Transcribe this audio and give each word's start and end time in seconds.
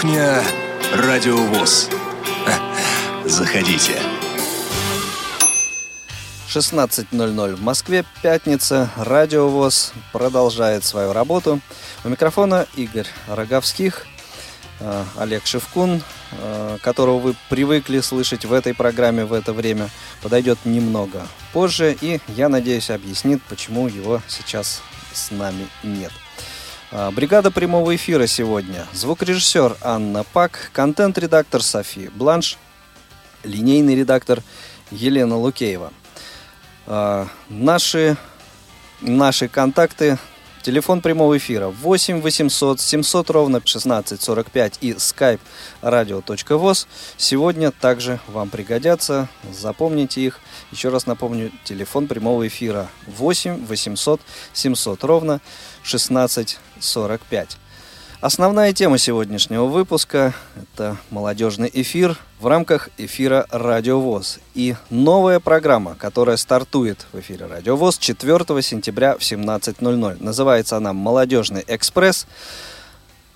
Кухня 0.00 0.44
Радиовоз. 0.94 1.90
Заходите. 3.24 4.00
16.00 6.48 7.56
в 7.56 7.60
Москве, 7.60 8.04
пятница, 8.22 8.90
Радиовоз 8.96 9.92
продолжает 10.12 10.84
свою 10.84 11.12
работу. 11.12 11.58
У 12.04 12.10
микрофона 12.10 12.68
Игорь 12.76 13.08
Роговских, 13.26 14.06
э, 14.78 15.04
Олег 15.16 15.44
Шевкун, 15.46 16.00
э, 16.30 16.78
которого 16.80 17.18
вы 17.18 17.34
привыкли 17.48 17.98
слышать 17.98 18.44
в 18.44 18.52
этой 18.52 18.74
программе 18.74 19.24
в 19.24 19.32
это 19.32 19.52
время, 19.52 19.90
подойдет 20.22 20.60
немного 20.64 21.26
позже 21.52 21.96
и, 22.00 22.20
я 22.28 22.48
надеюсь, 22.48 22.90
объяснит, 22.90 23.42
почему 23.48 23.88
его 23.88 24.22
сейчас 24.28 24.80
с 25.12 25.32
нами 25.32 25.66
нет. 25.82 26.12
Э, 26.90 27.10
бригада 27.10 27.50
прямого 27.50 27.94
эфира 27.94 28.26
сегодня. 28.26 28.86
Звукорежиссер 28.92 29.76
Анна 29.82 30.24
Пак, 30.24 30.70
контент-редактор 30.72 31.62
София 31.62 32.10
Бланш, 32.10 32.56
линейный 33.44 33.94
редактор 33.94 34.42
Елена 34.90 35.36
Лукеева. 35.36 35.92
А, 36.86 37.28
наши, 37.50 38.16
наши 39.00 39.48
контакты. 39.48 40.18
Телефон 40.62 41.00
прямого 41.00 41.38
эфира 41.38 41.68
8 41.68 42.20
800 42.20 42.80
700 42.80 43.30
ровно 43.30 43.58
1645 43.58 44.78
и 44.80 44.92
skype 44.92 45.40
radio.voz. 45.82 46.86
Сегодня 47.16 47.70
также 47.70 48.18
вам 48.26 48.50
пригодятся. 48.50 49.28
Запомните 49.52 50.20
их. 50.20 50.40
Еще 50.72 50.88
раз 50.88 51.06
напомню, 51.06 51.52
телефон 51.64 52.06
прямого 52.08 52.46
эфира 52.46 52.88
8 53.06 53.66
800 53.66 54.20
700 54.52 55.04
ровно 55.04 55.40
1645. 55.82 57.58
Основная 58.20 58.72
тема 58.72 58.98
сегодняшнего 58.98 59.66
выпуска– 59.66 60.34
это 60.60 60.96
молодежный 61.10 61.70
эфир 61.72 62.18
в 62.40 62.48
рамках 62.48 62.88
эфира 62.98 63.46
«Радио 63.52 64.00
ВОЗ». 64.00 64.40
И 64.54 64.74
новая 64.90 65.38
программа, 65.38 65.94
которая 65.94 66.36
стартует 66.36 67.06
в 67.12 67.20
эфире 67.20 67.46
«Радио 67.46 67.76
ВОЗ» 67.76 67.96
4 67.98 68.60
сентября 68.60 69.16
в 69.16 69.20
17.00. 69.20 70.16
Называется 70.18 70.76
она 70.76 70.92
«Молодежный 70.92 71.62
экспресс». 71.68 72.26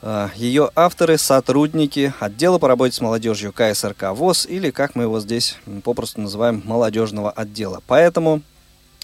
А, 0.03 0.31
Ее 0.35 0.73
авторы– 0.75 1.17
сотрудники 1.19 2.13
отдела 2.19 2.59
по 2.59 2.67
работе 2.67 2.97
с 2.97 3.01
молодежью 3.01 3.53
КСРК 3.53 4.11
ВОЗ 4.11 4.47
или, 4.47 4.71
как 4.73 4.97
мы 4.97 5.05
его 5.05 5.21
здесь 5.21 5.59
попросту 5.85 6.21
называем, 6.21 6.61
молодежного 6.65 7.31
отдела. 7.31 7.81
Поэтому 7.87 8.43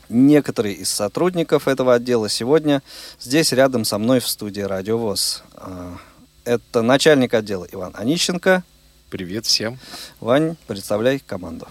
некоторые 0.08 0.74
из 0.74 0.88
сотрудников 0.88 1.68
этого 1.68 1.94
отдела 1.94 2.28
сегодня 2.28 2.82
здесь 3.20 3.52
рядом 3.52 3.84
со 3.84 3.98
мной 3.98 4.20
в 4.20 4.28
студии 4.28 4.60
Радио 4.60 4.98
ВОЗ. 4.98 5.42
А, 5.54 5.96
это 6.44 6.82
начальник 6.82 7.34
отдела 7.34 7.66
Иван 7.70 7.92
Онищенко. 7.94 8.62
Привет 9.10 9.46
всем. 9.46 9.78
Вань, 10.20 10.56
представляй 10.66 11.18
команду. 11.18 11.68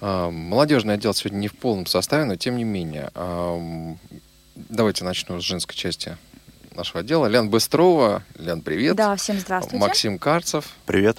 А, 0.00 0.30
молодежный 0.30 0.94
отдел 0.94 1.14
сегодня 1.14 1.38
не 1.38 1.48
в 1.48 1.56
полном 1.56 1.86
составе, 1.86 2.24
но 2.24 2.36
тем 2.36 2.56
не 2.56 2.64
менее. 2.64 3.10
А, 3.14 3.96
давайте 4.54 5.04
начну 5.04 5.40
с 5.40 5.44
женской 5.44 5.76
части 5.76 6.16
нашего 6.76 7.00
отдела. 7.00 7.26
Лен 7.26 7.50
Быстрова. 7.50 8.22
Лен, 8.38 8.60
привет. 8.60 8.96
Да, 8.96 9.16
всем 9.16 9.38
здравствуйте. 9.38 9.78
Максим 9.78 10.18
Карцев. 10.18 10.66
Привет. 10.86 11.18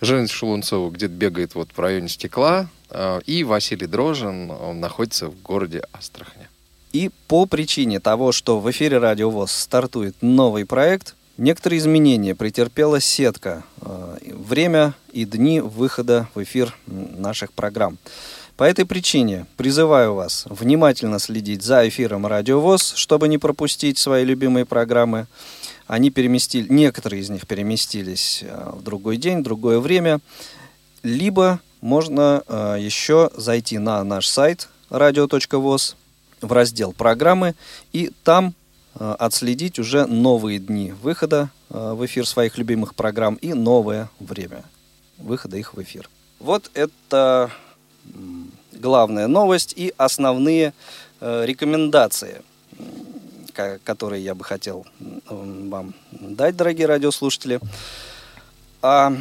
Женя 0.00 0.28
Шелунцова 0.28 0.90
где-то 0.90 1.12
бегает 1.12 1.54
вот 1.54 1.70
в 1.74 1.78
районе 1.78 2.08
стекла. 2.08 2.68
А, 2.90 3.18
и 3.26 3.44
Василий 3.44 3.86
Дрожин, 3.86 4.50
он 4.50 4.80
находится 4.80 5.28
в 5.28 5.40
городе 5.42 5.82
Астрахани. 5.92 6.48
И 6.92 7.10
по 7.28 7.46
причине 7.46 8.00
того, 8.00 8.32
что 8.32 8.60
в 8.60 8.70
эфире 8.70 8.98
Радио 8.98 9.30
ВОЗ 9.30 9.52
стартует 9.52 10.14
новый 10.20 10.66
проект, 10.66 11.14
некоторые 11.38 11.78
изменения 11.78 12.34
претерпела 12.34 13.00
сетка, 13.00 13.64
а, 13.80 14.18
время 14.22 14.94
и 15.12 15.24
дни 15.24 15.60
выхода 15.60 16.28
в 16.34 16.42
эфир 16.42 16.76
наших 16.86 17.52
программ. 17.52 17.98
По 18.62 18.66
этой 18.66 18.86
причине 18.86 19.46
призываю 19.56 20.14
вас 20.14 20.44
внимательно 20.48 21.18
следить 21.18 21.64
за 21.64 21.88
эфиром 21.88 22.28
Радио 22.28 22.60
ВОЗ, 22.60 22.92
чтобы 22.94 23.26
не 23.26 23.36
пропустить 23.36 23.98
свои 23.98 24.24
любимые 24.24 24.64
программы. 24.64 25.26
Они 25.88 26.10
переместили, 26.10 26.72
некоторые 26.72 27.22
из 27.22 27.28
них 27.28 27.48
переместились 27.48 28.44
а, 28.44 28.70
в 28.76 28.84
другой 28.84 29.16
день, 29.16 29.40
в 29.40 29.42
другое 29.42 29.80
время, 29.80 30.20
либо 31.02 31.58
можно 31.80 32.44
э, 32.46 32.76
еще 32.78 33.32
зайти 33.36 33.78
на 33.78 34.04
наш 34.04 34.28
сайт 34.28 34.68
radio.voz 34.90 35.96
в 36.40 36.52
раздел 36.52 36.92
«Программы» 36.92 37.56
и 37.92 38.12
там 38.22 38.54
э, 38.94 39.16
отследить 39.18 39.80
уже 39.80 40.06
новые 40.06 40.60
дни 40.60 40.94
выхода 41.02 41.50
э, 41.68 41.94
в 41.94 42.06
эфир 42.06 42.28
своих 42.28 42.56
любимых 42.58 42.94
программ 42.94 43.34
и 43.34 43.54
новое 43.54 44.08
время 44.20 44.62
выхода 45.18 45.56
их 45.56 45.74
в 45.74 45.82
эфир. 45.82 46.08
Вот 46.38 46.70
это 46.74 47.50
главная 48.72 49.26
новость 49.28 49.74
и 49.76 49.94
основные 49.96 50.72
э, 51.20 51.44
рекомендации, 51.46 52.42
которые 53.84 54.24
я 54.24 54.34
бы 54.34 54.44
хотел 54.44 54.86
вам 55.28 55.94
дать, 56.10 56.56
дорогие 56.56 56.86
радиослушатели. 56.86 57.60
А 58.80 59.12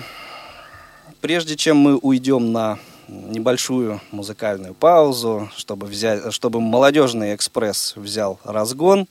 прежде 1.22 1.56
чем 1.56 1.78
мы 1.78 1.98
уйдем 1.98 2.52
на 2.52 2.80
небольшую 3.08 4.02
музыкальную 4.12 4.74
паузу, 4.74 5.50
чтобы, 5.56 5.88
взять, 5.88 6.34
чтобы 6.34 6.62
молодежный 6.62 7.36
экспресс 7.36 7.94
взял 7.96 8.40
разгон, 8.44 9.08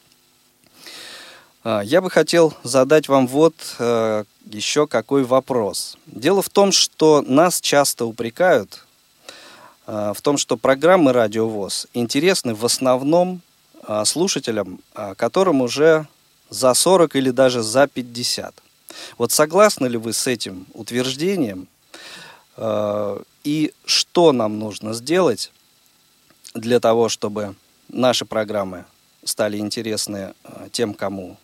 а, 1.63 1.83
я 1.83 2.01
бы 2.01 2.11
хотел 2.11 2.55
задать 2.63 3.09
вам 3.09 3.27
вот 3.27 3.55
э, 3.79 4.25
еще 4.47 4.87
какой 4.87 5.25
вопрос. 5.25 5.99
Дело 6.07 6.41
в 6.41 6.49
том, 6.49 6.73
что 6.73 7.23
нас 7.27 7.61
часто 7.61 8.07
упрекают 8.07 8.87
в 9.91 10.23
том, 10.23 10.39
что 10.39 10.57
программы 10.57 11.13
«Радиовоз» 11.13 11.89
интересны 11.95 12.55
в 12.55 12.65
основном 12.65 13.41
э, 13.87 14.05
слушателям, 14.05 14.81
которым 15.17 15.63
уже 15.63 16.07
за 16.51 16.75
40 16.75 17.17
или 17.17 17.31
даже 17.31 17.63
за 17.63 17.87
50. 17.87 18.55
Вот 19.19 19.33
согласны 19.33 19.87
ли 19.87 19.97
вы 19.97 20.13
с 20.13 20.27
этим 20.27 20.67
утверждением? 20.75 21.69
Э, 22.57 23.23
и 23.45 23.73
что 23.85 24.33
нам 24.33 24.59
нужно 24.59 24.93
сделать 24.93 25.53
для 26.55 26.81
того, 26.81 27.09
чтобы 27.09 27.55
наши 27.89 28.25
программы 28.25 28.85
стали 29.25 29.57
интересны 29.59 30.35
э, 30.45 30.69
тем, 30.73 30.95
кому, 30.95 31.37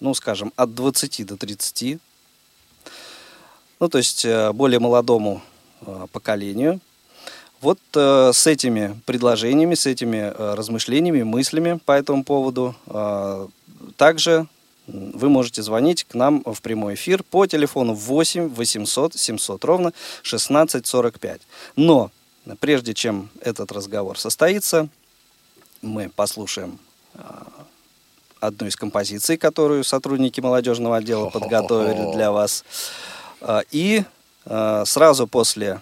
ну, 0.00 0.14
скажем, 0.14 0.52
от 0.56 0.74
20 0.74 1.26
до 1.26 1.36
30, 1.36 1.98
ну, 3.80 3.88
то 3.88 3.98
есть 3.98 4.24
э, 4.24 4.52
более 4.52 4.80
молодому 4.80 5.42
поколению. 6.12 6.80
Вот 7.64 7.78
с 7.94 8.46
этими 8.46 9.00
предложениями, 9.06 9.74
с 9.74 9.86
этими 9.86 10.34
размышлениями, 10.36 11.22
мыслями 11.22 11.80
по 11.86 11.92
этому 11.92 12.22
поводу 12.22 12.74
также 13.96 14.46
вы 14.86 15.30
можете 15.30 15.62
звонить 15.62 16.04
к 16.04 16.14
нам 16.14 16.42
в 16.44 16.60
прямой 16.60 16.92
эфир 16.94 17.22
по 17.22 17.46
телефону 17.46 17.94
8 17.94 18.48
800 18.48 19.14
700 19.14 19.64
ровно 19.64 19.88
1645. 20.20 21.40
Но 21.76 22.10
прежде 22.60 22.92
чем 22.92 23.30
этот 23.40 23.72
разговор 23.72 24.18
состоится, 24.18 24.88
мы 25.80 26.10
послушаем 26.10 26.78
а, 27.14 27.46
одну 28.40 28.66
из 28.66 28.76
композиций, 28.76 29.38
которую 29.38 29.84
сотрудники 29.84 30.40
молодежного 30.40 30.98
отдела 30.98 31.30
подготовили 31.30 32.12
для 32.14 32.30
вас. 32.30 32.64
А, 33.40 33.62
и 33.70 34.04
а, 34.44 34.84
сразу 34.84 35.26
после 35.26 35.80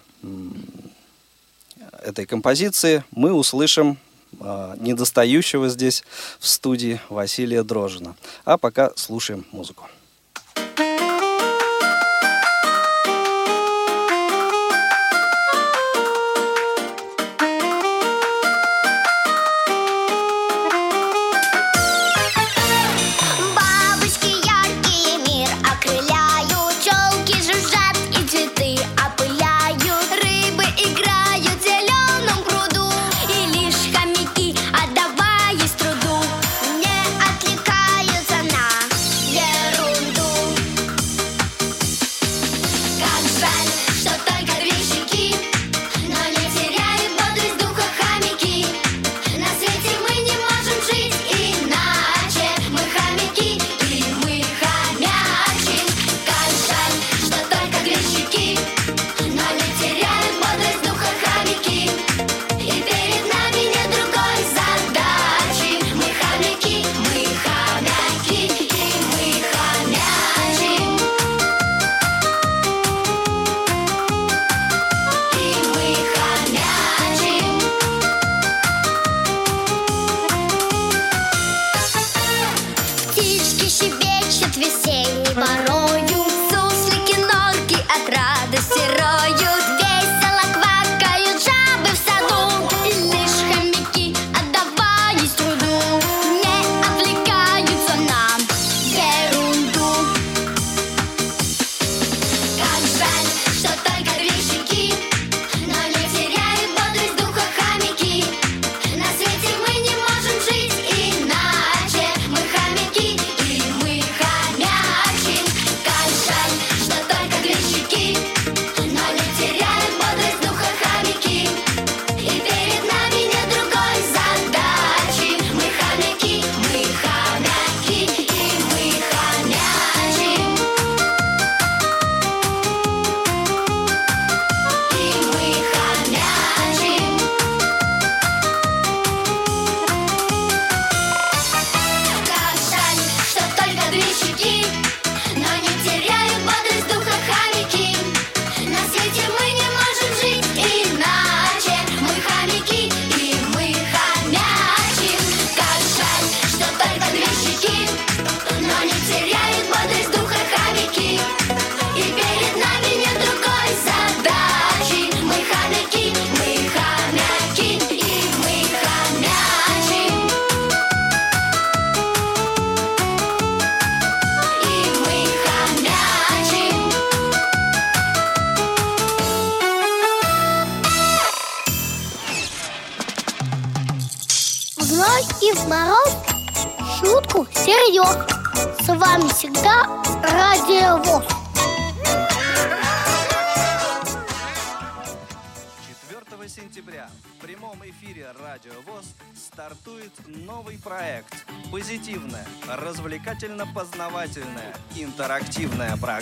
этой 2.03 2.25
композиции 2.25 3.03
мы 3.11 3.33
услышим 3.33 3.97
а, 4.39 4.75
недостающего 4.79 5.69
здесь 5.69 6.03
в 6.39 6.47
студии 6.47 6.99
Василия 7.09 7.63
Дрожина. 7.63 8.15
А 8.45 8.57
пока 8.57 8.91
слушаем 8.95 9.45
музыку. 9.51 9.87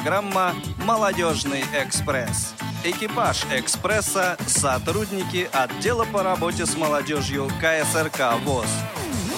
Программа 0.02 0.56
«Молодежный 0.84 1.64
экспресс». 1.80 2.56
Экипаж 2.84 3.46
«Экспресса»– 3.52 4.36
сотрудники 4.48 5.48
отдела 5.54 6.06
по 6.06 6.24
работе 6.24 6.66
с 6.66 6.76
молодежью 6.76 7.48
КСРК 7.60 8.34
ВОЗ. 8.44 8.66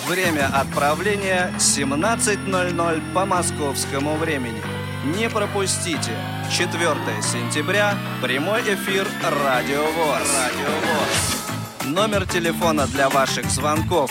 Время 0.08 0.50
отправления 0.54 1.54
17.00 1.58 3.14
по 3.14 3.26
московскому 3.26 4.16
времени. 4.16 4.62
Не 5.18 5.30
пропустите. 5.30 6.16
4 6.50 6.96
сентября. 7.22 7.98
Прямой 8.22 8.62
эфир 8.62 9.06
Радио 9.44 9.84
ВОЗ. 9.84 10.30
Радио 10.38 10.72
ВОЗ. 10.86 11.88
Номер 11.88 12.26
телефона 12.26 12.88
для 12.88 13.10
ваших 13.10 13.50
звонков 13.50 14.10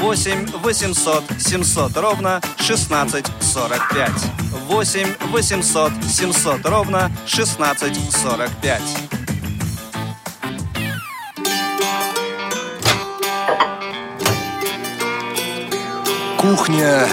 8 0.00 0.58
800 0.58 1.24
700 1.38 1.96
ровно 1.96 2.36
1645. 2.36 4.10
8 4.68 5.16
800 5.30 5.92
700 6.08 6.64
ровно 6.64 7.04
1645. 7.26 8.82
Кухня 16.38 17.06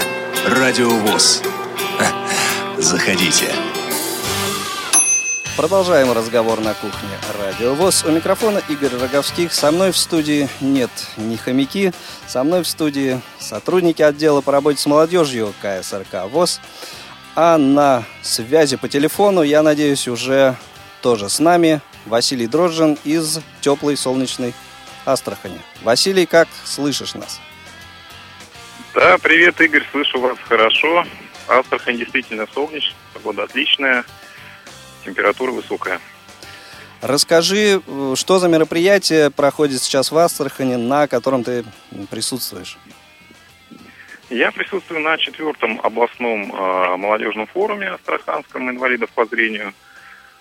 Радиовоз. 0.46 1.42
Заходите. 2.78 3.52
Продолжаем 5.56 6.10
разговор 6.12 6.60
на 6.60 6.72
кухне 6.72 7.10
Радио 7.38 7.74
ВОЗ. 7.74 8.04
У 8.06 8.10
микрофона 8.10 8.62
Игорь 8.70 8.96
Роговских. 8.98 9.52
Со 9.52 9.70
мной 9.70 9.92
в 9.92 9.98
студии 9.98 10.48
нет 10.62 10.90
ни 11.18 11.36
хомяки. 11.36 11.92
Со 12.26 12.42
мной 12.42 12.62
в 12.62 12.66
студии 12.66 13.20
сотрудники 13.38 14.00
отдела 14.00 14.40
по 14.40 14.50
работе 14.50 14.78
с 14.78 14.86
молодежью 14.86 15.52
КСРК 15.60 16.30
ВОЗ. 16.30 16.60
А 17.34 17.56
на 17.56 18.04
связи 18.20 18.76
по 18.76 18.88
телефону, 18.88 19.42
я 19.42 19.62
надеюсь, 19.62 20.06
уже 20.06 20.56
тоже 21.00 21.30
с 21.30 21.38
нами 21.38 21.80
Василий 22.04 22.46
Дрожжин 22.46 22.98
из 23.04 23.40
теплой 23.62 23.96
солнечной 23.96 24.52
Астрахани. 25.06 25.60
Василий, 25.82 26.26
как 26.26 26.48
слышишь 26.64 27.14
нас? 27.14 27.40
Да, 28.94 29.16
привет, 29.16 29.58
Игорь, 29.62 29.84
слышу 29.90 30.20
вас 30.20 30.36
хорошо. 30.46 31.06
Астрахань 31.48 31.96
действительно 31.96 32.46
солнечная, 32.52 32.94
погода 33.14 33.44
отличная 33.44 34.04
температура 35.04 35.52
высокая. 35.52 36.00
Расскажи, 37.00 37.80
что 38.14 38.38
за 38.38 38.48
мероприятие 38.48 39.30
проходит 39.30 39.82
сейчас 39.82 40.12
в 40.12 40.18
Астрахани, 40.18 40.76
на 40.76 41.08
котором 41.08 41.42
ты 41.42 41.64
присутствуешь? 42.10 42.78
Я 44.32 44.50
присутствую 44.50 45.02
на 45.02 45.18
четвертом 45.18 45.78
областном 45.82 46.50
э, 46.50 46.96
молодежном 46.96 47.46
форуме 47.46 47.88
Астраханском 47.88 48.70
инвалидов 48.70 49.10
по 49.10 49.26
зрению. 49.26 49.74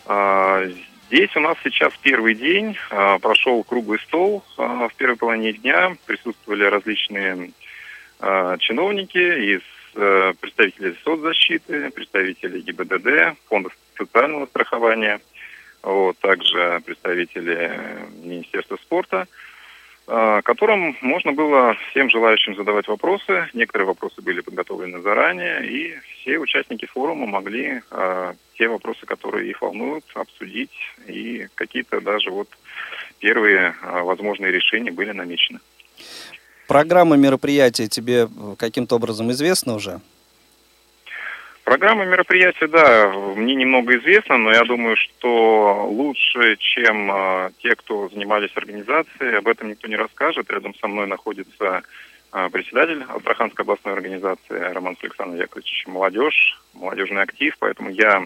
Э, 0.07 0.71
здесь 1.10 1.36
у 1.36 1.41
нас 1.41 1.57
сейчас 1.62 1.91
первый 2.01 2.36
день, 2.36 2.77
э, 2.89 3.19
прошел 3.21 3.62
круглый 3.65 4.00
стол. 4.00 4.45
Э, 4.57 4.88
в 4.89 4.95
первой 4.95 5.17
половине 5.17 5.51
дня 5.51 5.98
присутствовали 6.05 6.63
различные 6.63 7.51
э, 8.21 8.57
чиновники 8.60 9.17
из 9.55 9.62
э, 9.95 10.33
представители 10.39 10.95
соцзащиты, 11.03 11.91
представители 11.91 12.62
ГИБДД, 12.62 13.38
фондов 13.50 13.75
социального 13.98 14.45
страхования, 14.45 15.19
вот, 15.83 16.17
также 16.19 16.81
представители 16.86 17.77
Министерства 18.24 18.77
спорта, 18.77 19.17
а, 19.17 19.27
которым 20.05 20.98
можно 21.01 21.31
было 21.31 21.75
всем 21.89 22.10
желающим 22.10 22.55
задавать 22.55 22.88
вопросы. 22.88 23.48
Некоторые 23.53 23.88
вопросы 23.88 24.22
были 24.22 24.41
подготовлены 24.41 25.01
заранее, 25.01 25.65
и 25.65 25.96
все 26.22 26.38
участники 26.38 26.86
форума 26.86 27.25
могли 27.25 27.81
э, 27.89 28.34
те 28.58 28.67
вопросы, 28.67 29.05
которые 29.05 29.50
их 29.50 29.62
волнуют, 29.62 30.05
обсудить, 30.13 30.72
и 31.08 31.48
какие-то 31.55 32.01
даже 32.01 32.31
вот 32.31 32.50
первые 33.20 33.75
э, 33.81 34.01
возможные 34.01 34.51
решения 34.51 34.91
были 34.91 35.12
намечены. 35.12 35.60
Программа 36.67 37.15
мероприятия 37.17 37.88
тебе 37.88 38.27
каким-то 38.58 38.96
образом 38.96 39.31
известна 39.31 39.75
уже? 39.75 40.00
Программа 41.63 42.06
мероприятия, 42.06 42.68
да, 42.68 43.12
мне 43.36 43.53
немного 43.56 43.96
известна, 43.98 44.38
но 44.38 44.51
я 44.51 44.63
думаю, 44.63 44.96
что 44.98 45.88
лучше, 45.89 46.58
чем 46.58 47.12
э, 47.12 47.51
те, 47.62 47.75
кто 47.75 48.10
занимались 48.10 48.50
организацией, 48.56 49.38
об 49.38 49.48
этом 49.48 49.70
никто 49.70 49.88
не 49.88 49.96
расскажет. 49.96 50.50
Рядом 50.50 50.74
со 50.75 50.88
мной 50.88 51.06
находится 51.06 51.84
э, 52.34 52.50
председатель 52.51 53.03
Астраханской 53.08 53.63
областной 53.63 53.94
организации 53.94 54.74
Роман 54.74 54.98
Александр 55.01 55.39
Яковлевич 55.39 55.86
«Молодежь», 55.88 56.60
молодежный 56.74 57.22
актив, 57.22 57.56
поэтому 57.60 57.91
я 57.91 58.25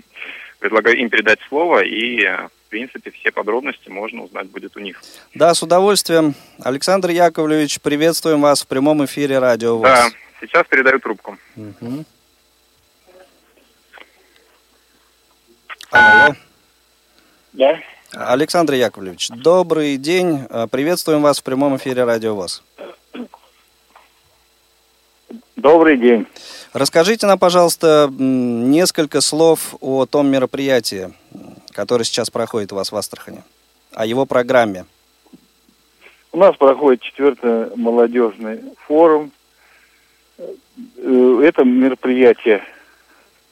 предлагаю 0.60 0.98
им 0.98 1.10
передать 1.10 1.40
слово, 1.50 1.84
и, 1.84 2.26
в 2.26 2.70
принципе, 2.70 3.12
все 3.12 3.32
подробности 3.32 3.90
можно 3.90 4.24
узнать 4.24 4.48
будет 4.48 4.78
у 4.78 4.80
них. 4.80 5.02
Да, 5.34 5.54
с 5.54 5.62
удовольствием. 5.62 6.36
Александр 6.64 7.10
Яковлевич, 7.10 7.82
приветствуем 7.82 8.42
вас 8.42 8.64
в 8.64 8.68
прямом 8.68 9.04
эфире 9.06 9.40
радио 9.40 9.78
ВОЗ. 9.78 9.84
Да, 9.84 10.08
сейчас 10.40 10.66
передаю 10.68 11.00
трубку. 11.00 11.38
Угу. 11.58 12.06
Алло. 15.96 16.36
Да. 17.54 17.80
Александр 18.12 18.74
Яковлевич, 18.74 19.30
добрый 19.30 19.96
день. 19.96 20.42
А, 20.50 20.68
приветствуем 20.68 21.22
вас 21.22 21.40
в 21.40 21.44
прямом 21.44 21.78
эфире 21.78 22.04
Радио 22.04 22.36
ВОЗ. 22.36 22.64
Добрый 25.56 25.98
день. 25.98 26.28
Расскажите 26.74 27.28
нам, 27.28 27.40
пожалуйста, 27.40 28.10
несколько 28.12 29.22
слов 29.22 29.76
о 29.80 30.06
том 30.06 30.28
мероприятии, 30.28 31.14
которое 31.72 32.04
сейчас 32.04 32.30
проходит 32.30 32.74
у 32.74 32.76
вас 32.76 32.92
в 32.92 32.96
Астрахани, 32.98 33.44
о 33.94 34.06
его 34.06 34.26
программе. 34.26 34.86
У 36.34 36.38
нас 36.38 36.58
проходит 36.58 37.04
четвертый 37.04 37.74
молодежный 37.78 38.60
форум. 38.86 39.32
Э, 40.38 41.42
это 41.42 41.64
мероприятие 41.64 42.62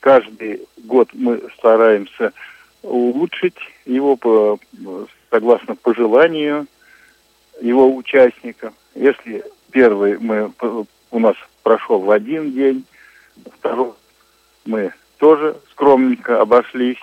каждый 0.04 0.68
год 0.84 1.08
мы 1.14 1.42
стараемся 1.58 2.34
улучшить 2.82 3.58
его 3.86 4.18
по, 4.18 4.60
согласно 5.32 5.76
пожеланию 5.76 6.68
его 7.62 7.96
участников. 7.96 8.74
Если 8.96 9.46
первый 9.72 10.20
мы, 10.20 10.52
у 11.10 11.20
нас 11.20 11.36
прошел 11.64 12.02
в 12.02 12.12
один 12.12 12.52
день, 12.52 12.84
второй 13.58 13.94
мы 14.66 14.92
тоже 15.20 15.56
скромненько 15.72 16.42
обошлись, 16.42 17.00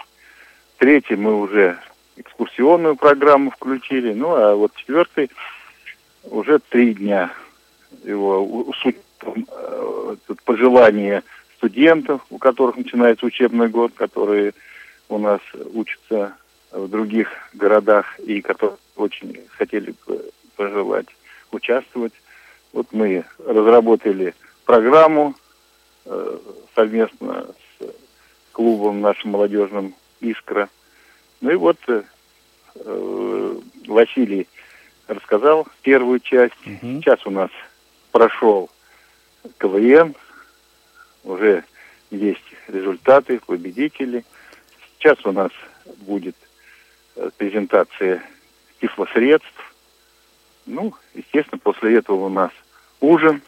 третий 0.76 1.16
мы 1.16 1.40
уже 1.40 1.78
экскурсионную 2.18 2.96
программу 2.96 3.50
включили, 3.50 4.12
ну 4.12 4.34
а 4.34 4.54
вот 4.54 4.74
четвертый 4.74 5.30
уже 6.24 6.58
три 6.58 6.92
дня 6.92 7.32
его 8.04 8.70
суть 8.82 8.98
э, 9.22 10.16
пожелания 10.44 11.22
студентов, 11.60 12.22
у 12.30 12.38
которых 12.38 12.78
начинается 12.78 13.26
учебный 13.26 13.68
год, 13.68 13.92
которые 13.94 14.54
у 15.10 15.18
нас 15.18 15.40
учатся 15.74 16.32
в 16.72 16.88
других 16.88 17.28
городах 17.52 18.18
и 18.20 18.40
которые 18.40 18.78
очень 18.96 19.40
хотели 19.50 19.94
бы 20.06 20.24
пожелать 20.56 21.06
участвовать. 21.52 22.14
Вот 22.72 22.86
мы 22.92 23.24
разработали 23.46 24.34
программу 24.64 25.34
э, 26.06 26.38
совместно 26.74 27.46
с 27.78 27.86
клубом 28.52 29.02
нашим 29.02 29.32
молодежным 29.32 29.94
«Искра». 30.20 30.70
Ну 31.42 31.50
и 31.50 31.56
вот 31.56 31.76
э, 31.88 32.02
э 32.76 33.56
Василий 33.86 34.46
рассказал 35.08 35.66
первую 35.82 36.20
часть. 36.20 36.54
Угу. 36.64 37.00
Сейчас 37.00 37.26
у 37.26 37.30
нас 37.30 37.50
прошел 38.12 38.70
КВН, 39.58 40.14
уже 41.24 41.64
есть 42.10 42.44
результаты, 42.68 43.40
победители. 43.46 44.24
Сейчас 44.98 45.18
у 45.24 45.32
нас 45.32 45.50
будет 45.98 46.36
э, 47.16 47.30
презентация 47.36 48.22
тифлосредств. 48.80 49.74
Ну, 50.66 50.94
естественно, 51.14 51.58
после 51.58 51.96
этого 51.96 52.26
у 52.26 52.28
нас 52.28 52.50
ужин, 53.00 53.42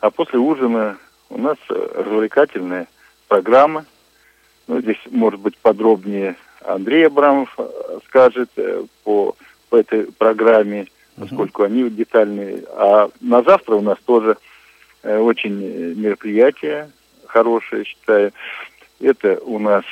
а 0.00 0.10
после 0.10 0.38
ужина 0.38 0.98
у 1.30 1.38
нас 1.38 1.56
э, 1.68 1.88
развлекательная 1.94 2.88
программа. 3.28 3.84
Ну, 4.66 4.80
здесь, 4.80 5.00
может 5.10 5.40
быть, 5.40 5.56
подробнее 5.58 6.36
Андрей 6.64 7.06
Абрамов 7.06 7.54
э, 7.58 7.98
скажет 8.06 8.50
по, 9.04 9.34
по 9.70 9.76
этой 9.76 10.10
программе, 10.12 10.88
поскольку 11.16 11.62
они 11.62 11.88
детальные. 11.90 12.64
А 12.72 13.10
на 13.20 13.42
завтра 13.42 13.74
у 13.76 13.80
нас 13.80 13.98
тоже 14.04 14.36
очень 15.02 15.94
мероприятие 15.94 16.90
хорошее, 17.28 17.84
считаю. 17.84 18.32
Это 19.00 19.38
у 19.44 19.58
нас 19.58 19.84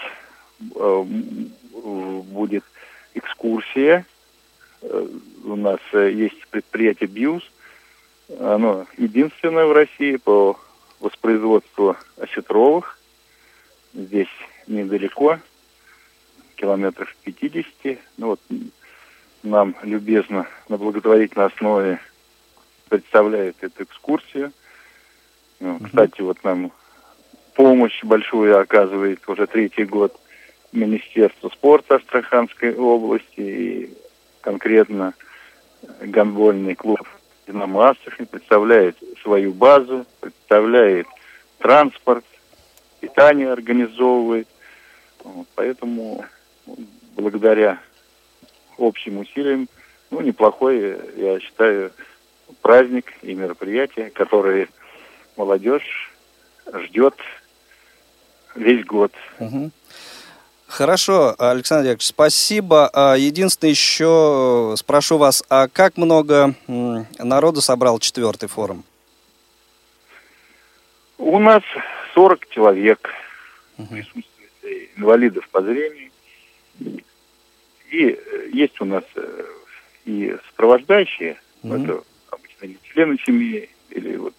э, 0.61 1.05
будет 1.05 2.65
экскурсия. 3.15 4.05
Э, 4.83 5.07
у 5.45 5.57
нас 5.57 5.81
есть 5.93 6.47
предприятие 6.49 7.09
БИУС. 7.09 7.43
Оно 8.41 8.87
единственное 8.97 9.67
в 9.67 9.73
России 9.73 10.17
по 10.17 10.59
воспроизводству 10.99 11.97
осетровых. 12.21 12.99
Здесь 13.95 14.29
недалеко, 14.67 15.39
километров 16.57 17.15
50. 17.23 17.99
Ну 18.17 18.27
вот 18.27 18.41
нам 19.45 19.77
любезно 19.83 20.49
на 20.69 20.77
благотворительной 20.77 21.47
основе 21.47 22.01
представляет 22.89 23.63
эту 23.63 23.85
экскурсию– 23.85 24.53
ну, 25.61 25.79
кстати, 25.81 26.21
вот 26.21 26.43
нам 26.45 26.73
помощь 27.55 28.03
большую 28.05 28.59
оказывает 28.59 29.27
уже 29.29 29.47
третий 29.47 29.85
год 29.85 30.15
Министерство 30.73 31.49
спорта 31.49 31.97
Астраханской 31.97 32.75
области 32.75 33.41
и 33.41 33.95
конкретно 34.43 35.15
гандбольный 36.01 36.75
клуб 36.75 37.01
«Динамо 37.47 37.91
Астрахань» 37.91 38.27
представляет 38.27 38.97
свою 39.23 39.53
базу, 39.53 40.05
представляет 40.21 41.07
транспорт, 41.59 42.25
питание 43.01 43.53
организовывает. 43.53 44.49
Вот, 45.25 45.47
поэтому 45.55 46.25
благодаря 47.17 47.81
общим 48.79 49.19
усилиям, 49.19 49.69
ну, 50.11 50.21
неплохой, 50.21 50.97
я 51.17 51.41
считаю, 51.41 51.93
праздник 52.63 53.13
и 53.23 53.35
мероприятие, 53.35 54.11
которые 54.11 54.69
молодежь 55.37 56.13
ждет 56.73 57.15
весь 58.55 58.85
год. 58.85 59.13
Угу. 59.39 59.71
Хорошо, 60.67 61.35
Александр 61.39 61.85
Яковлевич, 61.85 62.07
спасибо. 62.07 62.91
А, 62.93 63.15
единственное, 63.15 63.71
еще 63.71 64.75
спрошу 64.77 65.17
вас, 65.17 65.45
а 65.49 65.69
как 65.69 65.97
много 65.97 66.55
народу 66.67 67.61
собрал 67.61 67.99
четвертый 68.01 68.49
форум? 68.49 68.85
У 71.19 71.39
нас 71.39 71.63
40 72.15 72.49
человек 72.49 73.09
угу. 73.79 73.87
присутствует 73.95 74.51
инвалидов 74.97 75.49
по 75.51 75.63
зрению. 75.63 76.11
И 77.91 78.09
э, 78.09 78.49
есть 78.53 78.81
у 78.81 78.85
нас 78.85 79.05
э, 79.15 79.45
и 80.05 80.37
сопровождающие, 80.49 81.41
угу. 81.63 81.75
это 81.75 82.03
обычно 82.31 82.67
не 82.67 82.79
члены 82.83 83.17
семьи 83.25 83.71
или 83.91 84.17
вот 84.17 84.35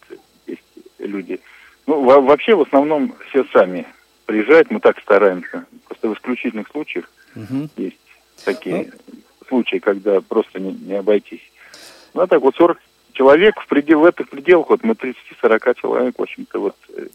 люди. 1.08 1.40
Ну, 1.86 2.02
вообще, 2.02 2.56
в 2.56 2.62
основном, 2.62 3.16
все 3.30 3.46
сами 3.54 3.88
приезжают, 4.26 4.70
мы 4.70 4.80
так 4.80 5.00
стараемся. 5.00 5.66
Просто 5.88 6.10
в 6.10 6.14
исключительных 6.14 6.68
случаях 6.68 7.10
угу. 7.36 7.70
есть 7.78 7.98
такие 8.44 8.92
ну. 9.08 9.20
случаи, 9.48 9.78
когда 9.78 10.22
просто 10.22 10.60
не, 10.60 10.74
не 10.74 10.96
обойтись. 10.96 11.42
Ну, 12.14 12.22
а 12.22 12.28
так 12.28 12.42
вот 12.42 12.56
40 12.56 12.78
человек 13.14 13.60
в, 13.60 13.68
предел, 13.68 14.02
в 14.02 14.06
этих 14.06 14.30
пределах, 14.30 14.70
вот 14.70 14.84
мы 14.84 14.94
30-40 14.94 15.80
человек, 15.80 16.20
в 16.20 16.22
общем-то, 16.22 16.60
вот 16.60 16.76
э, 16.90 17.08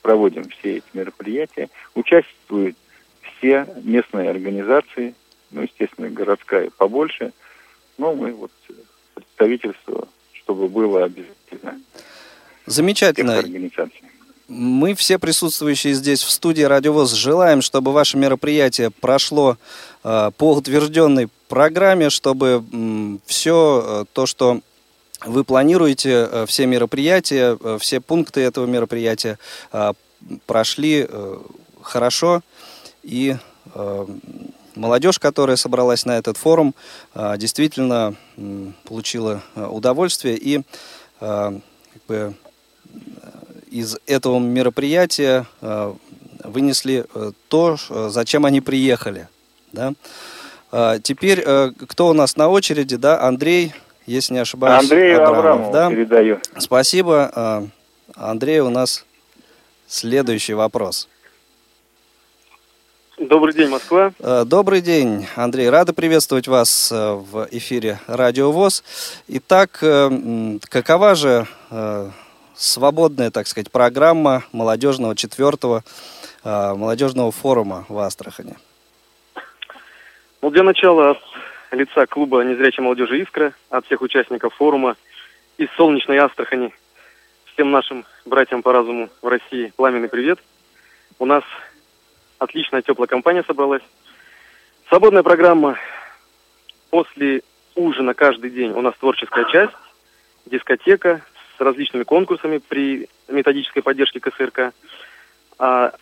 проводим 0.00 0.44
все 0.44 0.76
эти 0.76 0.86
мероприятия. 0.94 1.68
Участвуют 1.94 2.76
все 3.36 3.66
местные 3.82 4.30
организации, 4.30 5.14
ну, 5.50 5.62
естественно, 5.62 6.08
городская 6.08 6.70
побольше. 6.70 7.32
Но 7.98 8.14
мы 8.14 8.32
вот 8.32 8.52
представительство, 9.14 10.08
чтобы 10.32 10.68
было 10.68 11.04
обязательно. 11.04 11.80
Замечательно. 12.66 13.42
Мы 14.48 14.94
все 14.94 15.18
присутствующие 15.18 15.94
здесь 15.94 16.22
в 16.22 16.30
студии 16.30 16.62
Радиовоз 16.62 17.12
желаем, 17.12 17.62
чтобы 17.62 17.92
ваше 17.92 18.18
мероприятие 18.18 18.90
прошло 18.90 19.56
э, 20.04 20.30
по 20.36 20.54
утвержденной 20.54 21.28
программе, 21.48 22.10
чтобы 22.10 22.62
э, 22.70 23.16
все 23.24 23.84
э, 23.84 24.04
то, 24.12 24.26
что 24.26 24.60
вы 25.24 25.44
планируете, 25.44 26.28
э, 26.30 26.44
все 26.46 26.66
мероприятия, 26.66 27.56
э, 27.58 27.78
все 27.80 28.00
пункты 28.00 28.42
этого 28.42 28.66
мероприятия 28.66 29.38
э, 29.72 29.92
прошли 30.46 31.06
э, 31.08 31.38
хорошо. 31.80 32.42
И 33.02 33.36
э, 33.74 34.06
молодежь, 34.74 35.18
которая 35.18 35.56
собралась 35.56 36.04
на 36.04 36.18
этот 36.18 36.36
форум, 36.36 36.74
э, 37.14 37.36
действительно 37.38 38.14
получила 38.84 39.42
э, 39.54 39.64
удовольствие. 39.64 40.36
И 40.36 40.58
э, 40.58 40.62
как 41.20 42.02
бы 42.06 42.34
из 43.72 43.96
этого 44.06 44.38
мероприятия 44.38 45.46
э, 45.62 45.94
вынесли 46.44 47.06
э, 47.14 47.32
то, 47.48 47.76
зачем 48.10 48.44
они 48.44 48.60
приехали. 48.60 49.28
Да? 49.72 49.94
А, 50.70 50.98
теперь 50.98 51.42
кто 51.88 52.08
у 52.08 52.12
нас 52.12 52.36
на 52.36 52.48
очереди? 52.48 52.96
Да, 52.96 53.22
Андрей, 53.22 53.72
если 54.06 54.34
не 54.34 54.40
ошибаюсь. 54.40 54.82
Андрей 54.82 55.14
Абрамов, 55.16 55.38
Абрамов 55.38 55.72
да? 55.72 55.90
передаю. 55.90 56.40
Спасибо. 56.58 57.70
Андрей, 58.14 58.60
у 58.60 58.70
нас 58.70 59.04
следующий 59.86 60.54
вопрос. 60.54 61.08
Добрый 63.18 63.54
день, 63.54 63.68
Москва. 63.68 64.12
Добрый 64.46 64.80
день, 64.80 65.26
Андрей. 65.36 65.70
Рада 65.70 65.92
приветствовать 65.92 66.48
вас 66.48 66.90
в 66.90 67.48
эфире 67.52 68.00
Радио 68.06 68.50
ВОЗ. 68.50 68.82
Итак, 69.28 69.72
какова 70.68 71.14
же 71.14 71.46
свободная, 72.54 73.30
так 73.30 73.46
сказать, 73.46 73.70
программа 73.70 74.44
молодежного 74.52 75.16
четвертого 75.16 75.84
э, 76.44 76.74
молодежного 76.74 77.32
форума 77.32 77.84
в 77.88 77.98
Астрахани? 77.98 78.56
Ну, 80.40 80.50
для 80.50 80.62
начала 80.62 81.10
от 81.10 81.18
лица 81.70 82.06
клуба 82.06 82.42
незрячей 82.42 82.82
молодежи 82.82 83.22
«Искра», 83.22 83.52
от 83.70 83.86
всех 83.86 84.02
участников 84.02 84.54
форума 84.54 84.96
из 85.56 85.68
солнечной 85.76 86.18
Астрахани 86.18 86.74
всем 87.54 87.70
нашим 87.70 88.04
братьям 88.24 88.62
по 88.62 88.72
разуму 88.72 89.08
в 89.20 89.28
России 89.28 89.72
пламенный 89.76 90.08
привет. 90.08 90.38
У 91.18 91.26
нас 91.26 91.44
отличная 92.38 92.82
теплая 92.82 93.06
компания 93.06 93.44
собралась. 93.46 93.82
Свободная 94.88 95.22
программа. 95.22 95.78
После 96.90 97.42
ужина 97.74 98.14
каждый 98.14 98.50
день 98.50 98.72
у 98.72 98.80
нас 98.82 98.94
творческая 98.98 99.44
часть, 99.46 99.72
дискотека 100.46 101.22
различными 101.64 102.04
конкурсами 102.04 102.58
при 102.58 103.08
методической 103.28 103.82
поддержке 103.82 104.20
КСРК. 104.20 104.72
А 105.58 105.92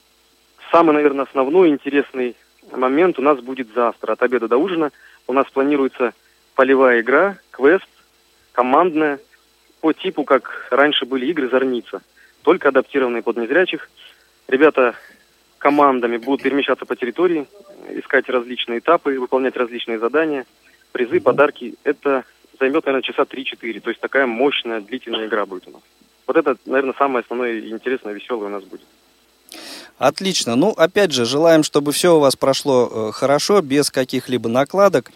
самый, 0.71 0.93
наверное, 0.93 1.25
основной 1.25 1.69
интересный 1.69 2.37
момент 2.73 3.19
у 3.19 3.23
нас 3.23 3.38
будет 3.40 3.69
завтра. 3.75 4.12
От 4.12 4.23
обеда 4.23 4.49
до 4.49 4.57
ужина 4.57 4.90
у 5.26 5.33
нас 5.33 5.47
планируется 5.50 6.12
полевая 6.55 7.00
игра, 7.00 7.38
квест, 7.50 7.88
командная, 8.52 9.19
по 9.81 9.93
типу, 9.93 10.25
как 10.25 10.69
раньше 10.71 11.07
были 11.07 11.26
игры 11.26 11.49
«Зорница», 11.49 12.02
только 12.43 12.69
адаптированные 12.69 13.23
под 13.23 13.38
незрячих. 13.38 13.88
Ребята 14.49 14.95
командами 15.59 16.17
будут 16.17 16.43
перемещаться 16.43 16.85
по 16.85 16.97
территории, 16.97 17.47
искать 17.90 18.29
различные 18.29 18.81
этапы, 18.81 19.19
выполнять 19.19 19.57
различные 19.57 19.99
задания, 19.99 20.45
призы, 20.93 21.21
подарки. 21.21 21.75
Это 21.85 22.25
займет, 22.61 22.87
наверное, 22.87 23.02
часа 23.02 23.23
3-4. 23.23 23.81
То 23.81 23.90
есть 23.90 24.00
такая 24.00 24.26
мощная, 24.26 24.81
длительная 24.81 25.26
игра 25.26 25.47
будет 25.47 25.67
у 25.67 25.73
нас. 25.73 25.83
Вот 26.26 26.37
это, 26.37 26.57
наверное, 26.67 26.95
самое 26.97 27.23
основное 27.23 27.55
и 27.55 27.71
интересное, 27.71 28.12
веселое 28.12 28.47
у 28.47 28.52
нас 28.52 28.62
будет. 28.62 28.87
Отлично. 29.99 30.55
Ну, 30.55 30.71
опять 30.71 31.12
же, 31.12 31.25
желаем, 31.25 31.62
чтобы 31.62 31.93
все 31.93 32.17
у 32.17 32.21
вас 32.21 32.37
прошло 32.37 33.09
э, 33.09 33.12
хорошо, 33.12 33.61
без 33.61 33.90
каких-либо 33.90 34.49
накладок. 34.49 35.11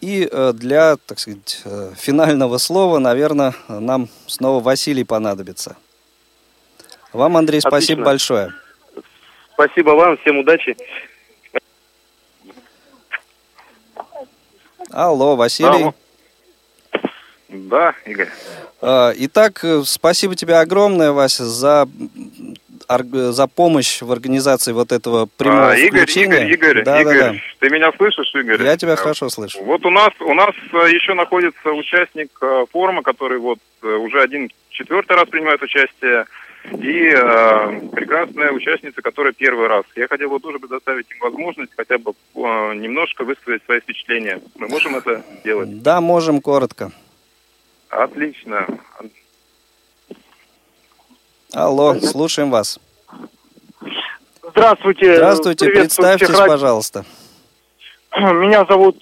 И 0.00 0.28
э, 0.30 0.52
для, 0.54 0.96
так 0.96 1.18
сказать, 1.18 1.60
э, 1.64 1.92
финального 1.96 2.58
слова, 2.58 2.98
наверное, 2.98 3.54
нам 3.68 4.08
снова 4.26 4.62
Василий 4.62 5.04
понадобится. 5.04 5.76
Вам, 7.12 7.36
Андрей, 7.36 7.60
спасибо 7.60 8.02
Отлично. 8.02 8.04
большое. 8.04 8.54
Спасибо 9.54 9.90
вам, 9.90 10.16
всем 10.18 10.38
удачи. 10.38 10.76
Алло, 14.90 15.36
Василий. 15.36 15.68
Алло. 15.68 15.94
Да, 17.52 17.94
Игорь. 18.06 18.28
Э, 18.80 19.12
Итак, 19.16 19.60
э, 19.62 19.82
спасибо 19.84 20.34
тебе 20.34 20.56
огромное, 20.56 21.12
Вася, 21.12 21.44
за, 21.44 21.86
за 22.88 23.46
помощь 23.46 24.00
в 24.00 24.10
организации 24.10 24.72
вот 24.72 24.90
этого 24.90 25.28
прямого 25.36 25.70
А, 25.72 25.76
Игорь, 25.76 26.00
включения. 26.00 26.48
Игорь, 26.48 26.52
Игорь, 26.52 26.84
да, 26.84 27.00
Игорь, 27.00 27.18
да, 27.18 27.32
да. 27.32 27.38
ты 27.60 27.70
меня 27.70 27.92
слышишь, 27.96 28.34
Игорь? 28.34 28.62
Я 28.62 28.76
тебя 28.76 28.94
А, 28.94 28.96
хорошо 28.96 29.28
слышу. 29.28 29.62
Вот 29.62 29.84
у 29.84 29.90
нас 29.90 30.12
у 30.20 30.34
нас 30.34 30.54
э, 30.72 30.76
еще 30.90 31.14
находится 31.14 31.72
участник 31.72 32.30
э, 32.40 32.64
форума, 32.72 33.02
который 33.02 33.38
вот 33.38 33.58
уже 33.82 34.22
один 34.22 34.50
четвертый 34.70 35.16
раз 35.16 35.28
принимает 35.28 35.60
участие, 35.62 36.26
и 36.70 37.12
э, 37.12 37.80
прекрасная 37.92 38.52
участница, 38.52 39.02
которая 39.02 39.32
первый 39.32 39.66
раз. 39.66 39.84
Я 39.96 40.06
хотел 40.06 40.30
бы 40.30 40.38
тоже 40.38 40.58
предоставить 40.58 41.10
им 41.10 41.18
возможность 41.20 41.72
хотя 41.76 41.98
бы 41.98 42.12
э, 42.12 42.38
немножко 42.74 43.24
высказать 43.24 43.62
свои 43.64 43.80
впечатления. 43.80 44.40
Мы 44.56 44.68
можем 44.68 44.96
это 44.96 45.22
сделать? 45.40 45.82
Да, 45.82 46.00
можем 46.00 46.40
коротко. 46.40 46.92
Отлично. 47.92 48.66
Алло, 51.52 52.00
слушаем 52.00 52.50
вас. 52.50 52.80
Здравствуйте. 54.50 55.16
Здравствуйте, 55.16 55.66
представьтесь, 55.68 56.26
всех 56.28 56.38
ради- 56.38 56.48
пожалуйста. 56.50 57.04
Меня 58.16 58.64
зовут 58.64 58.96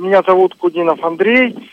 меня 0.00 0.22
зовут 0.22 0.54
Кудинов 0.56 1.02
Андрей. 1.02 1.70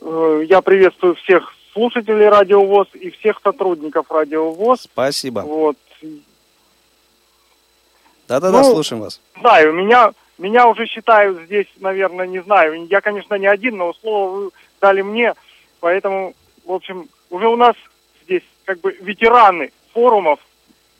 Э, 0.00 0.44
Я 0.48 0.60
приветствую 0.62 1.14
всех 1.16 1.52
слушателей 1.74 2.28
Радио 2.28 2.64
ВОЗ 2.64 2.88
и 2.94 3.10
всех 3.10 3.38
сотрудников 3.42 4.10
Радио 4.10 4.50
ВОЗ. 4.52 4.82
Спасибо. 4.82 5.40
Вот. 5.40 5.76
Да-да-да, 8.28 8.62
Ну, 8.62 8.64
слушаем 8.64 9.02
вас. 9.02 9.20
Знаю, 9.40 9.72
меня 9.74 10.12
меня 10.38 10.68
уже 10.68 10.86
считают 10.86 11.40
здесь, 11.46 11.66
наверное, 11.80 12.26
не 12.26 12.42
знаю. 12.42 12.86
Я, 12.86 13.00
конечно, 13.02 13.34
не 13.36 13.46
один, 13.46 13.76
но 13.78 13.92
слово 13.94 14.30
вы 14.36 14.50
дали 14.80 15.00
мне, 15.02 15.34
поэтому, 15.80 16.34
в 16.64 16.72
общем, 16.72 17.08
уже 17.30 17.48
у 17.48 17.56
нас 17.56 17.74
здесь 18.24 18.42
как 18.64 18.80
бы 18.80 18.92
ветераны 19.00 19.72
форумов, 19.92 20.40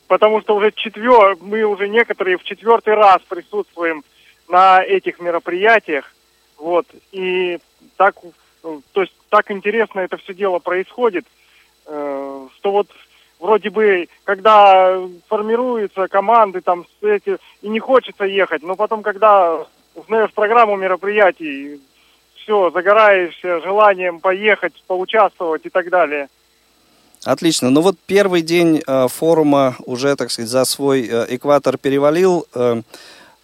потому 0.07 0.41
что 0.41 0.55
уже 0.55 0.71
четвер, 0.71 1.37
мы 1.41 1.63
уже 1.63 1.87
некоторые 1.87 2.37
в 2.37 2.43
четвертый 2.43 2.93
раз 2.93 3.21
присутствуем 3.27 4.03
на 4.47 4.81
этих 4.81 5.19
мероприятиях, 5.19 6.13
вот, 6.57 6.87
и 7.11 7.59
так, 7.97 8.15
то 8.61 9.01
есть 9.01 9.13
так 9.29 9.51
интересно 9.51 9.99
это 9.99 10.17
все 10.17 10.33
дело 10.33 10.59
происходит, 10.59 11.25
э, 11.85 12.47
что 12.55 12.71
вот 12.71 12.87
вроде 13.39 13.69
бы, 13.69 14.07
когда 14.23 14.99
формируются 15.27 16.07
команды 16.07 16.61
там 16.61 16.85
эти, 17.01 17.37
и 17.61 17.69
не 17.69 17.79
хочется 17.79 18.23
ехать, 18.23 18.63
но 18.63 18.75
потом, 18.75 19.03
когда 19.03 19.65
узнаешь 19.95 20.31
программу 20.33 20.75
мероприятий, 20.75 21.79
все, 22.47 22.71
загораешься 22.71 23.59
желанием 23.59 24.21
поехать, 24.21 24.73
поучаствовать 24.87 25.65
и 25.65 25.69
так 25.69 25.89
далее. 25.89 26.29
Отлично. 27.25 27.69
Ну 27.69 27.81
вот 27.81 27.97
первый 28.05 28.41
день 28.41 28.81
э, 28.87 29.07
форума 29.09 29.75
уже, 29.85 30.15
так 30.15 30.31
сказать, 30.31 30.49
за 30.49 30.63
свой 30.63 31.05
э, 31.05 31.25
экватор 31.35 31.77
перевалил. 31.77 32.47
Э, 32.55 32.81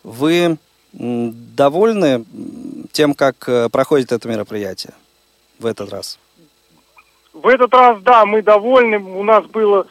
вы 0.03 0.57
довольны 0.93 2.23
тем, 2.93 3.13
как 3.13 3.35
э, 3.49 3.67
проходит 3.69 4.13
это 4.13 4.29
мероприятие 4.29 4.93
в 5.59 5.65
этот 5.65 5.91
раз? 5.91 6.17
В 7.33 7.47
этот 7.47 7.73
раз, 7.73 8.01
да, 8.03 8.25
мы 8.25 8.41
довольны. 8.41 8.99
У 8.99 9.23
нас 9.23 9.45
было, 9.47 9.85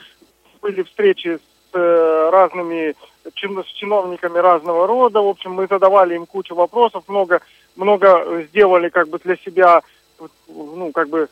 были 0.62 0.84
встречи 0.84 1.36
с 1.36 1.76
э, 1.76 2.30
разными 2.32 2.94
с 3.24 3.72
чиновниками 3.74 4.38
разного 4.38 4.86
рода. 4.86 5.20
В 5.20 5.28
общем, 5.28 5.52
мы 5.52 5.66
задавали 5.66 6.14
им 6.14 6.26
кучу 6.26 6.54
вопросов, 6.54 7.04
много, 7.08 7.40
много 7.76 8.42
сделали 8.48 8.88
как 8.88 9.08
бы 9.08 9.18
для 9.18 9.36
себя, 9.36 9.82
ну, 10.48 10.92
как 10.92 11.08
бы 11.08 11.28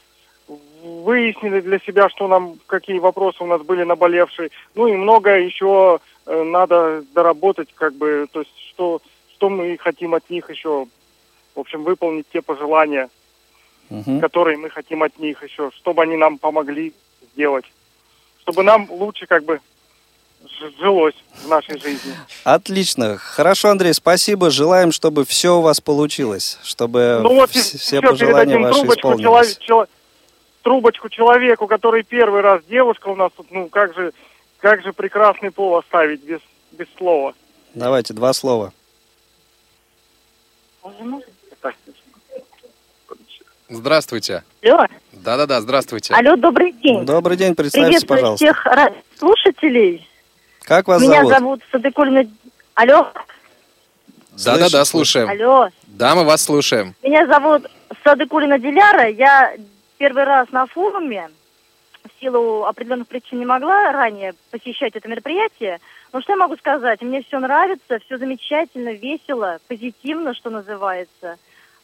выяснили 0.82 1.60
для 1.60 1.78
себя, 1.78 2.08
что 2.08 2.28
нам, 2.28 2.58
какие 2.66 2.98
вопросы 2.98 3.42
у 3.42 3.46
нас 3.46 3.62
были 3.62 3.84
наболевшие. 3.84 4.50
Ну 4.74 4.86
и 4.86 4.92
много 4.92 5.38
еще 5.38 6.00
э, 6.26 6.42
надо 6.42 7.04
доработать, 7.14 7.68
как 7.74 7.94
бы, 7.94 8.26
то 8.32 8.40
есть, 8.40 8.52
что, 8.70 9.00
что 9.32 9.50
мы 9.50 9.76
хотим 9.78 10.14
от 10.14 10.28
них 10.30 10.50
еще, 10.50 10.86
в 11.54 11.60
общем, 11.60 11.84
выполнить 11.84 12.26
те 12.32 12.42
пожелания, 12.42 13.08
Мгм. 13.90 14.20
которые 14.20 14.56
мы 14.56 14.70
хотим 14.70 15.02
от 15.02 15.18
них 15.18 15.42
еще, 15.42 15.70
чтобы 15.76 16.02
они 16.02 16.16
нам 16.16 16.38
помогли 16.38 16.92
сделать, 17.32 17.64
чтобы 18.42 18.62
нам 18.62 18.86
лучше 18.88 19.26
как 19.26 19.44
бы 19.44 19.60
жилось 20.78 21.14
в 21.44 21.48
нашей 21.48 21.78
жизни. 21.78 22.14
Отлично. 22.44 23.16
Хорошо, 23.18 23.70
Андрей, 23.70 23.94
спасибо. 23.94 24.50
Желаем, 24.50 24.92
чтобы 24.92 25.24
все 25.24 25.56
у 25.58 25.60
вас 25.60 25.80
получилось, 25.80 26.58
чтобы 26.62 27.20
ну 27.22 27.34
вот 27.34 27.50
все 27.50 28.00
пожелания 28.00 28.58
ваши 28.58 28.80
трубочку, 28.80 28.98
исполнились. 29.14 29.56
челов- 29.58 29.58
чело- 29.60 29.86
трубочку 30.62 31.08
человеку, 31.08 31.66
который 31.66 32.02
первый 32.02 32.40
раз 32.42 32.62
девушка 32.68 33.08
у 33.08 33.16
нас 33.16 33.30
тут, 33.36 33.50
ну 33.50 33.68
как 33.68 33.94
же, 33.94 34.12
как 34.58 34.82
же 34.82 34.92
прекрасный 34.92 35.50
пол 35.50 35.76
оставить 35.78 36.22
без, 36.22 36.40
без 36.72 36.86
слова. 36.98 37.34
Давайте, 37.74 38.12
два 38.14 38.32
слова. 38.32 38.72
Здравствуйте. 43.68 44.42
Алло, 44.64 44.86
Да-да-да, 45.12 45.60
здравствуйте. 45.60 46.12
алло, 46.12 46.34
добрый 46.36 46.72
день. 46.72 47.04
Добрый 47.06 47.36
день, 47.36 47.54
представьтесь, 47.54 48.02
Приветствую 48.04 48.18
пожалуйста. 48.18 48.44
всех 48.44 48.66
слушателей. 49.16 50.08
Как 50.70 50.86
вас 50.86 51.02
Меня 51.02 51.24
зовут? 51.24 51.32
зовут 51.34 51.60
Садыкулина... 51.72 52.30
Алло, 52.76 53.08
Да-да-да, 54.44 54.84
слушаем. 54.84 55.28
алло. 55.28 55.68
Да, 55.88 56.14
мы 56.14 56.22
вас 56.22 56.42
слушаем. 56.42 56.94
Меня 57.02 57.26
зовут 57.26 57.68
Садыкулина 58.04 58.56
Диляра. 58.56 59.08
Я 59.08 59.52
первый 59.98 60.22
раз 60.22 60.48
на 60.52 60.66
форуме. 60.66 61.28
В 62.04 62.20
силу 62.20 62.66
определенных 62.66 63.08
причин 63.08 63.40
не 63.40 63.46
могла 63.46 63.90
ранее 63.90 64.34
посещать 64.52 64.94
это 64.94 65.08
мероприятие. 65.08 65.80
Но 66.12 66.20
что 66.20 66.34
я 66.34 66.36
могу 66.36 66.56
сказать? 66.56 67.02
Мне 67.02 67.24
все 67.24 67.40
нравится, 67.40 67.98
все 68.06 68.18
замечательно, 68.18 68.90
весело, 68.90 69.58
позитивно, 69.66 70.34
что 70.34 70.50
называется. 70.50 71.36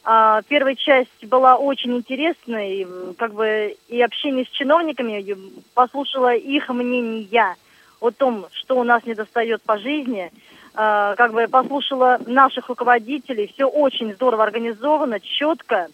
А, 0.05 0.43
первая 0.47 0.75
часть 0.75 1.25
была 1.25 1.57
очень 1.57 1.93
интересной, 1.93 2.87
как 3.17 3.33
бы 3.33 3.75
и 3.89 4.01
общение 4.01 4.45
с 4.45 4.49
чиновниками, 4.49 5.37
послушала 5.73 6.33
их 6.33 6.69
мнения 6.69 7.57
о 7.99 8.11
том, 8.11 8.47
что 8.53 8.77
у 8.77 8.83
нас 8.83 9.05
недостает 9.05 9.61
по 9.63 9.77
жизни, 9.77 10.31
А, 10.79 11.15
как 11.15 11.33
бы 11.33 11.47
послушала 11.47 12.19
наших 12.27 12.69
руководителей, 12.69 13.49
все 13.51 13.65
очень 13.65 14.13
здорово 14.13 14.43
организовано, 14.43 15.19
четко, 15.19 15.87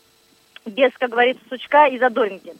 без, 0.65 0.91
как 0.99 1.11
говорится, 1.11 1.41
сучка 1.49 1.87
и 1.87 1.97
задоринки. 1.97 2.53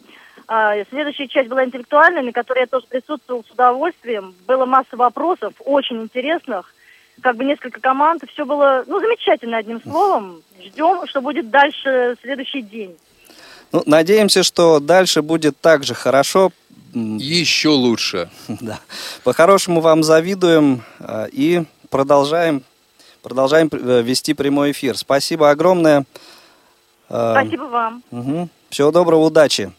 А, 0.48 0.74
Следующая 0.88 1.28
часть 1.28 1.50
была 1.50 1.66
интеллектуальная, 1.66 2.22
на 2.22 2.32
которой 2.32 2.60
я 2.60 2.66
тоже 2.66 2.86
присутствовал 2.86 3.44
с 3.44 3.50
удовольствием. 3.50 4.34
Было 4.46 4.64
масса 4.64 4.96
вопросов, 4.96 5.52
очень 5.66 6.00
интересных, 6.00 6.72
как 7.20 7.36
бы 7.36 7.44
несколько 7.44 7.78
команд. 7.80 8.22
Все 8.32 8.46
было, 8.46 8.84
ну, 8.86 9.00
замечательно, 9.00 9.58
одним 9.58 9.82
словом. 9.82 10.42
Ждем, 10.62 11.06
что 11.06 11.20
будет 11.20 11.50
дальше 11.50 12.16
следующий 12.22 12.62
день. 12.62 12.96
Ну, 13.70 13.82
надеемся, 13.84 14.42
что 14.42 14.80
дальше 14.80 15.20
будет 15.20 15.60
так 15.60 15.84
же 15.84 15.92
хорошо. 15.94 16.52
Еще 16.94 17.70
лучше. 17.70 18.30
да. 18.48 18.80
По-хорошему 19.24 19.80
вам 19.80 20.02
завидуем 20.02 20.82
э, 21.00 21.28
и 21.32 21.64
продолжаем, 21.90 22.62
продолжаем 23.22 23.68
э, 23.72 24.02
вести 24.02 24.32
прямой 24.34 24.70
эфир. 24.72 24.96
Спасибо 24.96 25.50
огромное. 25.50 26.04
Э, 27.08 27.34
Спасибо 27.38 27.64
вам. 27.64 28.02
мгм. 28.10 28.50
Всего 28.70 28.90
доброго, 28.90 29.24
удачи. 29.24 29.72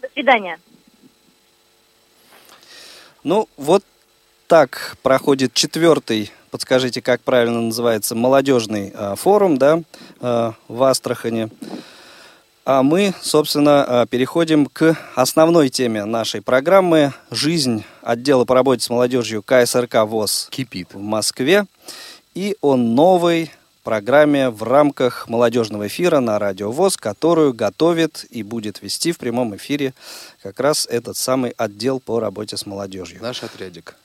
До 0.00 0.08
свидания. 0.14 0.58
Ну, 3.22 3.48
вот 3.56 3.84
так 4.46 4.96
проходит 5.02 5.54
четвертый, 5.54 6.32
подскажите, 6.50 7.02
как 7.02 7.20
правильно 7.20 7.60
называется, 7.60 8.14
молодежный 8.14 8.92
э, 8.94 9.14
форум, 9.16 9.58
да, 9.58 9.82
э, 10.20 10.52
в 10.68 10.82
Астрахани. 10.82 11.50
А 12.64 12.82
мы, 12.82 13.14
собственно, 13.22 13.84
э, 13.88 14.06
переходим 14.08 14.66
к 14.66 14.96
основной 15.14 15.70
теме 15.70 16.04
нашей 16.04 16.42
программы 16.42 17.14
«Жизнь 17.30 17.84
отдела 18.02 18.44
по 18.44 18.54
работе 18.54 18.82
с 18.82 18.90
молодежью 18.90 19.42
КСРК 19.42 20.04
ВОЗ 20.04 20.48
Кипит. 20.50 20.92
в 20.94 21.00
Москве» 21.00 21.66
и 22.34 22.56
о 22.60 22.76
новой 22.76 23.50
программе 23.82 24.50
в 24.50 24.62
рамках 24.62 25.28
молодежного 25.28 25.86
эфира 25.88 26.20
на 26.20 26.38
Радио 26.38 26.70
ВОЗ, 26.70 26.96
которую 26.96 27.54
готовит 27.54 28.26
и 28.30 28.42
будет 28.42 28.82
вести 28.82 29.10
в 29.12 29.18
прямом 29.18 29.56
эфире 29.56 29.94
как 30.42 30.60
раз 30.60 30.86
этот 30.86 31.16
самый 31.16 31.52
отдел 31.56 31.98
по 31.98 32.20
работе 32.20 32.56
с 32.56 32.66
молодежью. 32.66 33.20
Наш 33.22 33.42
отрядик. 33.42 33.96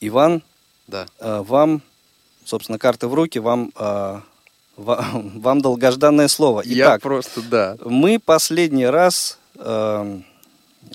Иван, 0.00 0.42
Да. 0.88 1.06
э, 1.20 1.42
вам, 1.46 1.80
собственно, 2.44 2.78
карты 2.78 3.06
в 3.06 3.14
руки, 3.14 3.38
вам, 3.38 3.72
ва- 4.76 5.06
вам 5.12 5.60
долгожданное 5.60 6.28
слово. 6.28 6.62
Я 6.64 6.84
Итак, 6.84 7.02
просто, 7.02 7.42
да. 7.42 7.76
мы 7.84 8.18
последний 8.18 8.86
раз 8.86 9.38
э, 9.56 10.20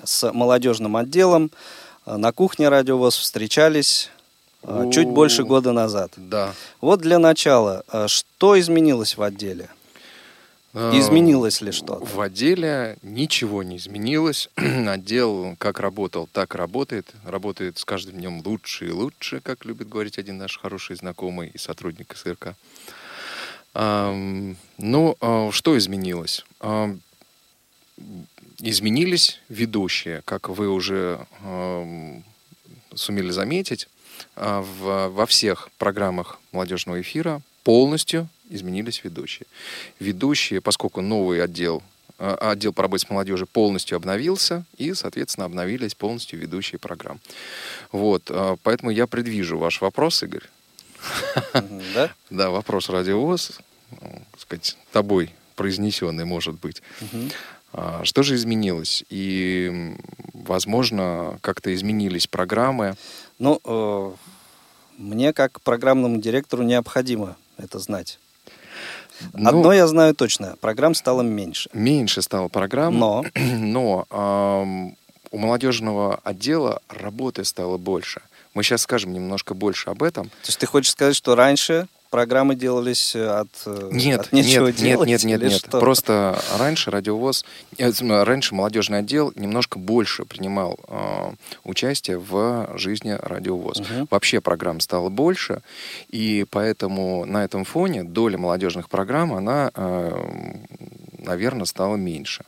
с 0.03 0.31
молодежным 0.31 0.95
отделом 0.95 1.51
э, 2.05 2.17
на 2.17 2.31
кухне 2.31 2.69
Радиовоз 2.69 3.15
встречались 3.17 4.09
э, 4.63 4.89
чуть 4.91 5.07
больше 5.07 5.43
года 5.43 5.71
назад. 5.71 6.11
Да. 6.17 6.53
Вот 6.81 7.01
для 7.01 7.19
начала, 7.19 7.83
э, 7.91 8.07
что 8.07 8.59
изменилось 8.59 9.17
в 9.17 9.21
отделе? 9.23 9.69
Э, 10.73 10.91
Изменилось 10.93 11.61
ли 11.61 11.71
что-то? 11.71 12.05
В 12.05 12.19
отделе 12.21 12.97
ничего 13.01 13.63
не 13.63 13.77
изменилось. 13.77 14.49
Отдел 14.55 15.55
как 15.57 15.79
работал, 15.79 16.27
так 16.31 16.53
работает. 16.55 17.07
Работает 17.25 17.77
с 17.79 17.85
каждым 17.85 18.15
днем 18.15 18.41
лучше 18.45 18.87
и 18.87 18.91
лучше, 18.91 19.39
как 19.39 19.65
любит 19.65 19.89
говорить 19.89 20.19
один 20.19 20.37
наш 20.37 20.59
хороший 20.59 20.95
знакомый 20.95 21.49
и 21.53 21.57
сотрудник 21.57 22.15
СРК. 22.15 22.53
Ам, 23.81 24.57
Ну, 24.79 25.15
а, 25.21 25.51
что 25.51 25.77
изменилось? 25.77 26.43
Ам, 26.59 26.99
Изменились 28.59 29.39
ведущие, 29.49 30.23
как 30.25 30.49
вы 30.49 30.67
уже 30.69 31.19
сумели 32.95 33.29
заметить. 33.31 33.87
а, 34.35 34.61
в- 34.61 35.09
во 35.09 35.25
всех 35.27 35.69
программах 35.77 36.39
молодежного 36.51 36.99
эфира 37.01 37.39
полностью 37.63 38.27
изменились 38.49 39.03
ведущие. 39.03 39.45
Ведущие, 39.99 40.59
поскольку 40.59 41.01
новый 41.01 41.43
отдел, 41.43 41.83
а, 42.17 42.51
отдел 42.51 42.73
по 42.73 42.81
работе 42.81 43.05
с 43.05 43.09
молодежью 43.11 43.45
полностью 43.45 43.95
обновился, 43.95 44.63
и, 44.79 44.95
соответственно, 44.95 45.45
обновились 45.45 45.93
полностью 45.93 46.39
ведущие 46.39 46.79
программ. 46.79 47.19
Вот, 47.91 48.23
а, 48.31 48.55
поэтому 48.63 48.89
я 48.89 49.05
предвижу 49.05 49.59
ваш 49.59 49.81
вопрос, 49.81 50.23
Игорь. 50.23 50.49
Да? 51.93 52.11
Да, 52.31 52.49
вопрос 52.49 52.89
радиовоз, 52.89 53.59
ну, 53.91 54.21
сказать, 54.37 54.77
тобой 54.91 55.33
произнесенный, 55.55 56.25
может 56.25 56.55
быть. 56.59 56.81
А, 57.73 58.03
Что 58.03 58.23
же 58.23 58.35
изменилось? 58.35 59.03
И, 59.09 59.95
возможно, 60.33 61.37
как-то 61.41 61.73
изменились 61.73 62.27
программы. 62.27 62.95
Ну, 63.39 63.59
э, 63.63 64.11
мне 64.97 65.33
как 65.33 65.61
программному 65.61 66.17
директору 66.17 66.63
необходимо 66.63 67.35
это 67.57 67.79
знать. 67.79 68.19
Ну, 69.33 69.49
Одно 69.49 69.73
я 69.73 69.87
знаю 69.87 70.13
точно, 70.15 70.55
программ 70.61 70.93
стало 70.93 71.23
меньше. 71.23 71.69
Меньше 71.73 72.21
стало 72.21 72.47
программ, 72.49 72.97
Но 72.97 73.25
но 73.35 74.05
ам, 74.09 74.95
у 75.31 75.37
молодежного 75.37 76.19
отдела 76.23 76.81
работы 76.87 77.43
стало 77.43 77.77
больше. 77.77 78.21
Мы 78.53 78.63
сейчас 78.63 78.83
скажем 78.83 79.13
немножко 79.13 79.53
больше 79.53 79.89
об 79.89 80.03
этом. 80.03 80.29
То 80.29 80.47
есть 80.47 80.59
ты 80.59 80.65
хочешь 80.65 80.91
сказать, 80.91 81.15
что 81.15 81.35
раньше 81.35 81.87
программы 82.09 82.55
делались 82.55 83.15
э, 83.15 83.25
от, 83.25 83.49
э, 83.65 83.89
Нет, 83.91 84.21
от 84.21 84.33
нечего 84.33 84.67
нет, 84.67 84.75
делать? 84.75 85.07
нет, 85.07 85.23
нет, 85.23 85.41
или 85.41 85.49
нет, 85.49 85.59
что? 85.59 85.79
Просто 85.79 86.39
раньше 86.57 86.91
радиовоз, 86.91 87.45
э, 87.77 87.91
раньше 88.23 88.55
молодежный 88.55 88.99
отдел 88.99 89.31
немножко 89.35 89.79
больше 89.79 90.25
принимал 90.25 90.79
э, 90.87 91.31
участие 91.63 92.17
в 92.17 92.77
жизни 92.77 93.17
радиовоз. 93.21 93.79
Мгм. 93.79 94.07
Вообще 94.09 94.41
программ 94.41 94.79
стало 94.79 95.09
больше, 95.09 95.61
и 96.09 96.45
поэтому 96.49 97.25
на 97.25 97.43
этом 97.43 97.63
фоне 97.63 98.03
доля 98.03 98.37
молодежных 98.37 98.89
программ, 98.89 99.33
она, 99.33 99.71
наверное, 101.19 101.65
стала 101.65 101.95
меньше. 101.95 102.43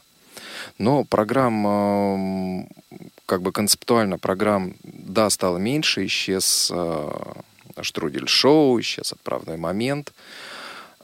Но 0.77 1.03
программ, 1.03 1.67
э, 1.67 2.67
как 3.25 3.41
бы 3.41 3.51
концептуально 3.51 4.17
программ, 4.17 4.73
да, 4.83 5.29
стало 5.29 5.57
меньше, 5.57 6.05
исчез 6.05 6.71
э, 6.73 7.09
Штрудель-шоу, 7.83 8.79
исчез 8.79 9.13
отправной 9.13 9.57
момент. 9.57 10.13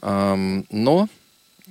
Но, 0.01 1.07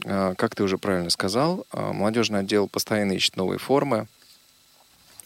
э, 0.05 0.35
как 0.37 0.55
ты 0.57 0.65
уже 0.65 0.77
правильно 0.77 1.11
сказал, 1.11 1.67
э, 1.73 1.93
молодежный 1.93 2.41
отдел 2.41 2.67
постоянно 2.69 3.13
ищет 3.13 3.37
новые 3.37 3.59
формы. 3.59 4.09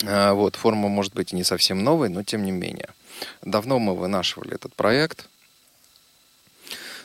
Э, 0.03 0.33
Вот, 0.33 0.57
форма 0.57 0.89
может 0.89 1.15
быть 1.15 1.33
не 1.33 1.45
совсем 1.45 1.83
новой, 1.83 2.09
но 2.11 2.23
тем 2.23 2.45
не 2.45 2.53
менее. 2.53 2.89
Давно 3.43 3.79
мы 3.79 3.97
вынашивали 3.97 4.55
этот 4.55 4.75
проект. 4.75 5.29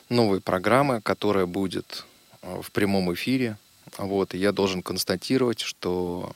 Новые 0.10 0.42
программы, 0.42 1.02
которая 1.02 1.46
будет 1.46 2.06
в 2.42 2.70
прямом 2.72 3.14
эфире. 3.14 3.58
Вот, 3.98 4.34
и 4.34 4.38
я 4.38 4.52
должен 4.52 4.82
констатировать, 4.82 5.62
что 5.62 6.34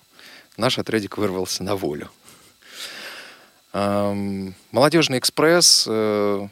наш 0.55 0.79
отрядик 0.79 1.17
вырвался 1.17 1.63
на 1.63 1.75
волю. 1.75 2.09
Молодежный 3.73 5.19
экспресс. 5.19 5.85
э, 5.87 6.47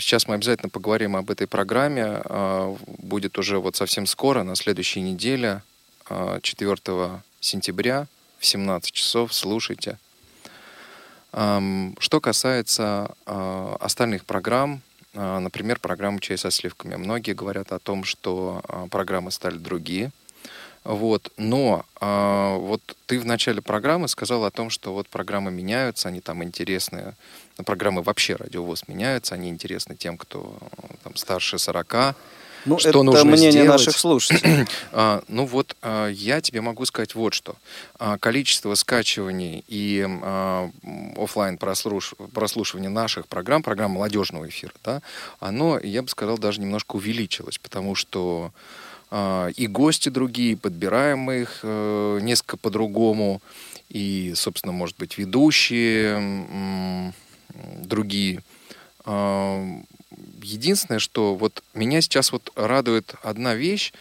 Сейчас 0.00 0.26
мы 0.26 0.34
обязательно 0.34 0.70
поговорим 0.70 1.14
об 1.14 1.30
этой 1.30 1.46
программе. 1.46 2.22
Э, 2.24 2.74
Будет 2.86 3.38
уже 3.38 3.58
вот 3.58 3.76
совсем 3.76 4.06
скоро, 4.06 4.42
на 4.42 4.56
следующей 4.56 5.02
неделе, 5.02 5.62
э, 6.08 6.40
4 6.42 7.22
сентября 7.40 8.06
в 8.38 8.46
17 8.46 8.92
часов. 8.92 9.34
Слушайте. 9.34 9.98
Что 11.30 12.20
касается 12.22 13.10
э, 13.26 13.76
остальных 13.80 14.24
программ, 14.24 14.80
например, 15.12 15.78
программы 15.78 16.20
«Чай 16.20 16.38
со 16.38 16.50
сливками». 16.50 16.94
Многие 16.96 17.32
говорят 17.32 17.70
о 17.72 17.78
том, 17.78 18.04
что 18.04 18.62
программы 18.90 19.30
стали 19.30 19.58
другие. 19.58 20.10
Вот. 20.88 21.30
Но 21.36 21.84
э, 22.00 22.56
вот 22.58 22.80
ты 23.04 23.20
в 23.20 23.26
начале 23.26 23.60
программы 23.60 24.08
сказал 24.08 24.46
о 24.46 24.50
том, 24.50 24.70
что 24.70 24.94
вот 24.94 25.06
программы 25.06 25.50
меняются, 25.50 26.08
они 26.08 26.22
там 26.22 26.42
интересны. 26.42 27.14
Ну, 27.58 27.64
Программы 27.64 28.02
вообще 28.02 28.36
радиовоз 28.36 28.88
меняются, 28.88 29.34
они 29.34 29.50
интересны 29.50 29.96
тем, 29.96 30.16
кто 30.16 30.56
там 31.04 31.14
старше 31.16 31.58
40. 31.58 32.16
Ну, 32.64 32.78
что 32.78 32.88
это 32.88 33.02
нужно 33.02 33.24
мнение 33.26 33.50
сделать? 33.50 33.68
наших 33.68 33.98
слушателей. 33.98 34.66
А, 34.92 35.22
ну 35.28 35.44
вот 35.44 35.76
а, 35.82 36.08
я 36.08 36.40
тебе 36.40 36.62
могу 36.62 36.86
сказать 36.86 37.14
вот 37.14 37.34
что. 37.34 37.56
А, 37.98 38.16
количество 38.16 38.74
скачиваний 38.74 39.64
и 39.68 40.06
а, 40.08 40.70
офлайн 41.18 41.58
прослушивания 41.58 42.88
наших 42.88 43.28
программ, 43.28 43.62
программ 43.62 43.90
молодежного 43.90 44.48
эфира, 44.48 44.72
да, 44.82 45.02
оно, 45.38 45.78
я 45.78 46.00
бы 46.00 46.08
сказал, 46.08 46.38
даже 46.38 46.62
немножко 46.62 46.96
увеличилось, 46.96 47.58
потому 47.58 47.94
что 47.94 48.52
а, 48.54 48.87
и 49.10 49.66
гости 49.66 50.08
другие, 50.10 50.56
подбираем 50.56 51.20
мы 51.20 51.42
их 51.42 51.60
э, 51.62 52.18
несколько 52.20 52.56
по-другому, 52.58 53.40
и, 53.88 54.32
собственно, 54.36 54.72
может 54.72 54.98
быть, 54.98 55.16
ведущие 55.16 57.12
другие. 57.82 58.42
А, 59.06 59.64
Единственное, 60.42 60.98
что 60.98 61.34
вот 61.34 61.62
меня 61.74 62.00
сейчас 62.00 62.32
вот 62.32 62.50
радует 62.54 63.14
одна 63.22 63.54
вещь. 63.54 63.92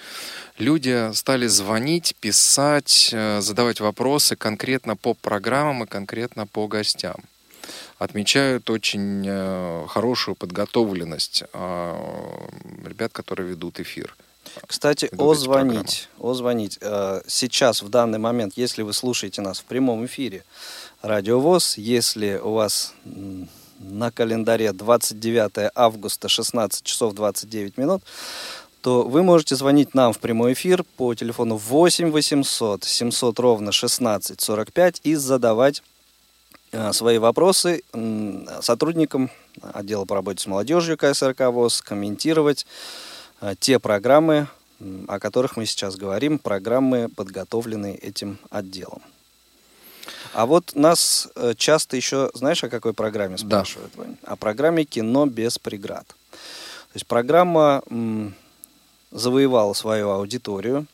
Люди 0.58 1.12
стали 1.13 1.48
звонить, 1.48 2.15
писать, 2.20 3.10
э, 3.12 3.41
задавать 3.41 3.80
вопросы 3.80 4.36
конкретно 4.36 4.96
по 4.96 5.13
программам 5.13 5.84
и 5.84 5.88
конкретно 5.88 6.48
по 6.48 6.67
гостям. 6.67 7.15
Отмечают 8.00 8.70
очень 8.70 9.26
э, 9.28 9.86
хорошую 9.88 10.36
подготовленность 10.36 11.43
э, 11.52 12.50
ребят, 12.86 13.12
которые 13.12 13.50
ведут 13.50 13.80
эфир. 13.80 14.15
Кстати, 14.65 15.10
о 15.17 15.34
звонить. 15.34 16.10
О 16.20 16.34
звонить. 16.34 16.78
Э, 16.82 17.22
Сейчас, 17.28 17.82
в 17.82 17.89
данный 17.89 18.20
момент, 18.20 18.54
если 18.56 18.82
вы 18.82 18.93
слушаете 18.93 19.41
нас 19.41 19.60
в 19.60 19.65
прямом 19.65 20.06
эфире, 20.06 20.43
Радиовоз, 21.02 21.78
если 21.78 22.39
у 22.43 22.54
вас 22.54 22.93
на 23.80 24.12
календаре 24.12 24.74
29 24.74 25.72
августа 25.76 26.28
16 26.30 26.84
часов 26.84 27.13
29 27.13 27.78
минут, 27.78 28.02
то 28.82 29.04
вы 29.04 29.24
можете 29.24 29.56
звонить 29.56 29.93
нам 29.93 30.13
в 30.13 30.20
прямой 30.20 30.54
эфир 30.54 30.84
по 30.84 31.13
телефону 31.13 31.58
8 31.58 32.12
800 32.12 32.84
700 32.84 33.39
ровно 33.39 33.72
16 33.72 34.39
45 34.39 35.02
и 35.04 35.15
задавать 35.15 35.84
э, 36.72 36.93
свои 36.93 37.17
вопросы 37.17 37.84
сотрудникам 38.62 39.30
отдела 39.62 40.06
по 40.06 40.15
работе 40.15 40.41
с 40.41 40.48
молодежью 40.48 40.98
КСРК 40.98 41.41
ВОЗ, 41.52 41.82
комментировать 41.82 42.65
те 43.60 43.80
программы, 43.80 44.47
о 45.08 45.19
которых 45.19 45.58
мы 45.58 45.65
сейчас 45.65 45.95
говорим, 45.95 46.39
программы, 46.39 47.10
подготовленные 47.10 47.95
этим 47.95 48.39
отделом. 48.50 49.02
А 50.34 50.45
вот 50.45 50.76
нас 50.76 51.30
э, 51.36 51.54
часто 51.58 51.95
еще, 51.95 52.30
знаешь, 52.34 52.63
о 52.63 52.69
какой 52.69 52.93
программе 52.93 53.38
спрашивают, 53.38 53.91
да. 53.95 54.06
О 54.23 54.36
программе 54.36 54.86
«Кино 54.86 55.26
без 55.26 55.58
преград». 55.58 56.08
То 56.08 56.93
есть 56.93 57.08
программа 57.08 57.84
завоевала 59.12 59.73
свою 59.73 60.10
аудиторию. 60.10 60.86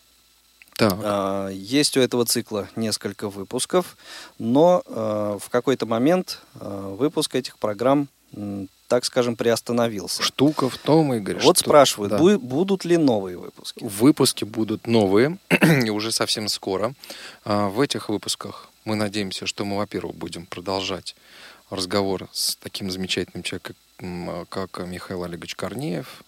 Так. 0.77 0.93
А, 1.03 1.49
есть 1.49 1.97
у 1.97 1.99
этого 2.01 2.25
цикла 2.25 2.67
несколько 2.75 3.29
выпусков, 3.29 3.97
но 4.39 4.83
а, 4.85 5.37
в 5.39 5.49
какой-то 5.49 5.85
момент 5.85 6.41
а, 6.55 6.95
выпуск 6.95 7.35
этих 7.35 7.57
программ 7.57 8.07
так 8.93 9.05
скажем, 9.05 9.35
приостановился. 9.35 10.21
Штука 10.21 10.69
в 10.69 10.77
том, 10.77 11.15
Игорь. 11.15 11.39
Вот 11.39 11.57
что, 11.57 11.65
спрашивают, 11.65 12.11
да. 12.11 12.19
бу- 12.19 12.37
будут 12.37 12.85
ли 12.85 12.97
новые 12.97 13.39
выпуски? 13.39 13.83
Выпуски 13.83 14.43
будут 14.43 14.85
новые, 14.85 15.39
и 15.83 15.89
уже 15.89 16.11
совсем 16.11 16.47
скоро. 16.47 16.93
А, 17.43 17.69
в 17.69 17.81
этих 17.81 18.09
выпусках 18.09 18.69
мы 18.85 18.93
надеемся, 18.95 19.47
что 19.47 19.65
мы, 19.65 19.77
во-первых, 19.77 20.15
будем 20.15 20.45
продолжать 20.45 21.15
разговор 21.71 22.29
с 22.33 22.55
таким 22.57 22.91
замечательным 22.91 23.41
человеком, 23.41 23.75
как 24.47 24.85
Михаил 24.85 25.23
Олегович 25.23 25.55
Корнеев. 25.55 26.23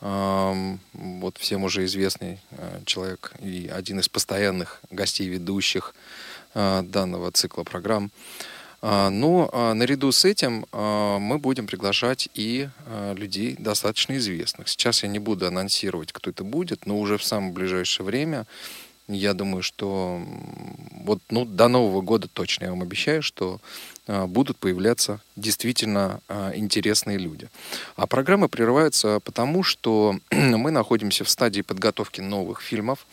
А, 0.00 0.52
вот 0.92 1.38
всем 1.38 1.62
уже 1.62 1.84
известный 1.84 2.40
а, 2.50 2.82
человек 2.84 3.32
и 3.38 3.70
один 3.72 4.00
из 4.00 4.08
постоянных 4.08 4.80
гостей 4.90 5.28
ведущих 5.28 5.94
данного 6.52 7.30
цикла 7.30 7.62
программ. 7.62 8.10
А, 8.88 9.10
но 9.10 9.50
а, 9.52 9.74
наряду 9.74 10.12
с 10.12 10.24
этим 10.24 10.64
а, 10.70 11.18
мы 11.18 11.38
будем 11.38 11.66
приглашать 11.66 12.28
и 12.34 12.68
людей 13.16 13.56
достаточно 13.58 14.16
известных. 14.16 14.68
Сейчас 14.68 15.02
я 15.02 15.08
не 15.08 15.18
буду 15.18 15.44
анонсировать, 15.44 16.12
кто 16.12 16.30
это 16.30 16.44
будет, 16.44 16.86
но 16.86 17.00
уже 17.00 17.18
в 17.18 17.24
самое 17.24 17.52
ближайшее 17.52 18.06
время 18.06 18.46
я 19.08 19.34
думаю, 19.34 19.64
что 19.64 20.22
вот 21.04 21.18
ну, 21.30 21.44
до 21.44 21.66
Нового 21.66 22.00
года 22.00 22.28
точно 22.28 22.66
я 22.66 22.70
вам 22.70 22.82
обещаю, 22.82 23.22
что 23.22 23.60
будут 24.06 24.56
появляться 24.56 25.20
действительно 25.34 26.20
интересные 26.54 27.18
люди. 27.18 27.48
А 27.96 28.06
программы 28.06 28.48
прерываются 28.48 29.18
потому, 29.18 29.64
что 29.64 30.16
мы 30.30 30.70
находимся 30.70 31.24
в 31.24 31.30
стадии 31.30 31.62
подготовки 31.62 32.20
новых 32.20 32.60
фильмов. 32.60 33.04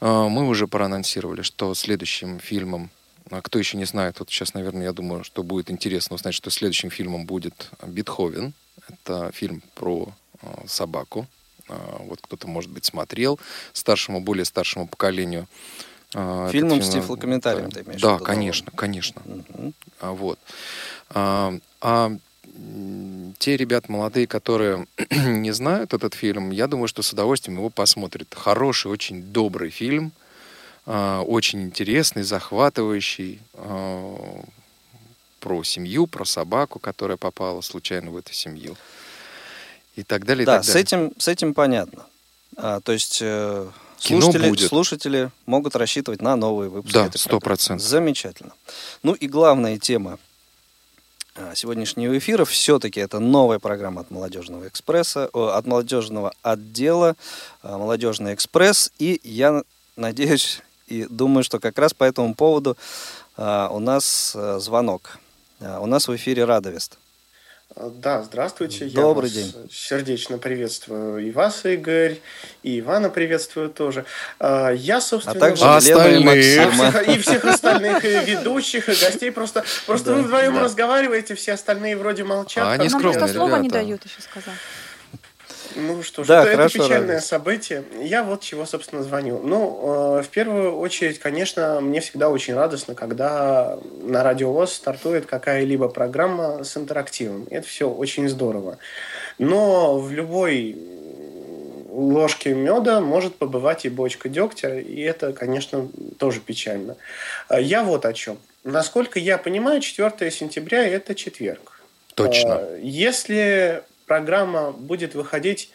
Мы 0.00 0.46
уже 0.46 0.68
проанонсировали, 0.68 1.42
что 1.42 1.74
следующим 1.74 2.38
фильмом 2.38 2.90
а 3.32 3.40
кто 3.40 3.58
еще 3.58 3.78
не 3.78 3.86
знает, 3.86 4.18
вот 4.18 4.28
сейчас, 4.28 4.52
наверное, 4.52 4.84
я 4.84 4.92
думаю, 4.92 5.24
что 5.24 5.42
будет 5.42 5.70
интересно 5.70 6.16
узнать, 6.16 6.34
что 6.34 6.50
следующим 6.50 6.90
фильмом 6.90 7.24
будет 7.24 7.70
«Бетховен». 7.86 8.52
Это 8.88 9.32
фильм 9.32 9.62
про 9.74 10.12
а, 10.42 10.64
собаку. 10.66 11.26
А, 11.68 12.02
вот 12.04 12.20
кто-то, 12.20 12.46
может 12.46 12.70
быть, 12.70 12.84
смотрел. 12.84 13.40
Старшему, 13.72 14.20
более 14.20 14.44
старшему 14.44 14.86
поколению. 14.86 15.48
Фильмом 16.10 16.50
фильм, 16.50 16.82
с 16.82 16.90
тифлокомментарием 16.90 17.70
да, 17.70 17.80
ты 17.80 17.86
имеешь 17.86 18.02
Да, 18.02 18.18
конечно, 18.18 18.70
конечно. 18.72 19.22
Угу. 19.24 19.72
Вот. 20.00 20.38
А, 21.08 21.54
а 21.80 22.12
те 23.38 23.56
ребята 23.56 23.90
молодые, 23.90 24.26
которые 24.26 24.86
не 25.10 25.52
знают 25.52 25.94
этот 25.94 26.12
фильм, 26.12 26.50
я 26.50 26.66
думаю, 26.66 26.86
что 26.86 27.00
с 27.00 27.14
удовольствием 27.14 27.56
его 27.56 27.70
посмотрят. 27.70 28.34
Хороший, 28.34 28.90
очень 28.90 29.22
добрый 29.22 29.70
фильм– 29.70 30.12
а, 30.21 30.21
очень 30.84 31.62
интересный, 31.62 32.24
захватывающий 32.24 33.40
а, 33.54 34.42
про 35.42 35.62
семью, 35.64 36.06
про 36.06 36.24
собаку, 36.24 36.78
которая 36.78 37.16
попала 37.16 37.60
случайно 37.60 38.10
в 38.10 38.16
эту 38.16 38.32
семью. 38.32 38.76
И 39.96 40.04
так 40.04 40.24
далее. 40.24 40.46
Да, 40.46 40.58
так 40.58 40.66
далее. 40.66 40.72
С, 40.72 40.76
этим, 40.76 41.12
с 41.18 41.28
этим 41.28 41.52
понятно. 41.52 42.06
А, 42.56 42.80
то 42.80 42.92
есть 42.92 43.18
э, 43.20 43.68
слушатели, 43.98 44.48
будет. 44.48 44.68
слушатели 44.68 45.30
могут 45.46 45.76
рассчитывать 45.76 46.22
на 46.22 46.36
новые 46.36 46.70
выпуски. 46.70 46.94
Да, 46.94 47.10
сто 47.14 47.40
процентов. 47.40 47.86
Замечательно. 47.86 48.52
Ну 49.02 49.14
и 49.14 49.26
главная 49.26 49.78
тема 49.78 50.18
а, 51.34 51.54
сегодняшнего 51.54 52.16
эфира 52.16 52.44
все-таки 52.44 53.00
это 53.00 53.18
новая 53.18 53.58
программа 53.58 54.02
от 54.02 54.10
Молодежного 54.10 54.68
экспресса, 54.68 55.26
от 55.26 55.66
молодежного 55.66 56.32
отдела 56.42 57.16
Молодежный 57.62 58.34
экспресс. 58.34 58.92
И 58.98 59.20
я 59.24 59.62
надеюсь, 59.96 60.62
и 60.92 61.06
думаю, 61.08 61.42
что 61.42 61.58
как 61.58 61.78
раз 61.78 61.94
по 61.94 62.04
этому 62.04 62.34
поводу 62.34 62.76
а, 63.36 63.68
у 63.68 63.78
нас 63.78 64.34
а, 64.36 64.58
звонок. 64.58 65.18
А, 65.60 65.80
у 65.80 65.86
нас 65.86 66.08
в 66.08 66.14
эфире 66.16 66.44
Радовест. 66.44 66.98
Да, 67.74 68.22
здравствуйте. 68.22 68.84
Добрый 68.84 69.30
Я 69.30 69.44
день. 69.44 69.70
сердечно 69.72 70.36
приветствую 70.36 71.26
и 71.26 71.30
вас, 71.30 71.64
Игорь, 71.64 72.18
и 72.62 72.80
Ивана 72.80 73.08
приветствую 73.08 73.70
тоже. 73.70 74.04
Я, 74.38 75.00
собственно... 75.00 75.38
А 75.38 75.40
также 75.40 75.64
а 75.64 75.76
остальных. 75.78 76.36
И, 76.36 76.42
всех, 76.42 77.08
и 77.08 77.18
всех 77.18 77.44
остальных 77.46 78.04
ведущих, 78.04 78.90
и 78.90 78.92
гостей. 78.92 79.32
Просто, 79.32 79.64
просто 79.86 80.10
да, 80.10 80.16
вы 80.16 80.22
вдвоем 80.24 80.54
да. 80.56 80.64
разговариваете, 80.64 81.34
все 81.34 81.52
остальные 81.54 81.96
вроде 81.96 82.24
молчат. 82.24 82.62
А 82.62 82.72
они 82.72 82.90
скромные, 82.90 83.12
Нам 83.12 83.20
просто 83.20 83.38
слова 83.38 83.58
не 83.60 83.70
дают, 83.70 84.04
еще 84.04 84.20
сказал. 84.20 84.52
Ну 85.76 86.02
что 86.02 86.24
ж, 86.24 86.26
да, 86.26 86.42
это, 86.42 86.52
хорошо, 86.56 86.78
это 86.78 86.88
печальное 86.88 87.08
радость. 87.08 87.26
событие. 87.26 87.84
Я 88.02 88.22
вот 88.22 88.42
чего, 88.42 88.66
собственно, 88.66 89.02
звоню. 89.02 89.40
Ну, 89.42 90.18
э, 90.18 90.22
в 90.22 90.28
первую 90.28 90.76
очередь, 90.76 91.18
конечно, 91.18 91.80
мне 91.80 92.00
всегда 92.00 92.28
очень 92.28 92.54
радостно, 92.54 92.94
когда 92.94 93.78
на 94.02 94.22
Радио 94.22 94.52
ВОЗ 94.52 94.74
стартует 94.74 95.26
какая-либо 95.26 95.88
программа 95.88 96.64
с 96.64 96.76
интерактивом. 96.76 97.46
Это 97.50 97.66
все 97.66 97.88
очень 97.88 98.28
здорово. 98.28 98.78
Но 99.38 99.98
в 99.98 100.12
любой 100.12 100.76
ложке 101.92 102.54
меда 102.54 103.00
может 103.00 103.36
побывать 103.36 103.84
и 103.84 103.88
бочка 103.88 104.28
дегтя, 104.28 104.78
и 104.78 105.00
это, 105.00 105.32
конечно, 105.32 105.88
тоже 106.18 106.40
печально. 106.40 106.96
Э, 107.48 107.60
я 107.60 107.82
вот 107.84 108.06
о 108.06 108.12
чем. 108.12 108.38
Насколько 108.64 109.18
я 109.18 109.38
понимаю, 109.38 109.80
4 109.80 110.30
сентября– 110.30 110.86
это 110.88 111.14
четверг. 111.14 111.82
Точно. 112.14 112.58
Э, 112.60 112.80
если 112.82 113.82
программа 114.12 114.72
будет 114.72 115.14
выходить 115.14 115.70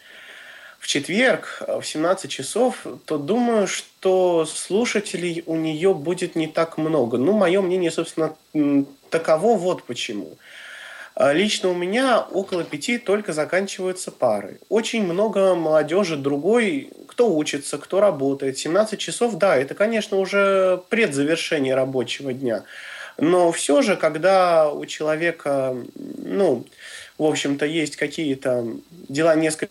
в 0.78 0.86
четверг 0.86 1.60
в 1.66 1.82
17 1.82 2.30
часов, 2.30 2.86
то 3.04 3.18
думаю, 3.18 3.66
что 3.66 4.46
слушателей 4.46 5.42
у 5.46 5.56
нее 5.56 5.92
будет 5.92 6.36
не 6.36 6.46
так 6.46 6.78
много. 6.78 7.18
Ну, 7.18 7.32
мое 7.32 7.60
мнение, 7.60 7.90
собственно, 7.90 8.36
таково 9.10 9.56
вот 9.56 9.82
почему. 9.82 10.36
Э, 11.16 11.32
лично 11.32 11.70
у 11.70 11.74
меня 11.74 12.20
около 12.20 12.62
пяти 12.62 12.98
только 12.98 13.32
заканчиваются 13.32 14.12
пары. 14.12 14.60
Очень 14.68 15.02
много 15.02 15.56
молодежи 15.56 16.16
другой, 16.16 16.92
кто 17.08 17.34
учится, 17.36 17.76
кто 17.76 17.98
работает. 17.98 18.56
17 18.56 19.00
часов, 19.00 19.34
да, 19.34 19.56
это, 19.56 19.74
конечно, 19.74 20.16
уже 20.16 20.80
предзавершение 20.90 21.74
рабочего 21.74 22.32
дня. 22.32 22.62
Но 23.18 23.50
все 23.50 23.82
же, 23.82 23.96
когда 23.96 24.70
у 24.70 24.86
человека, 24.86 25.76
ну, 25.96 26.64
в 27.18 27.24
общем-то, 27.24 27.66
есть 27.66 27.96
какие-то 27.96 28.64
дела 29.08 29.34
несколько 29.34 29.70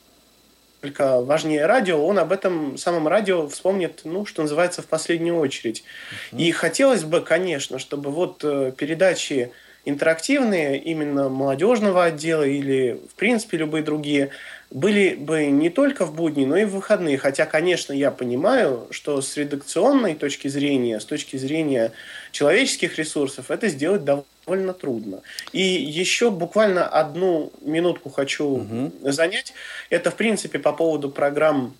важнее 1.21 1.65
радио, 1.65 2.05
он 2.05 2.19
об 2.19 2.31
этом 2.31 2.77
самом 2.77 3.07
радио 3.07 3.47
вспомнит, 3.47 4.01
ну, 4.03 4.25
что 4.25 4.43
называется, 4.43 4.81
в 4.81 4.85
последнюю 4.87 5.37
очередь. 5.37 5.83
Uh-huh. 6.31 6.39
И 6.39 6.51
хотелось 6.51 7.03
бы, 7.03 7.21
конечно, 7.21 7.79
чтобы 7.79 8.11
вот 8.11 8.43
э, 8.43 8.73
передачи 8.77 9.51
интерактивные 9.87 10.77
именно 10.77 11.29
молодежного 11.29 12.03
отдела 12.03 12.43
или, 12.43 12.99
в 13.09 13.15
принципе, 13.15 13.55
любые 13.55 13.83
другие, 13.85 14.31
были 14.69 15.15
бы 15.15 15.45
не 15.45 15.69
только 15.69 16.05
в 16.05 16.13
будни, 16.13 16.43
но 16.43 16.57
и 16.57 16.65
в 16.65 16.71
выходные. 16.71 17.17
Хотя, 17.17 17.45
конечно, 17.45 17.93
я 17.93 18.11
понимаю, 18.11 18.87
что 18.91 19.21
с 19.21 19.37
редакционной 19.37 20.15
точки 20.15 20.49
зрения, 20.49 20.99
с 20.99 21.05
точки 21.05 21.37
зрения 21.37 21.93
человеческих 22.33 22.97
ресурсов, 22.97 23.49
это 23.49 23.69
сделать 23.69 24.03
довольно 24.03 24.25
трудно. 24.73 25.21
И 25.51 25.61
еще 25.61 26.31
буквально 26.31 26.87
одну 26.87 27.51
минутку 27.61 28.09
хочу 28.09 28.45
угу. 28.45 28.91
занять. 29.01 29.53
Это, 29.89 30.11
в 30.11 30.15
принципе, 30.15 30.59
по 30.59 30.73
поводу 30.73 31.09
программ 31.09 31.73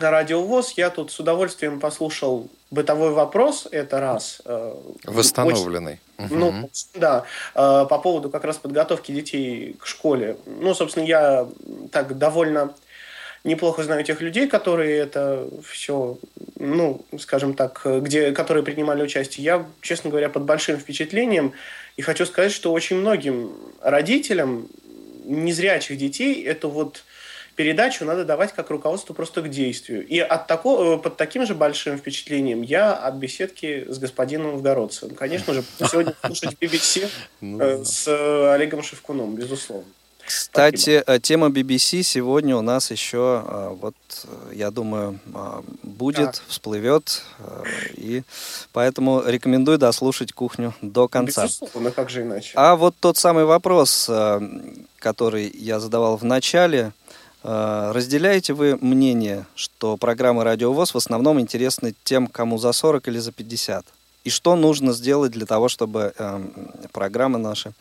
на 0.00 0.10
радиовоз. 0.10 0.72
Я 0.76 0.90
тут 0.90 1.10
с 1.10 1.20
удовольствием 1.20 1.80
послушал 1.80 2.48
бытовой 2.70 3.12
вопрос, 3.12 3.68
это 3.70 4.00
раз. 4.00 4.42
Э, 4.44 4.74
Восстановленный. 5.04 6.00
Очень, 6.18 6.36
ну, 6.36 6.70
да, 6.94 7.24
э, 7.54 7.86
по 7.88 7.98
поводу 7.98 8.30
как 8.30 8.44
раз 8.44 8.56
подготовки 8.56 9.12
детей 9.12 9.76
к 9.78 9.86
школе. 9.86 10.36
Ну, 10.46 10.74
собственно, 10.74 11.04
я 11.04 11.48
так 11.90 12.18
довольно 12.18 12.74
неплохо 13.44 13.82
знаю 13.84 14.02
тех 14.04 14.20
людей, 14.20 14.48
которые 14.48 14.98
это 14.98 15.46
все, 15.68 16.18
ну, 16.56 17.04
скажем 17.18 17.54
так, 17.54 17.82
где, 17.84 18.32
которые 18.32 18.64
принимали 18.64 19.02
участие. 19.02 19.44
Я, 19.44 19.66
честно 19.82 20.10
говоря, 20.10 20.28
под 20.28 20.44
большим 20.44 20.78
впечатлением. 20.78 21.52
И 21.96 22.02
хочу 22.02 22.26
сказать, 22.26 22.52
что 22.52 22.72
очень 22.72 22.96
многим 22.96 23.52
родителям 23.80 24.68
незрячих 25.24 25.96
детей 25.96 26.44
это 26.44 26.68
вот 26.68 27.04
передачу 27.56 28.04
надо 28.04 28.24
давать 28.24 28.52
как 28.52 28.70
руководство 28.70 29.14
просто 29.14 29.42
к 29.42 29.48
действию. 29.48 30.06
И 30.06 30.18
от 30.18 30.46
такого, 30.46 30.96
под 30.96 31.16
таким 31.16 31.46
же 31.46 31.54
большим 31.54 31.98
впечатлением 31.98 32.62
я 32.62 32.94
от 32.94 33.14
беседки 33.14 33.86
с 33.88 33.98
господином 33.98 34.52
Новгородцем. 34.52 35.10
Конечно 35.10 35.54
же, 35.54 35.64
сегодня 35.78 36.14
слушать 36.24 36.56
BBC 36.60 37.08
ну 37.40 37.84
с 37.84 38.52
Олегом 38.52 38.82
Шевкуном, 38.82 39.34
безусловно. 39.36 39.86
Кстати, 40.26 41.00
Спасибо. 41.02 41.04
Э, 41.06 41.20
тема 41.20 41.48
BBC 41.48 42.02
сегодня 42.02 42.56
у 42.56 42.62
нас 42.62 42.90
еще, 42.90 43.44
э, 43.46 43.76
вот, 43.80 43.94
э, 44.24 44.54
я 44.54 44.70
думаю, 44.70 45.18
будет, 45.82 46.32
так. 46.32 46.42
всплывет, 46.48 47.22
и 47.94 48.22
поэтому 48.72 49.22
рекомендую 49.24 49.78
дослушать 49.78 50.32
кухню 50.32 50.74
до 50.80 51.08
конца. 51.08 51.44
Безусловно, 51.44 51.90
как 51.90 52.10
же 52.10 52.22
иначе. 52.22 52.52
А 52.54 52.76
вот 52.76 52.94
тот 52.98 53.16
самый 53.16 53.44
вопрос, 53.44 54.10
который 54.98 55.50
я 55.54 55.80
задавал 55.80 56.16
в 56.16 56.24
начале, 56.24 56.92
разделяете 57.42 58.54
вы 58.54 58.78
мнение, 58.80 59.44
что 59.54 59.96
программы 59.96 60.44
«Радиовоз» 60.44 60.94
в 60.94 60.96
основном 60.96 61.38
интересны 61.40 61.94
тем, 62.04 62.26
кому 62.26 62.58
за 62.58 62.72
40 62.72 63.08
или 63.08 63.18
за 63.18 63.32
50? 63.32 63.84
И 64.24 64.30
что 64.30 64.56
нужно 64.56 64.94
сделать 64.94 65.32
для 65.32 65.44
того, 65.44 65.68
чтобы 65.68 66.14
программы 66.92 67.38
наши 67.38 67.74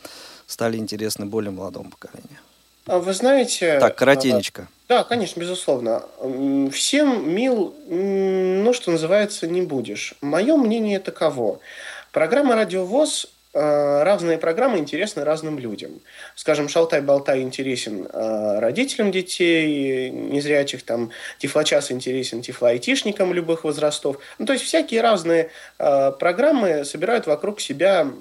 стали 0.53 0.77
интересны 0.77 1.25
более 1.25 1.51
молодому 1.51 1.89
поколению. 1.89 2.39
А 2.85 2.99
вы 2.99 3.13
знаете... 3.13 3.79
Так, 3.79 3.95
коротенечко. 3.95 4.67
Да, 4.89 5.03
конечно, 5.03 5.39
безусловно. 5.39 6.03
Всем 6.71 7.33
мил, 7.33 7.73
ну, 7.87 8.73
что 8.73 8.91
называется, 8.91 9.47
не 9.47 9.61
будешь. 9.61 10.15
Мое 10.21 10.55
мнение 10.57 10.99
таково. 10.99 11.59
Программа 12.11 12.55
«Радиовоз» 12.55 13.27
э, 13.53 14.03
разные 14.03 14.37
программы 14.37 14.79
интересны 14.79 15.23
разным 15.23 15.57
людям. 15.59 15.91
Скажем, 16.35 16.67
«Шалтай-болтай» 16.67 17.41
интересен 17.41 18.05
э, 18.05 18.59
родителям 18.59 19.11
детей, 19.11 20.09
незрячих, 20.11 20.83
там, 20.83 21.11
«Тифлочас» 21.39 21.89
интересен 21.89 22.41
тифлоайтишникам 22.41 23.33
любых 23.33 23.63
возрастов. 23.63 24.17
Ну, 24.39 24.45
то 24.45 24.53
есть 24.53 24.65
всякие 24.65 25.01
разные 25.01 25.49
э, 25.79 26.11
программы 26.19 26.83
собирают 26.83 27.27
вокруг 27.27 27.61
себя 27.61 28.11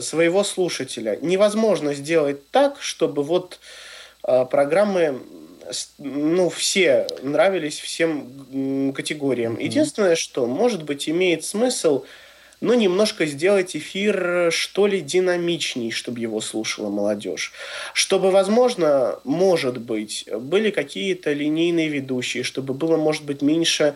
своего 0.00 0.44
слушателя. 0.44 1.18
Невозможно 1.20 1.94
сделать 1.94 2.50
так, 2.50 2.80
чтобы 2.80 3.22
вот 3.22 3.58
э, 4.26 4.44
программы 4.50 5.20
ну, 5.98 6.48
все 6.48 7.06
нравились 7.22 7.78
всем 7.78 8.92
категориям. 8.94 9.54
Mm-hmm. 9.54 9.62
Единственное, 9.62 10.16
что, 10.16 10.46
может 10.46 10.84
быть, 10.84 11.08
имеет 11.08 11.44
смысл, 11.44 12.04
ну, 12.60 12.74
немножко 12.74 13.26
сделать 13.26 13.76
эфир, 13.76 14.50
что 14.50 14.86
ли, 14.86 15.00
динамичней, 15.00 15.90
чтобы 15.90 16.20
его 16.20 16.40
слушала 16.40 16.90
молодежь. 16.90 17.52
Чтобы, 17.92 18.30
возможно, 18.30 19.20
может 19.24 19.78
быть, 19.78 20.28
были 20.32 20.70
какие-то 20.70 21.32
линейные 21.32 21.88
ведущие, 21.88 22.42
чтобы 22.42 22.74
было, 22.74 22.96
может 22.96 23.24
быть, 23.24 23.42
меньше 23.42 23.94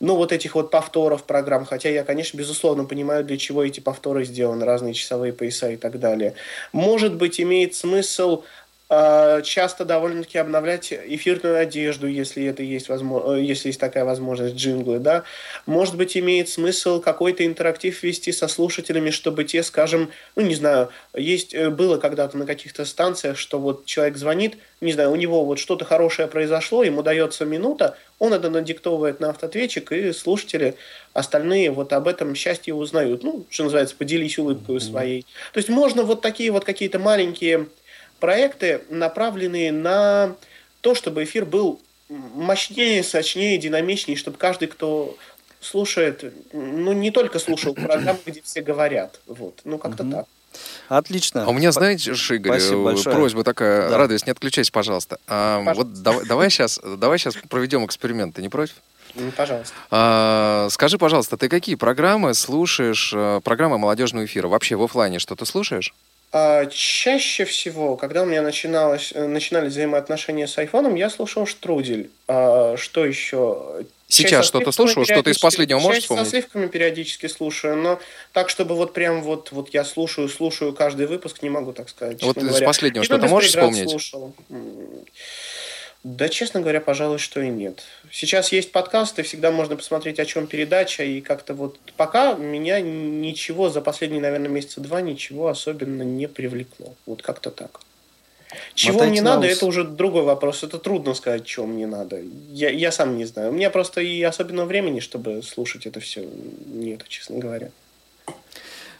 ну, 0.00 0.16
вот 0.16 0.32
этих 0.32 0.54
вот 0.54 0.70
повторов 0.70 1.24
программ, 1.24 1.64
хотя 1.64 1.88
я, 1.88 2.04
конечно, 2.04 2.36
безусловно 2.36 2.84
понимаю, 2.84 3.24
для 3.24 3.36
чего 3.36 3.64
эти 3.64 3.80
повторы 3.80 4.24
сделаны, 4.24 4.64
разные 4.64 4.94
часовые 4.94 5.32
пояса 5.32 5.70
и 5.70 5.76
так 5.76 5.98
далее. 5.98 6.34
Может 6.72 7.14
быть, 7.14 7.40
имеет 7.40 7.74
смысл 7.74 8.44
часто 8.90 9.84
довольно-таки 9.84 10.38
обновлять 10.38 10.92
эфирную 10.92 11.58
одежду, 11.58 12.06
если 12.06 12.46
это 12.46 12.62
есть 12.62 12.88
возможно, 12.88 13.34
э, 13.34 13.42
если 13.42 13.68
есть 13.68 13.80
такая 13.80 14.06
возможность, 14.06 14.54
джинглы, 14.54 14.98
да. 14.98 15.24
Может 15.66 15.96
быть, 15.96 16.16
имеет 16.16 16.48
смысл 16.48 16.98
какой-то 16.98 17.44
интерактив 17.44 18.02
вести 18.02 18.32
со 18.32 18.48
слушателями, 18.48 19.10
чтобы 19.10 19.44
те, 19.44 19.62
скажем, 19.62 20.10
ну, 20.36 20.42
не 20.42 20.54
знаю, 20.54 20.88
есть, 21.14 21.52
э, 21.52 21.68
было 21.68 21.98
когда-то 21.98 22.38
на 22.38 22.46
каких-то 22.46 22.86
станциях, 22.86 23.36
что 23.36 23.58
вот 23.58 23.84
человек 23.84 24.16
звонит, 24.16 24.56
не 24.80 24.92
знаю, 24.92 25.10
у 25.10 25.16
него 25.16 25.44
вот 25.44 25.58
что-то 25.58 25.84
хорошее 25.84 26.26
произошло, 26.26 26.82
ему 26.82 27.02
дается 27.02 27.44
минута, 27.44 27.94
он 28.18 28.32
это 28.32 28.48
надиктовывает 28.48 29.20
на 29.20 29.30
автоответчик, 29.30 29.92
и 29.92 30.12
слушатели 30.12 30.76
остальные 31.12 31.72
вот 31.72 31.92
об 31.92 32.08
этом 32.08 32.34
счастье 32.34 32.72
узнают. 32.72 33.22
Ну, 33.22 33.44
что 33.50 33.64
называется, 33.64 33.94
поделись 33.96 34.38
улыбкой 34.38 34.80
своей. 34.80 35.26
То 35.52 35.58
есть 35.58 35.68
можно 35.68 36.04
вот 36.04 36.22
такие 36.22 36.50
вот 36.50 36.64
какие-то 36.64 36.98
маленькие 36.98 37.66
проекты, 38.20 38.82
направленные 38.88 39.72
на 39.72 40.36
то, 40.80 40.94
чтобы 40.94 41.24
эфир 41.24 41.44
был 41.44 41.80
мощнее, 42.08 43.02
сочнее, 43.02 43.58
динамичнее, 43.58 44.16
чтобы 44.16 44.38
каждый, 44.38 44.68
кто 44.68 45.16
слушает, 45.60 46.32
ну, 46.52 46.92
не 46.92 47.10
только 47.10 47.38
слушал 47.38 47.74
программы, 47.74 48.20
где 48.24 48.40
все 48.42 48.62
говорят. 48.62 49.20
Вот. 49.26 49.60
Ну, 49.64 49.78
как-то 49.78 50.04
угу. 50.04 50.12
так. 50.12 50.26
Отлично. 50.88 51.44
А 51.44 51.48
у 51.48 51.52
меня, 51.52 51.72
знаете, 51.72 52.12
Игорь, 52.12 52.60
просьба 53.04 53.44
такая, 53.44 53.90
да. 53.90 53.98
радость, 53.98 54.26
не 54.26 54.32
отключайся, 54.32 54.72
пожалуйста. 54.72 55.18
А, 55.26 55.58
пожалуйста. 55.58 55.84
Вот 55.84 56.02
давай, 56.02 56.26
давай, 56.26 56.50
сейчас, 56.50 56.80
давай 56.82 57.18
сейчас 57.18 57.36
проведем 57.48 57.84
эксперимент, 57.84 58.34
ты 58.34 58.42
не 58.42 58.48
против? 58.48 58.76
Ну, 59.14 59.30
пожалуйста. 59.32 59.74
А, 59.90 60.68
скажи, 60.70 60.98
пожалуйста, 60.98 61.36
ты 61.36 61.48
какие 61.48 61.74
программы 61.74 62.34
слушаешь, 62.34 63.12
э, 63.14 63.40
программы 63.42 63.78
молодежного 63.78 64.24
эфира? 64.24 64.48
Вообще 64.48 64.76
в 64.76 64.82
офлайне 64.82 65.18
что-то 65.18 65.44
слушаешь? 65.44 65.94
А, 66.30 66.66
чаще 66.66 67.46
всего, 67.46 67.96
когда 67.96 68.22
у 68.22 68.26
меня 68.26 68.42
начиналось, 68.42 69.12
э, 69.14 69.26
начинались 69.26 69.72
взаимоотношения 69.72 70.46
с 70.46 70.58
айфоном, 70.58 70.94
я 70.94 71.08
слушал 71.08 71.46
Штрудель. 71.46 72.10
А, 72.26 72.76
что 72.76 73.06
еще? 73.06 73.84
Сейчас 74.08 74.46
что-то 74.46 74.70
слушал? 74.72 75.04
Что-то 75.04 75.30
из 75.30 75.38
последнего 75.38 75.78
можешь 75.78 76.02
вспомнить? 76.02 76.24
со 76.24 76.30
сливками 76.30 76.66
периодически 76.66 77.28
слушаю, 77.28 77.76
но 77.76 77.98
так, 78.32 78.50
чтобы 78.50 78.74
вот 78.74 78.92
прям 78.92 79.22
вот, 79.22 79.52
вот 79.52 79.70
я 79.72 79.84
слушаю, 79.84 80.28
слушаю 80.28 80.74
каждый 80.74 81.06
выпуск, 81.06 81.42
не 81.42 81.50
могу 81.50 81.72
так 81.72 81.88
сказать. 81.88 82.22
Вот 82.22 82.36
из 82.36 82.60
последнего 82.60 83.04
что-то 83.04 83.26
можешь 83.28 83.50
вспомнить? 83.50 83.88
Слушал. 83.88 84.34
Да, 86.04 86.28
честно 86.28 86.60
говоря, 86.60 86.80
пожалуй, 86.80 87.18
что 87.18 87.40
и 87.40 87.48
нет. 87.48 87.82
Сейчас 88.10 88.52
есть 88.52 88.70
подкасты, 88.70 89.22
всегда 89.24 89.50
можно 89.50 89.76
посмотреть, 89.76 90.20
о 90.20 90.24
чем 90.24 90.46
передача, 90.46 91.02
и 91.02 91.20
как-то 91.20 91.54
вот 91.54 91.78
пока 91.96 92.34
меня 92.34 92.80
ничего 92.80 93.68
за 93.68 93.80
последние, 93.80 94.20
наверное, 94.20 94.48
месяца 94.48 94.80
два 94.80 95.00
ничего 95.00 95.48
особенно 95.48 96.02
не 96.02 96.28
привлекло. 96.28 96.94
Вот 97.04 97.22
как-то 97.22 97.50
так. 97.50 97.80
Чего 98.74 98.94
Мотайте 98.94 99.10
мне 99.10 99.22
надо, 99.22 99.46
это 99.46 99.66
уже 99.66 99.84
другой 99.84 100.22
вопрос. 100.22 100.62
Это 100.62 100.78
трудно 100.78 101.14
сказать, 101.14 101.44
чего 101.44 101.66
мне 101.66 101.86
надо. 101.86 102.20
Я, 102.50 102.70
я 102.70 102.92
сам 102.92 103.18
не 103.18 103.24
знаю. 103.24 103.50
У 103.50 103.52
меня 103.52 103.68
просто 103.68 104.00
и 104.00 104.22
особенного 104.22 104.66
времени, 104.66 105.00
чтобы 105.00 105.42
слушать 105.42 105.84
это 105.84 106.00
все, 106.00 106.26
нет, 106.66 107.06
честно 107.08 107.38
говоря. 107.38 107.70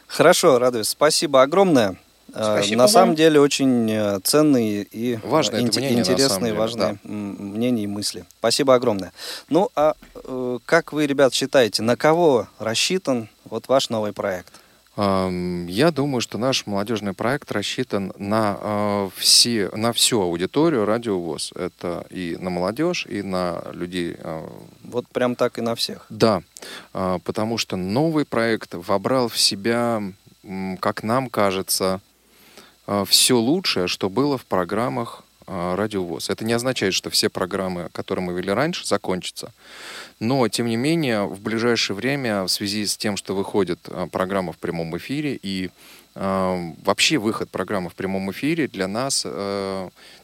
Хорошо, 0.05 0.59
радуюсь. 0.59 0.89
Спасибо 0.89 1.41
огромное. 1.41 1.97
Э, 2.33 2.57
Спасибо 2.57 2.77
на 2.77 2.83
вам. 2.83 2.89
самом 2.89 3.15
деле 3.15 3.39
очень 3.39 3.89
э, 3.91 4.19
ценные 4.23 4.83
и 4.83 5.15
э, 5.15 5.27
важные 5.27 5.63
ин- 5.63 5.71
мнение, 5.75 5.99
интересные, 5.99 6.51
деле, 6.51 6.59
важные 6.59 6.99
да. 7.03 7.09
мнения 7.09 7.83
и 7.83 7.87
мысли. 7.87 8.25
Спасибо 8.39 8.75
огромное. 8.75 9.11
Ну, 9.49 9.69
а 9.75 9.93
как 10.65 10.93
вы, 10.93 11.07
ребят, 11.07 11.33
считаете, 11.33 11.81
на 11.81 11.95
кого 11.95 12.47
рассчитан 12.59 13.29
вот 13.45 13.67
ваш 13.67 13.89
новый 13.89 14.13
проект? 14.13 14.53
Я 14.97 15.91
думаю, 15.91 16.19
что 16.19 16.37
наш 16.37 16.65
молодежный 16.65 17.13
проект 17.13 17.53
рассчитан 17.53 18.11
на, 18.17 19.09
все, 19.15 19.69
на 19.73 19.93
всю 19.93 20.21
аудиторию 20.21 20.83
радиовоз. 20.83 21.53
Это 21.55 22.05
и 22.09 22.35
на 22.37 22.49
молодежь, 22.49 23.05
и 23.05 23.21
на 23.21 23.63
людей. 23.71 24.17
Вот 24.83 25.07
прям 25.07 25.35
так 25.35 25.57
и 25.57 25.61
на 25.61 25.75
всех. 25.75 26.05
Да, 26.09 26.41
потому 26.91 27.57
что 27.57 27.77
новый 27.77 28.25
проект 28.25 28.73
вобрал 28.73 29.29
в 29.29 29.37
себя, 29.37 30.03
как 30.81 31.03
нам 31.03 31.29
кажется, 31.29 31.85
а, 31.95 31.99
все 33.07 33.37
лучшее, 33.37 33.87
что 33.87 34.09
было 34.09 34.37
в 34.37 34.45
программах 34.45 35.23
а, 35.51 35.75
радиовоз. 35.75 36.29
Это 36.29 36.45
не 36.45 36.53
означает, 36.53 36.93
что 36.93 37.09
все 37.09 37.27
программы, 37.27 37.89
которые 37.91 38.23
мы 38.23 38.33
вели 38.33 38.51
раньше, 38.51 38.85
закончатся. 38.85 39.51
Но, 40.19 40.47
тем 40.47 40.67
не 40.67 40.75
менее, 40.75 41.23
в 41.23 41.41
ближайшее 41.41 41.95
время, 41.95 42.43
в 42.43 42.49
связи 42.49 42.85
с 42.85 42.95
тем, 42.95 43.17
что 43.17 43.33
выходит 43.33 43.79
а, 43.87 44.05
программа 44.05 44.53
в 44.53 44.59
прямом 44.59 44.95
эфире 44.97 45.39
и 45.41 45.71
вообще 46.19 47.17
выход 47.17 47.49
программы 47.49 47.89
в 47.89 47.95
прямом 47.95 48.29
эфире 48.31 48.67
для 48.67 48.89
нас 48.89 49.25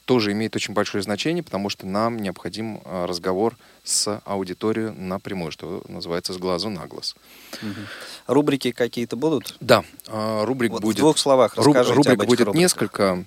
тоже 0.06 0.32
имеет 0.34 0.54
очень 0.56 0.74
большое 0.74 1.02
значение, 1.02 1.42
потому 1.42 1.70
что 1.70 1.88
нам 1.88 2.18
необходим 2.18 2.82
разговор 2.86 3.56
с 3.86 4.22
аудиторией 4.26 4.92
напрямую, 4.92 5.52
что 5.52 5.84
называется 5.88 6.34
с 6.34 6.38
глазу 6.38 6.70
на 6.70 6.86
глаз. 6.86 7.16
Угу. 7.62 7.82
Рубрики 8.28 8.72
какие-то 8.72 9.16
будут? 9.16 9.56
Да, 9.62 9.86
а, 10.08 10.44
рубрик 10.46 10.72
вот 10.72 10.82
будет. 10.82 10.98
В 10.98 11.00
двух 11.00 11.18
словах 11.18 11.56
расскажите 11.56 11.94
Рубрик 11.94 12.22
об 12.22 12.28
будет 12.28 12.40
рубриках. 12.42 12.56
несколько. 12.60 13.26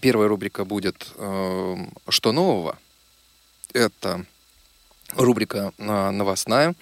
Первая 0.00 0.28
рубрика 0.28 0.64
будет 0.64 1.06
эм, 1.16 1.92
«Что 2.08 2.32
нового?». 2.32 2.76
Это 3.72 4.26
рубрика 5.14 5.72
новостная. 5.78 6.74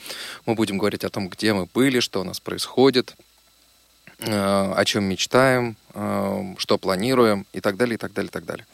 Мы 0.46 0.54
будем 0.54 0.78
говорить 0.78 1.04
о 1.04 1.10
том, 1.10 1.28
где 1.28 1.52
мы 1.52 1.66
были, 1.66 2.00
что 2.00 2.22
у 2.22 2.24
нас 2.24 2.40
происходит, 2.40 3.14
э, 3.18 3.27
о 4.20 4.84
чем 4.84 5.04
мечтаем, 5.04 5.76
э, 5.94 6.54
что 6.58 6.76
планируем 6.78 7.46
и 7.52 7.60
так 7.60 7.76
далее, 7.76 7.94
и 7.94 7.98
так 7.98 8.12
далее, 8.12 8.28
и 8.28 8.32
так 8.32 8.44
далее. 8.44 8.66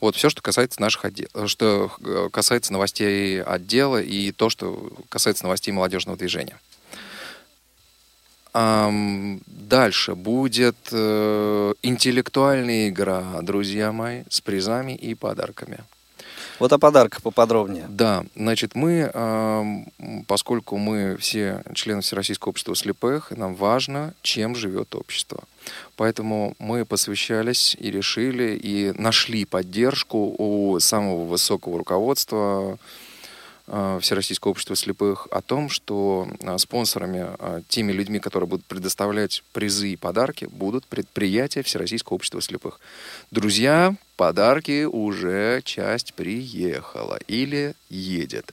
Вот 0.00 0.16
все, 0.16 0.30
что 0.30 0.42
касается 0.42 0.80
наших 0.80 1.04
отдел, 1.04 1.28
что 1.46 1.92
э, 2.04 2.28
касается 2.32 2.72
новостей 2.72 3.42
отдела 3.42 4.02
и 4.02 4.32
то, 4.32 4.50
что 4.50 4.90
касается 5.08 5.44
новостей 5.44 5.72
молодежного 5.72 6.18
движения. 6.18 6.58
Дальше 8.52 10.16
будет 10.16 10.76
э, 10.90 11.74
интеллектуальная 11.82 12.88
игра, 12.88 13.40
друзья 13.42 13.92
мои, 13.92 14.24
с 14.28 14.40
призами 14.40 14.96
и 14.96 15.14
подарками. 15.14 15.78
Вот 16.60 16.72
о 16.72 16.78
подарках 16.78 17.22
поподробнее. 17.22 17.86
Да, 17.88 18.24
значит, 18.36 18.74
мы, 18.74 19.86
поскольку 20.28 20.76
мы 20.76 21.16
все 21.16 21.62
члены 21.74 22.02
Всероссийского 22.02 22.50
общества 22.50 22.76
слепых, 22.76 23.30
нам 23.30 23.54
важно, 23.54 24.14
чем 24.22 24.54
живет 24.54 24.94
общество. 24.94 25.42
Поэтому 25.96 26.54
мы 26.58 26.84
посвящались 26.84 27.76
и 27.80 27.90
решили, 27.90 28.56
и 28.62 28.92
нашли 28.96 29.46
поддержку 29.46 30.34
у 30.38 30.78
самого 30.80 31.24
высокого 31.24 31.78
руководства 31.78 32.78
Всероссийского 34.00 34.50
общества 34.50 34.74
слепых 34.74 35.28
о 35.30 35.42
том, 35.42 35.68
что 35.68 36.26
э, 36.40 36.58
спонсорами, 36.58 37.26
э, 37.38 37.62
теми 37.68 37.92
людьми, 37.92 38.18
которые 38.18 38.48
будут 38.48 38.66
предоставлять 38.66 39.44
призы 39.52 39.92
и 39.92 39.96
подарки, 39.96 40.46
будут 40.50 40.86
предприятия 40.86 41.62
Всероссийского 41.62 42.16
общества 42.16 42.42
слепых. 42.42 42.80
Друзья, 43.30 43.94
подарки 44.16 44.84
уже 44.84 45.62
часть 45.64 46.14
приехала 46.14 47.18
или 47.28 47.74
едет. 47.88 48.52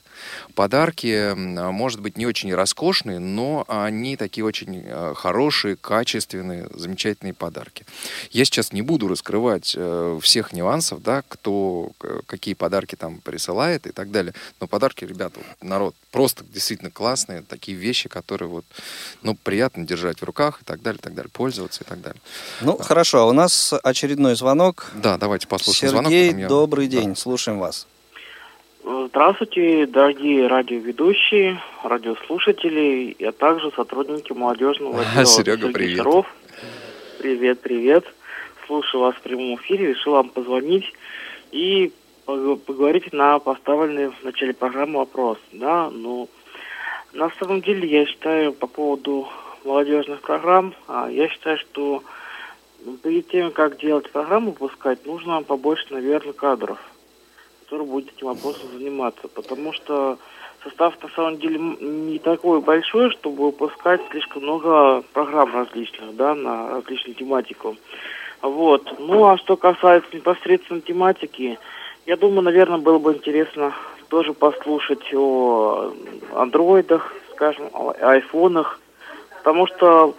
Подарки, 0.55 1.33
может 1.35 1.99
быть, 1.99 2.17
не 2.17 2.25
очень 2.25 2.53
роскошные, 2.53 3.19
но 3.19 3.65
они 3.67 4.17
такие 4.17 4.43
очень 4.43 4.83
э, 4.85 5.13
хорошие, 5.15 5.75
качественные, 5.75 6.67
замечательные 6.73 7.33
подарки. 7.33 7.85
Я 8.31 8.45
сейчас 8.45 8.73
не 8.73 8.81
буду 8.81 9.07
раскрывать 9.07 9.75
э, 9.77 10.19
всех 10.21 10.53
нюансов, 10.53 11.01
да, 11.03 11.23
кто 11.27 11.91
какие 12.25 12.53
подарки 12.53 12.95
там 12.95 13.19
присылает 13.19 13.87
и 13.87 13.91
так 13.91 14.11
далее. 14.11 14.33
Но 14.59 14.67
подарки, 14.67 15.05
ребята, 15.05 15.39
народ, 15.61 15.95
просто 16.11 16.43
действительно 16.43 16.91
классные, 16.91 17.43
такие 17.43 17.77
вещи, 17.77 18.09
которые 18.09 18.49
вот, 18.49 18.65
ну, 19.21 19.35
приятно 19.35 19.85
держать 19.85 20.19
в 20.19 20.23
руках 20.23 20.61
и 20.61 20.65
так 20.65 20.81
далее, 20.81 20.99
и 20.99 21.03
так 21.03 21.13
далее, 21.13 21.29
пользоваться 21.31 21.83
и 21.83 21.87
так 21.87 22.01
далее. 22.01 22.21
Ну, 22.61 22.77
да. 22.77 22.83
хорошо, 22.83 23.19
а 23.19 23.25
у 23.25 23.33
нас 23.33 23.73
очередной 23.83 24.35
звонок. 24.35 24.91
Да, 24.95 25.17
давайте 25.17 25.47
послушаем 25.47 25.93
Сергей, 25.93 26.29
звонок. 26.29 26.41
Я... 26.41 26.47
добрый 26.47 26.87
день, 26.87 27.09
да. 27.09 27.15
слушаем 27.15 27.59
вас. 27.59 27.87
Здравствуйте, 28.89 29.85
дорогие 29.85 30.47
радиоведущие, 30.47 31.61
радиослушатели, 31.83 33.17
а 33.21 33.33
также 33.33 33.69
сотрудники 33.71 34.31
молодежного 34.31 35.01
отдела. 35.01 35.25
Серега, 35.25 35.67
привет. 35.73 35.97
Серов. 35.97 36.25
Привет, 37.19 37.59
привет. 37.59 38.05
Слушаю 38.65 39.01
вас 39.01 39.15
в 39.15 39.19
прямом 39.19 39.55
эфире, 39.57 39.87
решил 39.87 40.13
вам 40.13 40.29
позвонить 40.29 40.85
и 41.51 41.91
поговорить 42.25 43.11
на 43.11 43.39
поставленный 43.39 44.07
в 44.07 44.23
начале 44.23 44.53
программы 44.53 44.99
вопрос. 44.99 45.37
Да, 45.51 45.89
ну, 45.89 46.29
на 47.11 47.29
самом 47.41 47.61
деле, 47.61 47.89
я 47.89 48.05
считаю, 48.05 48.53
по 48.53 48.67
поводу 48.67 49.27
молодежных 49.65 50.21
программ, 50.21 50.73
а, 50.87 51.09
я 51.11 51.27
считаю, 51.27 51.57
что 51.57 52.03
перед 53.03 53.27
тем, 53.27 53.51
как 53.51 53.79
делать 53.79 54.09
программу, 54.09 54.51
выпускать, 54.51 55.05
нужно 55.05 55.41
побольше, 55.43 55.87
наверное, 55.89 56.31
кадров, 56.31 56.79
которые 57.67 57.85
будут 57.85 58.13
этим 58.15 58.27
вопросом 58.27 58.69
заниматься. 58.77 59.27
Потому 59.27 59.73
что 59.73 60.17
состав 60.63 60.93
на 61.03 61.09
самом 61.09 61.37
деле 61.37 61.59
не 61.59 62.17
такой 62.17 62.61
большой, 62.61 63.11
чтобы 63.11 63.47
выпускать 63.47 63.99
слишком 64.09 64.43
много 64.43 65.03
программ 65.11 65.53
различных, 65.53 66.15
да, 66.15 66.33
на 66.33 66.69
различную 66.69 67.15
тематику. 67.15 67.75
Вот. 68.41 68.97
Ну, 68.99 69.25
а 69.25 69.37
что 69.37 69.57
касается 69.57 70.15
непосредственно 70.15 70.79
тематики, 70.79 71.59
я 72.05 72.15
думаю, 72.15 72.43
наверное, 72.43 72.77
было 72.77 72.99
бы 72.99 73.13
интересно 73.13 73.73
тоже 74.07 74.33
послушать 74.33 75.13
о 75.13 75.91
андроидах, 76.35 77.13
скажем, 77.33 77.69
о 77.73 77.93
айфонах, 77.99 78.79
потому 79.39 79.67
что 79.67 80.15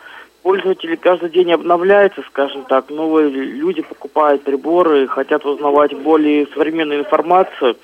пользователи 0.48 0.96
каждый 0.96 1.28
день 1.28 1.52
обновляются, 1.52 2.22
скажем 2.22 2.64
так, 2.64 2.88
новые 2.88 3.28
люди 3.28 3.82
покупают 3.82 4.44
приборы, 4.44 5.06
хотят 5.06 5.44
узнавать 5.44 5.94
более 5.94 6.46
современную 6.54 7.00
информацию 7.00 7.76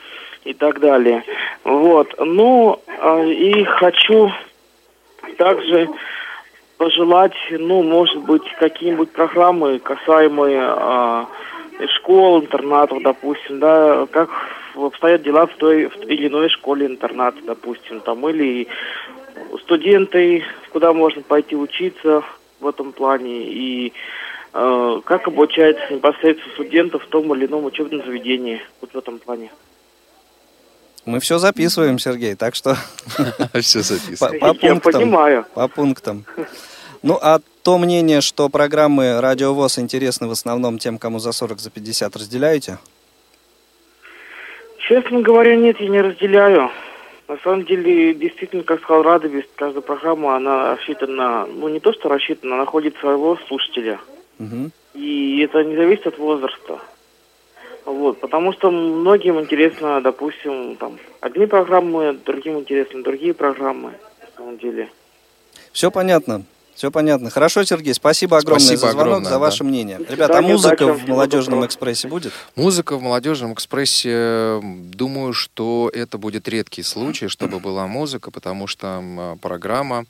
и 0.44 0.54
так 0.54 0.80
далее. 0.80 1.24
Вот. 1.64 2.14
Ну, 2.18 2.80
а, 3.02 3.22
и 3.22 3.64
хочу 3.64 4.32
также 5.36 5.90
пожелать, 6.78 7.36
ну, 7.50 7.82
может 7.82 8.22
быть, 8.22 8.50
какие-нибудь 8.58 9.10
программы, 9.10 9.78
касаемые 9.78 10.62
а, 10.62 11.26
школ, 11.98 12.40
интернатов, 12.40 13.02
допустим, 13.02 13.58
да, 13.58 14.06
как 14.10 14.30
обстоят 14.74 15.22
дела 15.22 15.46
в 15.46 15.54
той, 15.56 15.88
в 15.88 15.96
или 16.08 16.28
иной 16.28 16.48
школе 16.48 16.86
интерната, 16.86 17.36
допустим, 17.44 18.00
там, 18.00 18.26
или 18.26 18.68
студенты, 19.60 20.44
куда 20.72 20.94
можно 20.94 21.20
пойти 21.20 21.56
учиться, 21.56 22.24
в 22.64 22.68
этом 22.68 22.92
плане 22.92 23.44
и 23.44 23.92
э, 24.52 25.00
как 25.04 25.28
обучается 25.28 25.92
непосредственно 25.92 26.52
студентов 26.54 27.04
в 27.04 27.08
том 27.08 27.32
или 27.34 27.46
ином 27.46 27.64
учебном 27.64 28.04
заведении 28.04 28.60
вот 28.80 28.92
в 28.92 28.98
этом 28.98 29.18
плане. 29.18 29.50
Мы 31.04 31.20
все 31.20 31.38
записываем, 31.38 31.98
Сергей, 31.98 32.34
так 32.34 32.54
что... 32.54 32.76
Все 33.60 33.82
записываем. 33.82 34.40
По 34.40 34.54
пунктам. 34.54 34.72
Я 34.72 34.80
понимаю. 34.80 35.46
По 35.54 35.68
пунктам. 35.68 36.24
Ну, 37.02 37.18
а 37.20 37.40
то 37.62 37.76
мнение, 37.76 38.22
что 38.22 38.48
программы 38.48 39.20
Радио 39.20 39.52
ВОЗ 39.52 39.78
интересны 39.80 40.26
в 40.26 40.30
основном 40.30 40.78
тем, 40.78 40.98
кому 40.98 41.18
за 41.18 41.32
40, 41.32 41.58
за 41.60 41.70
50, 41.70 42.16
разделяете? 42.16 42.78
Честно 44.78 45.20
говоря, 45.20 45.56
нет, 45.56 45.78
я 45.80 45.88
не 45.88 46.00
разделяю. 46.00 46.70
На 47.26 47.38
самом 47.38 47.64
деле, 47.64 48.14
действительно, 48.14 48.62
как 48.64 48.82
сказал 48.82 49.02
Радович, 49.02 49.46
каждая 49.56 49.80
программа, 49.80 50.36
она 50.36 50.74
рассчитана, 50.74 51.46
ну 51.46 51.68
не 51.68 51.80
то, 51.80 51.92
что 51.92 52.08
рассчитана, 52.08 52.54
она 52.54 52.64
находит 52.64 52.96
своего 52.98 53.36
слушателя. 53.48 53.98
Угу. 54.38 54.70
И 54.94 55.40
это 55.40 55.64
не 55.64 55.74
зависит 55.74 56.06
от 56.06 56.18
возраста. 56.18 56.80
Вот, 57.86 58.20
потому 58.20 58.52
что 58.52 58.70
многим 58.70 59.40
интересно, 59.40 60.00
допустим, 60.00 60.76
там, 60.76 60.98
одни 61.20 61.46
программы, 61.46 62.18
другим 62.24 62.58
интересны 62.58 63.02
другие 63.02 63.34
программы, 63.34 63.92
на 64.20 64.28
самом 64.36 64.58
деле. 64.58 64.90
Все 65.72 65.90
понятно. 65.90 66.44
Все 66.74 66.90
понятно. 66.90 67.30
Хорошо, 67.30 67.64
Сергей, 67.64 67.94
спасибо 67.94 68.38
огромное 68.38 68.60
спасибо 68.60 68.80
за 68.80 68.92
звонок, 68.92 69.06
огромное, 69.06 69.30
за 69.30 69.38
ваше 69.38 69.58
да. 69.58 69.64
мнение. 69.64 70.00
Ребята, 70.08 70.38
а 70.38 70.42
музыка 70.42 70.92
в 70.92 71.08
молодежном 71.08 71.64
экспрессе 71.64 72.08
будет? 72.08 72.32
Музыка 72.56 72.96
в 72.96 73.02
молодежном 73.02 73.54
экспрессе, 73.54 74.60
думаю, 74.62 75.32
что 75.32 75.90
это 75.94 76.18
будет 76.18 76.48
редкий 76.48 76.82
случай, 76.82 77.28
чтобы 77.28 77.60
была 77.60 77.86
музыка, 77.86 78.30
потому 78.30 78.66
что 78.66 79.38
программа 79.40 80.06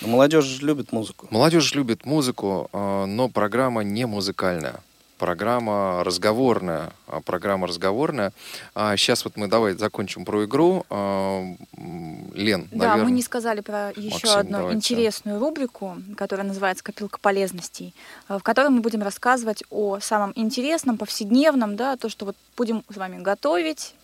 Молодежь 0.00 0.60
любит 0.60 0.92
музыку. 0.92 1.26
Молодежь 1.30 1.74
любит 1.74 2.04
музыку, 2.04 2.68
а, 2.72 3.06
но 3.06 3.28
программа 3.28 3.82
не 3.82 4.06
музыкальная 4.06 4.80
программа 5.18 6.02
разговорная. 6.04 6.92
А, 7.06 7.20
программа 7.20 7.66
разговорная. 7.66 8.32
А 8.74 8.96
сейчас 8.96 9.24
вот 9.24 9.36
мы 9.36 9.48
давай 9.48 9.74
закончим 9.74 10.24
про 10.24 10.44
игру. 10.44 10.84
А, 10.90 11.44
Лен, 12.34 12.68
Да, 12.70 12.88
наверное... 12.88 13.04
мы 13.04 13.10
не 13.10 13.22
сказали 13.22 13.60
про 13.60 13.90
еще 13.90 14.10
Максим, 14.10 14.38
одну 14.38 14.58
давайте. 14.58 14.76
интересную 14.76 15.38
рубрику, 15.38 15.96
которая 16.16 16.46
называется 16.46 16.84
«Копилка 16.84 17.18
полезностей», 17.18 17.94
в 18.28 18.40
которой 18.40 18.68
мы 18.70 18.80
будем 18.80 19.02
рассказывать 19.02 19.62
о 19.70 19.98
самом 20.00 20.32
интересном, 20.34 20.98
повседневном, 20.98 21.76
да, 21.76 21.96
то, 21.96 22.08
что 22.08 22.26
вот 22.26 22.36
будем 22.56 22.82
с 22.92 22.96
вами 22.96 23.22
готовить, 23.22 23.94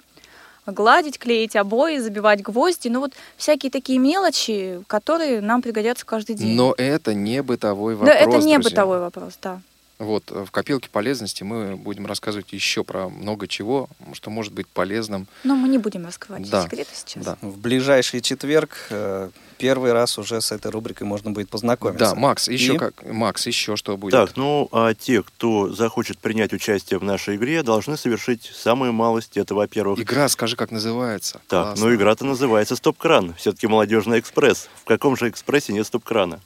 гладить, 0.67 1.19
клеить 1.19 1.57
обои, 1.57 1.99
забивать 1.99 2.43
гвозди. 2.43 2.89
Ну 2.89 3.01
вот 3.01 3.13
всякие 3.37 3.71
такие 3.71 3.99
мелочи, 3.99 4.83
которые 4.87 5.41
нам 5.41 5.63
пригодятся 5.63 6.07
каждый 6.07 6.35
день. 6.37 6.57
Но 6.57 6.75
это 6.77 7.15
не 7.15 7.43
бытовой 7.43 7.95
вопрос. 7.95 8.15
Да, 8.15 8.21
это 8.21 8.37
не 8.39 8.55
друзья. 8.55 8.59
бытовой 8.59 9.01
вопрос, 9.01 9.39
да. 9.43 9.61
Вот, 10.01 10.25
э, 10.31 10.45
в 10.47 10.51
копилке 10.51 10.89
полезности 10.89 11.43
мы 11.43 11.77
будем 11.77 12.07
рассказывать 12.07 12.55
еще 12.55 12.85
про 12.85 13.11
много 13.11 13.47
чего, 13.47 13.87
что 14.15 14.31
может 14.31 14.55
быть 14.55 14.67
полезным. 14.67 15.27
Но 15.45 15.55
мы 15.55 15.69
не 15.69 15.77
будем 15.77 16.07
раскрывать 16.07 16.49
да. 16.49 16.65
секреты 16.65 16.91
сейчас. 16.95 17.23
Да. 17.23 17.37
В 17.43 17.59
ближайший 17.59 18.23
четверг 18.23 18.71
э, 18.89 19.29
первый 19.59 19.93
раз 19.93 20.17
уже 20.17 20.41
с 20.41 20.53
этой 20.53 20.71
рубрикой 20.71 21.07
можно 21.07 21.33
будет 21.33 21.51
познакомиться. 21.51 22.07
Да, 22.07 22.15
Макс, 22.15 22.49
еще 22.49 22.77
И... 22.77 22.79
как 22.79 23.05
Макс, 23.05 23.47
еще 23.47 23.77
что 23.77 23.99
будет? 23.99 24.13
Так, 24.13 24.39
ну 24.39 24.71
а 24.73 24.95
те, 24.95 25.23
кто 25.23 25.71
захочет 25.71 26.19
принять 26.19 26.55
участие 26.55 26.99
в 26.99 27.05
нашей 27.05 27.37
игре, 27.37 27.63
должны 27.63 27.99
совершить 27.99 28.51
самую 28.55 28.95
малость. 28.95 29.37
Это, 29.37 29.55
во-первых. 29.55 30.01
Игра, 30.01 30.31
скажи, 30.31 30.57
как 30.57 30.71
называется. 30.71 31.43
Так, 31.47 31.67
Классно. 31.67 31.87
ну 31.87 31.95
игра-то 31.95 32.25
называется 32.25 32.75
Стоп-кран. 32.75 33.35
Все-таки 33.35 33.67
молодежный 33.67 34.19
экспресс. 34.19 34.71
В 34.83 34.87
каком 34.87 35.15
же 35.15 35.29
экспрессе 35.29 35.75
нет 35.75 35.87
стоп-крана? 35.87 36.41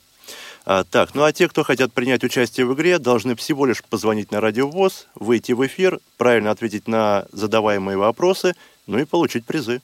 А, 0.67 0.83
так, 0.85 1.15
ну 1.15 1.25
а 1.25 1.33
те, 1.33 1.47
кто 1.47 1.63
хотят 1.63 1.93
принять 1.93 2.25
участие 2.25 2.65
в 2.65 2.75
игре, 2.75 2.99
должны 2.99 3.37
всего 3.37 3.67
лишь 3.67 3.85
позвонить 3.85 4.31
на 4.31 4.41
Радио 4.41 4.69
ВОЗ, 4.69 5.09
выйти 5.15 5.53
в 5.53 5.65
эфир, 5.67 6.01
правильно 6.17 6.51
ответить 6.51 6.89
на 6.89 7.27
задаваемые 7.33 7.99
вопросы, 7.99 8.55
ну 8.87 8.99
и 8.99 9.05
получить 9.05 9.45
призы. 9.45 9.83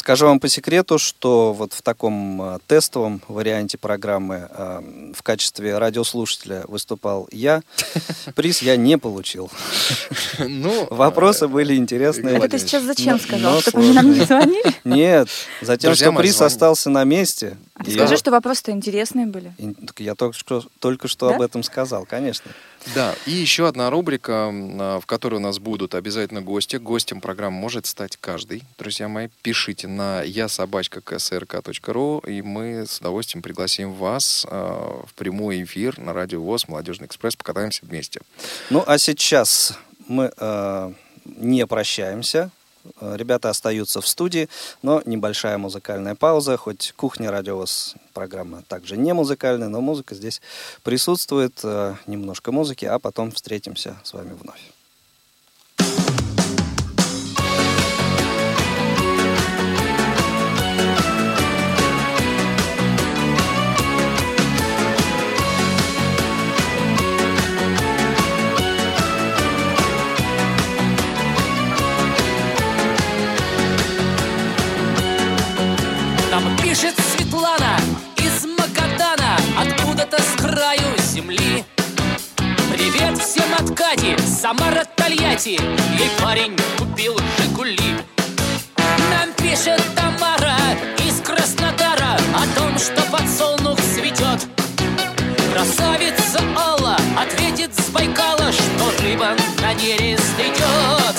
Скажу 0.00 0.24
вам 0.24 0.40
по 0.40 0.48
секрету, 0.48 0.96
что 0.96 1.52
вот 1.52 1.74
в 1.74 1.82
таком 1.82 2.40
э, 2.40 2.58
тестовом 2.66 3.20
варианте 3.28 3.76
программы 3.76 4.48
э, 4.48 5.12
в 5.14 5.22
качестве 5.22 5.76
радиослушателя 5.76 6.64
выступал 6.68 7.28
я. 7.30 7.60
Приз 8.34 8.62
я 8.62 8.76
не 8.76 8.96
получил. 8.96 9.50
Ну, 10.38 10.86
Вопросы 10.90 11.48
были 11.48 11.76
интересные. 11.76 12.36
Это 12.36 12.48
ты 12.48 12.58
сейчас 12.58 12.84
зачем 12.84 13.20
сказал? 13.20 13.60
Чтобы 13.60 13.80
они 13.80 13.92
нам 13.92 14.10
не 14.10 14.20
звонили? 14.20 14.74
Нет, 14.84 15.28
затем, 15.60 15.94
что 15.94 16.12
приз 16.12 16.40
остался 16.40 16.88
на 16.88 17.04
месте. 17.04 17.58
А 17.74 17.84
скажи, 17.84 18.16
что 18.16 18.30
вопросы-то 18.30 18.70
интересные 18.70 19.26
были. 19.26 19.52
Я 19.98 20.14
только 20.14 20.38
что, 20.38 20.64
только 20.78 21.08
что 21.08 21.28
об 21.28 21.42
этом 21.42 21.62
сказал, 21.62 22.06
конечно. 22.06 22.50
Да, 22.94 23.14
и 23.26 23.30
еще 23.30 23.68
одна 23.68 23.90
рубрика, 23.90 24.50
а, 24.50 25.00
в 25.00 25.06
которой 25.06 25.36
у 25.36 25.40
нас 25.40 25.58
будут 25.58 25.94
обязательно 25.94 26.42
гости. 26.42 26.76
Гостем 26.76 27.20
программы 27.20 27.58
может 27.58 27.86
стать 27.86 28.16
каждый. 28.16 28.62
Друзья 28.78 29.08
мои, 29.08 29.28
пишите 29.42 29.86
на 29.86 30.22
я 30.22 30.48
и 32.26 32.42
мы 32.42 32.86
с 32.86 32.98
удовольствием 32.98 33.42
пригласим 33.42 33.92
вас 33.92 34.46
э, 34.48 34.56
в 34.56 35.14
прямой 35.14 35.62
эфир 35.62 35.98
на 35.98 36.12
радио 36.12 36.40
ВОЗ 36.40 36.68
«Молодежный 36.68 37.06
экспресс», 37.06 37.36
покатаемся 37.36 37.84
вместе. 37.84 38.20
Ну, 38.70 38.82
а 38.86 38.98
сейчас 38.98 39.78
мы 40.08 40.32
э, 40.36 40.92
не 41.24 41.66
прощаемся. 41.66 42.50
Ребята 43.00 43.50
остаются 43.50 44.00
в 44.00 44.06
студии, 44.06 44.48
но 44.82 45.02
небольшая 45.04 45.58
музыкальная 45.58 46.14
пауза. 46.14 46.56
Хоть 46.56 46.92
кухня 46.96 47.30
радио 47.30 47.56
ВОЗ 47.56 47.94
программа 48.14 48.62
также 48.62 48.96
не 48.96 49.12
музыкальная, 49.12 49.68
но 49.68 49.80
музыка 49.80 50.14
здесь 50.14 50.40
присутствует. 50.82 51.62
Немножко 52.06 52.52
музыки, 52.52 52.84
а 52.86 52.98
потом 52.98 53.32
встретимся 53.32 53.96
с 54.02 54.12
вами 54.12 54.34
вновь. 54.34 54.60
Кати, 83.90 84.16
Самара, 84.18 84.84
Тольятти. 84.96 85.58
Ей 85.98 86.10
парень 86.22 86.56
купил 86.78 87.18
Жигули 87.38 87.96
Нам 89.10 89.32
пишет 89.36 89.82
Тамара 89.96 90.56
из 90.98 91.20
Краснодара 91.20 92.16
О 92.34 92.58
том, 92.58 92.78
что 92.78 93.02
подсолнух 93.10 93.78
цветет 93.80 94.46
Красавица 95.52 96.40
Алла 96.56 96.96
ответит 97.18 97.74
с 97.74 97.88
Байкала 97.90 98.52
Что 98.52 99.02
рыба 99.02 99.36
на 99.60 99.72
нерест 99.74 100.34
идет 100.38 101.16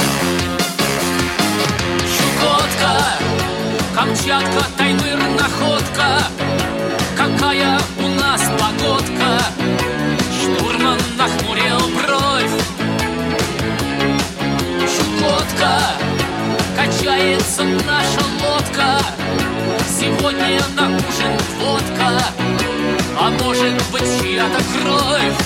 Чукотка, 2.16 3.18
Камчатка, 3.95 4.81
нас 8.32 8.44
погодка. 8.44 9.44
Штурман 10.40 10.98
нахмурил 11.18 11.80
бровь. 11.96 12.56
Чукотка 14.94 15.80
Качается 16.78 17.64
наша 17.64 18.24
лодка. 18.42 19.00
Сегодня 20.00 20.62
на 20.78 20.88
ужин 20.88 21.38
водка 21.60 22.24
А 23.20 23.30
может 23.44 23.76
быть 23.92 24.22
чья-то 24.22 24.64
кровь. 24.80 25.38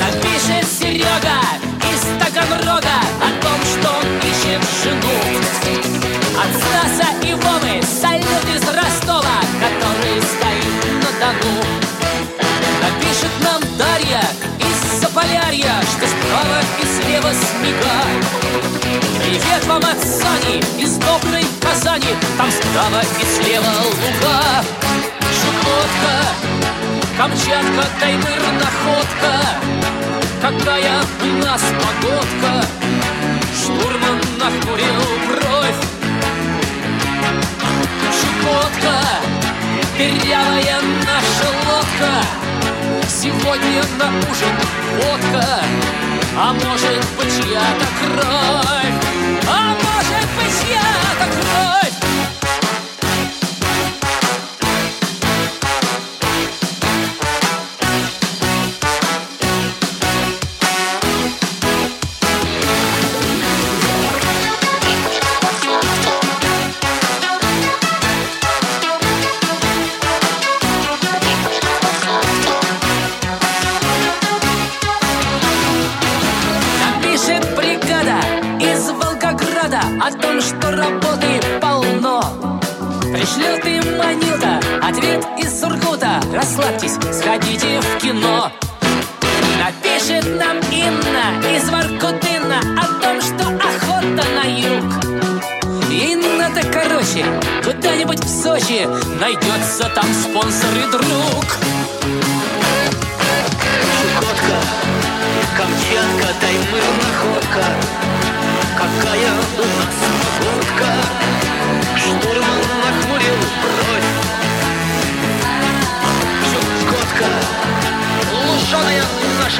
Напишет 0.00 0.68
Серега 0.68 1.73
из 2.04 2.22
Таганрога 2.22 2.98
О 3.20 3.28
том, 3.42 3.60
что 3.64 3.88
он 3.88 4.06
ищет 4.18 4.62
жену 4.82 5.16
От 6.36 6.50
Стаса 6.60 7.08
и 7.22 7.34
Вовы 7.34 7.82
салют 7.82 8.44
из 8.54 8.62
Ростова 8.62 9.38
Который 9.60 10.20
стоит 10.20 10.84
на 11.02 11.10
Дону 11.20 11.64
Напишет 12.82 13.32
нам 13.42 13.62
Дарья 13.78 14.20
из 14.60 15.00
Заполярья, 15.00 15.80
что 15.82 16.06
справа 16.06 16.60
и 16.80 16.84
слева 16.84 17.32
снега. 17.32 17.98
Привет 19.18 19.64
вам 19.66 19.82
от 19.84 20.00
Сани 20.00 20.58
из 20.78 20.96
доброй 20.96 21.44
Казани, 21.60 22.14
там 22.36 22.50
справа 22.50 23.02
и 23.02 23.42
слева 23.42 23.72
луга. 23.84 24.64
Чукотка, 25.40 26.16
Камчатка, 27.16 27.88
Таймыр, 28.00 28.42
находка. 28.60 30.23
Какая 30.40 31.00
у 31.22 31.26
нас 31.44 31.62
погодка, 31.62 32.66
штурман 33.54 34.20
нахмурил 34.38 35.02
бровь. 35.28 35.82
Чукотка, 38.20 38.96
дырявая 39.96 40.80
наша 41.06 41.48
лодка. 41.66 42.44
Сегодня 43.08 43.82
на 43.98 44.08
ужин 44.30 44.54
водка 44.96 45.60
А 46.36 46.52
может 46.52 47.04
быть 47.16 47.32
чья-то 47.34 47.86
кровь 48.00 48.94
А 49.48 49.68
может 49.68 50.28
быть 50.36 50.54
чья-то 50.60 51.26
кровь 51.30 52.23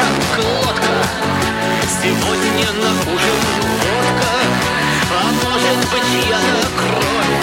наша 0.04 0.36
глотка. 0.36 0.96
Сегодня 2.02 2.68
на 2.72 2.90
ужин 3.12 3.40
водка 3.80 4.34
А 5.10 5.22
может 5.32 5.80
быть 5.90 6.12
я 6.28 6.40
кровь. 6.76 7.34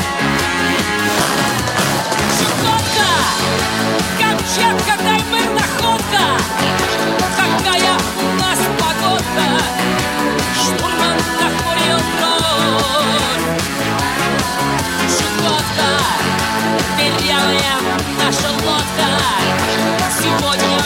Чукотка 2.38 3.10
Камчатка, 4.20 4.94
Таймыр, 5.04 5.48
находка! 5.54 6.24
Какая 7.36 7.94
у 8.18 8.40
нас 8.40 8.60
погодка! 8.80 9.48
Штурман 10.56 11.18
нахмурил 11.40 12.02
бровь 12.18 13.46
Чукотка, 15.08 15.90
дырявая 16.98 17.76
наша 18.20 18.50
лодка! 18.66 19.10
Сегодня 20.22 20.81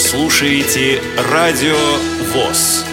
слушаете 0.00 1.02
Радио 1.30 1.76
ВОЗ. 2.32 2.84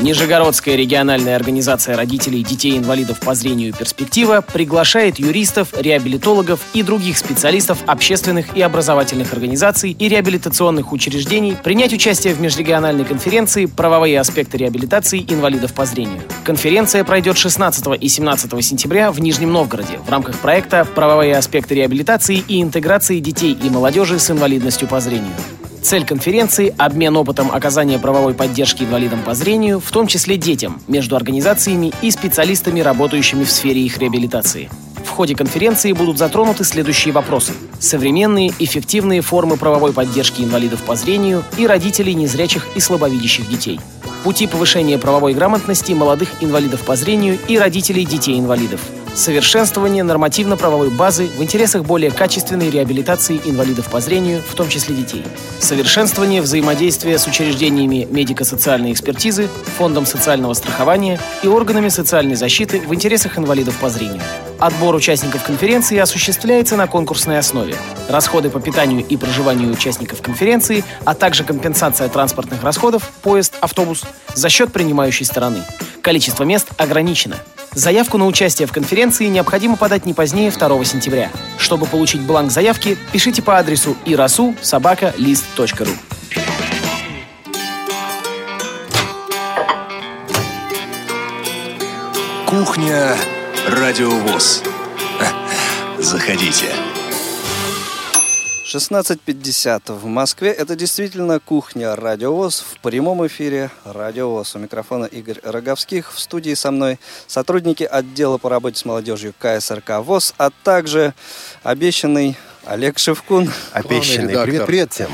Нижегородская 0.00 0.76
региональная 0.76 1.34
организация 1.34 1.96
родителей 1.96 2.44
детей-инвалидов 2.44 3.18
по 3.20 3.34
зрению 3.34 3.72
«Перспектива» 3.72 4.40
приглашает 4.40 5.18
юристов, 5.18 5.68
реабилитологов 5.76 6.60
и 6.74 6.82
других 6.82 7.18
специалистов 7.18 7.78
общественных 7.86 8.56
и 8.56 8.62
образовательных 8.62 9.32
организаций 9.32 9.96
и 9.98 10.08
реабилитационных 10.08 10.92
учреждений 10.92 11.56
принять 11.56 11.92
участие 11.92 12.34
в 12.34 12.40
межрегиональной 12.40 13.04
конференции 13.04 13.66
«Правовые 13.66 14.20
аспекты 14.20 14.58
реабилитации 14.58 15.24
инвалидов 15.28 15.72
по 15.74 15.86
зрению». 15.86 16.22
Конференция 16.44 17.02
пройдет 17.02 17.36
16 17.36 18.00
и 18.00 18.08
17 18.08 18.64
сентября 18.64 19.10
в 19.10 19.20
Нижнем 19.20 19.52
Новгороде 19.52 19.98
в 20.06 20.08
рамках 20.08 20.38
проекта 20.38 20.84
«Правовые 20.84 21.36
аспекты 21.36 21.74
реабилитации 21.74 22.44
и 22.46 22.62
интеграции 22.62 23.18
детей 23.18 23.58
и 23.60 23.70
молодежи 23.70 24.20
с 24.20 24.30
инвалидностью 24.30 24.86
по 24.86 25.00
зрению». 25.00 25.32
Цель 25.84 26.06
конференции– 26.06 26.74
обмен 26.78 27.14
опытом 27.14 27.50
оказания 27.52 27.98
правовой 27.98 28.32
поддержки 28.32 28.84
инвалидам 28.84 29.22
по 29.22 29.34
зрению, 29.34 29.80
в 29.80 29.90
том 29.90 30.06
числе 30.06 30.38
детям, 30.38 30.80
между 30.88 31.14
организациями 31.14 31.92
и 32.00 32.10
специалистами, 32.10 32.80
работающими 32.80 33.44
в 33.44 33.50
сфере 33.50 33.82
их 33.82 33.98
реабилитации. 33.98 34.70
В 35.04 35.10
ходе 35.10 35.36
конференции 35.36 35.92
будут 35.92 36.16
затронуты 36.16 36.64
следующие 36.64 37.12
вопросы. 37.12 37.52
Современные, 37.80 38.54
эффективные 38.58 39.20
формы 39.20 39.58
правовой 39.58 39.92
поддержки 39.92 40.40
инвалидов 40.40 40.80
по 40.84 40.96
зрению 40.96 41.44
и 41.58 41.66
родителей 41.66 42.14
незрячих 42.14 42.66
и 42.74 42.80
слабовидящих 42.80 43.46
детей. 43.46 43.78
Пути 44.22 44.46
повышения 44.46 44.96
правовой 44.96 45.34
грамотности 45.34 45.92
молодых 45.92 46.30
инвалидов 46.40 46.80
по 46.80 46.96
зрению 46.96 47.38
и 47.46 47.58
родителей 47.58 48.06
детей-инвалидов– 48.06 48.80
совершенствование 49.14 50.02
нормативно-правовой 50.02 50.90
базы 50.90 51.26
в 51.26 51.42
интересах 51.42 51.84
более 51.84 52.10
качественной 52.10 52.70
реабилитации 52.70 53.40
инвалидов 53.44 53.88
по 53.90 54.00
зрению, 54.00 54.42
в 54.46 54.54
том 54.54 54.68
числе 54.68 54.94
детей, 54.94 55.24
совершенствование 55.58 56.42
взаимодействия 56.42 57.18
с 57.18 57.26
учреждениями 57.26 58.06
медико-социальной 58.10 58.92
экспертизы, 58.92 59.48
фондом 59.78 60.06
социального 60.06 60.54
страхования 60.54 61.20
и 61.42 61.48
органами 61.48 61.88
социальной 61.88 62.34
защиты 62.34 62.80
в 62.80 62.94
интересах 62.94 63.38
инвалидов 63.38 63.76
по 63.80 63.88
зрению. 63.88 64.22
Отбор 64.58 64.94
участников 64.94 65.44
конференции 65.44 65.98
осуществляется 65.98 66.76
на 66.76 66.86
конкурсной 66.86 67.38
основе. 67.38 67.74
Расходы 68.08 68.50
по 68.50 68.60
питанию 68.60 69.04
и 69.06 69.16
проживанию 69.16 69.70
участников 69.70 70.22
конференции, 70.22 70.84
а 71.04 71.14
также 71.14 71.44
компенсация 71.44 72.08
транспортных 72.08 72.62
расходов, 72.62 73.10
поезд, 73.22 73.54
автобус, 73.60 74.04
за 74.34 74.48
счет 74.48 74.72
принимающей 74.72 75.26
стороны. 75.26 75.62
Количество 76.02 76.44
мест 76.44 76.68
ограничено. 76.76 77.36
Заявку 77.74 78.18
на 78.18 78.26
участие 78.26 78.68
в 78.68 78.72
конференции 78.72 79.26
необходимо 79.26 79.76
подать 79.76 80.06
не 80.06 80.14
позднее 80.14 80.50
2 80.50 80.84
сентября. 80.84 81.30
Чтобы 81.58 81.86
получить 81.86 82.20
бланк 82.20 82.52
заявки, 82.52 82.96
пишите 83.12 83.42
по 83.42 83.58
адресу 83.58 83.96
irasu 84.04 84.56
собака. 84.62 85.12
Кухня 92.46 93.16
Радиовоз. 93.66 94.62
Заходите. 95.98 96.93
16.50 98.74 99.92
в 99.92 100.06
Москве. 100.06 100.50
Это 100.50 100.74
действительно 100.74 101.38
кухня 101.38 101.94
Радиовоз 101.94 102.58
в 102.58 102.80
прямом 102.80 103.24
эфире 103.24 103.70
Радиовоз. 103.84 104.56
У 104.56 104.58
микрофона 104.58 105.04
Игорь 105.04 105.38
Роговских. 105.44 106.12
В 106.12 106.18
студии 106.18 106.54
со 106.54 106.72
мной 106.72 106.98
сотрудники 107.28 107.84
отдела 107.84 108.36
по 108.36 108.50
работе 108.50 108.80
с 108.80 108.84
молодежью 108.84 109.32
КСРК 109.38 110.00
ВОЗ, 110.00 110.34
а 110.38 110.50
также 110.50 111.14
обещанный 111.62 112.36
Олег 112.64 112.98
Шевкун. 112.98 113.48
Обещанный. 113.70 114.42
Привет, 114.42 114.66
привет 114.66 114.92
всем. 114.92 115.12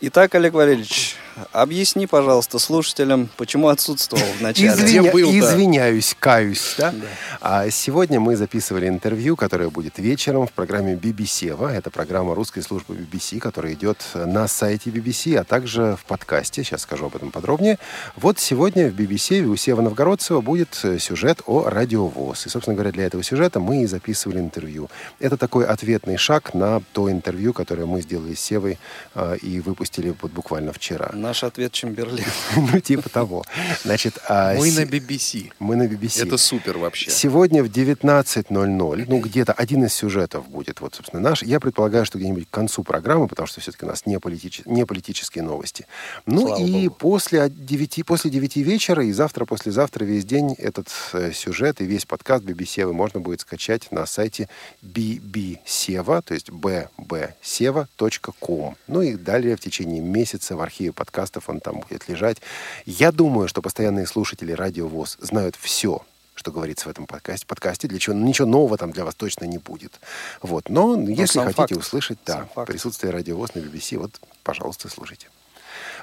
Итак, 0.00 0.34
Олег 0.34 0.54
Валерьевич, 0.54 1.14
Объясни, 1.52 2.06
пожалуйста, 2.06 2.58
слушателям, 2.58 3.28
почему 3.36 3.68
отсутствовал 3.68 4.24
в 4.38 4.40
начале. 4.40 4.68
Извиня... 4.68 5.10
Извиняюсь, 5.10 6.16
каюсь. 6.18 6.74
Да? 6.78 6.92
Да. 6.92 7.06
А 7.40 7.70
сегодня 7.70 8.20
мы 8.20 8.36
записывали 8.36 8.88
интервью, 8.88 9.36
которое 9.36 9.68
будет 9.68 9.98
вечером 9.98 10.46
в 10.46 10.52
программе 10.52 10.94
BBC. 10.94 11.54
Это 11.70 11.90
программа 11.90 12.34
русской 12.34 12.62
службы 12.62 12.94
BBC, 12.94 13.38
которая 13.38 13.74
идет 13.74 13.98
на 14.14 14.48
сайте 14.48 14.90
BBC, 14.90 15.36
а 15.36 15.44
также 15.44 15.96
в 16.00 16.06
подкасте. 16.06 16.64
Сейчас 16.64 16.82
скажу 16.82 17.06
об 17.06 17.16
этом 17.16 17.30
подробнее. 17.30 17.78
Вот 18.16 18.38
сегодня 18.38 18.88
в 18.90 18.94
BBC 18.94 19.42
у 19.44 19.56
Сева 19.56 19.82
Новгородцева 19.82 20.40
будет 20.40 20.74
сюжет 20.98 21.42
о 21.46 21.68
радиовоз. 21.68 22.46
И, 22.46 22.48
собственно 22.48 22.74
говоря, 22.74 22.92
для 22.92 23.04
этого 23.04 23.22
сюжета 23.22 23.60
мы 23.60 23.82
и 23.82 23.86
записывали 23.86 24.38
интервью. 24.38 24.88
Это 25.20 25.36
такой 25.36 25.66
ответный 25.66 26.16
шаг 26.16 26.54
на 26.54 26.80
то 26.92 27.10
интервью, 27.10 27.52
которое 27.52 27.84
мы 27.84 28.00
сделали 28.00 28.34
с 28.34 28.40
Севой 28.40 28.78
э, 29.14 29.36
и 29.42 29.60
выпустили 29.60 30.14
вот 30.20 30.30
буквально 30.32 30.72
вчера. 30.72 31.10
Наш 31.26 31.42
ответ 31.42 31.72
Чемберлин. 31.72 32.24
ну, 32.56 32.78
типа 32.78 33.08
того. 33.08 33.44
Значит, 33.82 34.16
а, 34.28 34.54
мы 34.54 34.70
на 34.70 34.84
BBC. 34.84 35.50
Мы 35.58 35.74
на 35.74 35.88
BBC. 35.88 36.24
Это 36.24 36.36
супер 36.36 36.78
вообще. 36.78 37.10
Сегодня 37.10 37.64
в 37.64 37.66
19.00, 37.66 39.04
ну, 39.08 39.18
где-то 39.18 39.52
один 39.52 39.84
из 39.84 39.92
сюжетов 39.92 40.48
будет, 40.48 40.80
вот, 40.80 40.94
собственно, 40.94 41.20
наш. 41.20 41.42
Я 41.42 41.58
предполагаю, 41.58 42.06
что 42.06 42.18
где-нибудь 42.18 42.48
к 42.48 42.50
концу 42.50 42.84
программы, 42.84 43.26
потому 43.26 43.48
что 43.48 43.60
все-таки 43.60 43.84
у 43.84 43.88
нас 43.88 44.06
не, 44.06 44.20
политич... 44.20 44.62
не 44.66 44.86
политические 44.86 45.42
новости. 45.42 45.88
Ну, 46.26 46.46
Слава 46.46 46.62
и 46.62 46.86
Богу. 46.86 46.94
после 46.94 47.50
9, 47.50 48.06
после 48.06 48.30
9 48.30 48.56
вечера 48.58 49.04
и 49.04 49.10
завтра-послезавтра 49.10 50.04
весь 50.04 50.24
день 50.24 50.54
этот 50.58 50.86
э, 51.12 51.32
сюжет 51.32 51.80
и 51.80 51.86
весь 51.86 52.06
подкаст 52.06 52.44
BBC 52.44 52.92
можно 52.92 53.18
будет 53.18 53.40
скачать 53.40 53.90
на 53.90 54.06
сайте 54.06 54.48
bbseva, 54.80 56.22
то 56.22 56.34
есть 56.34 56.50
bbseva.com. 56.50 58.76
Ну 58.86 59.02
и 59.02 59.16
далее 59.16 59.56
в 59.56 59.60
течение 59.60 60.00
месяца 60.00 60.54
в 60.54 60.60
архиве 60.60 60.92
подкаста 60.92 61.15
подкастов 61.16 61.48
он 61.48 61.60
там 61.60 61.80
будет 61.80 62.08
лежать. 62.08 62.36
Я 62.84 63.10
думаю, 63.10 63.48
что 63.48 63.62
постоянные 63.62 64.06
слушатели 64.06 64.52
Радио 64.52 64.86
ВОЗ 64.86 65.16
знают 65.20 65.56
все, 65.56 66.02
что 66.34 66.52
говорится 66.52 66.88
в 66.88 66.90
этом 66.90 67.06
подкасте, 67.06 67.46
подкасте 67.46 67.88
для 67.88 67.98
чего 67.98 68.14
ничего 68.14 68.46
нового 68.46 68.76
там 68.76 68.92
для 68.92 69.04
вас 69.04 69.14
точно 69.14 69.46
не 69.46 69.56
будет. 69.56 69.98
Вот. 70.42 70.68
Но, 70.68 70.94
Но 70.94 71.08
если 71.08 71.38
хотите 71.38 71.54
факт. 71.54 71.72
услышать, 71.72 72.18
да, 72.26 72.46
присутствие 72.66 73.12
радиовоз 73.12 73.54
на 73.54 73.60
BBC, 73.60 73.96
вот, 73.96 74.20
пожалуйста, 74.42 74.90
слушайте. 74.90 75.28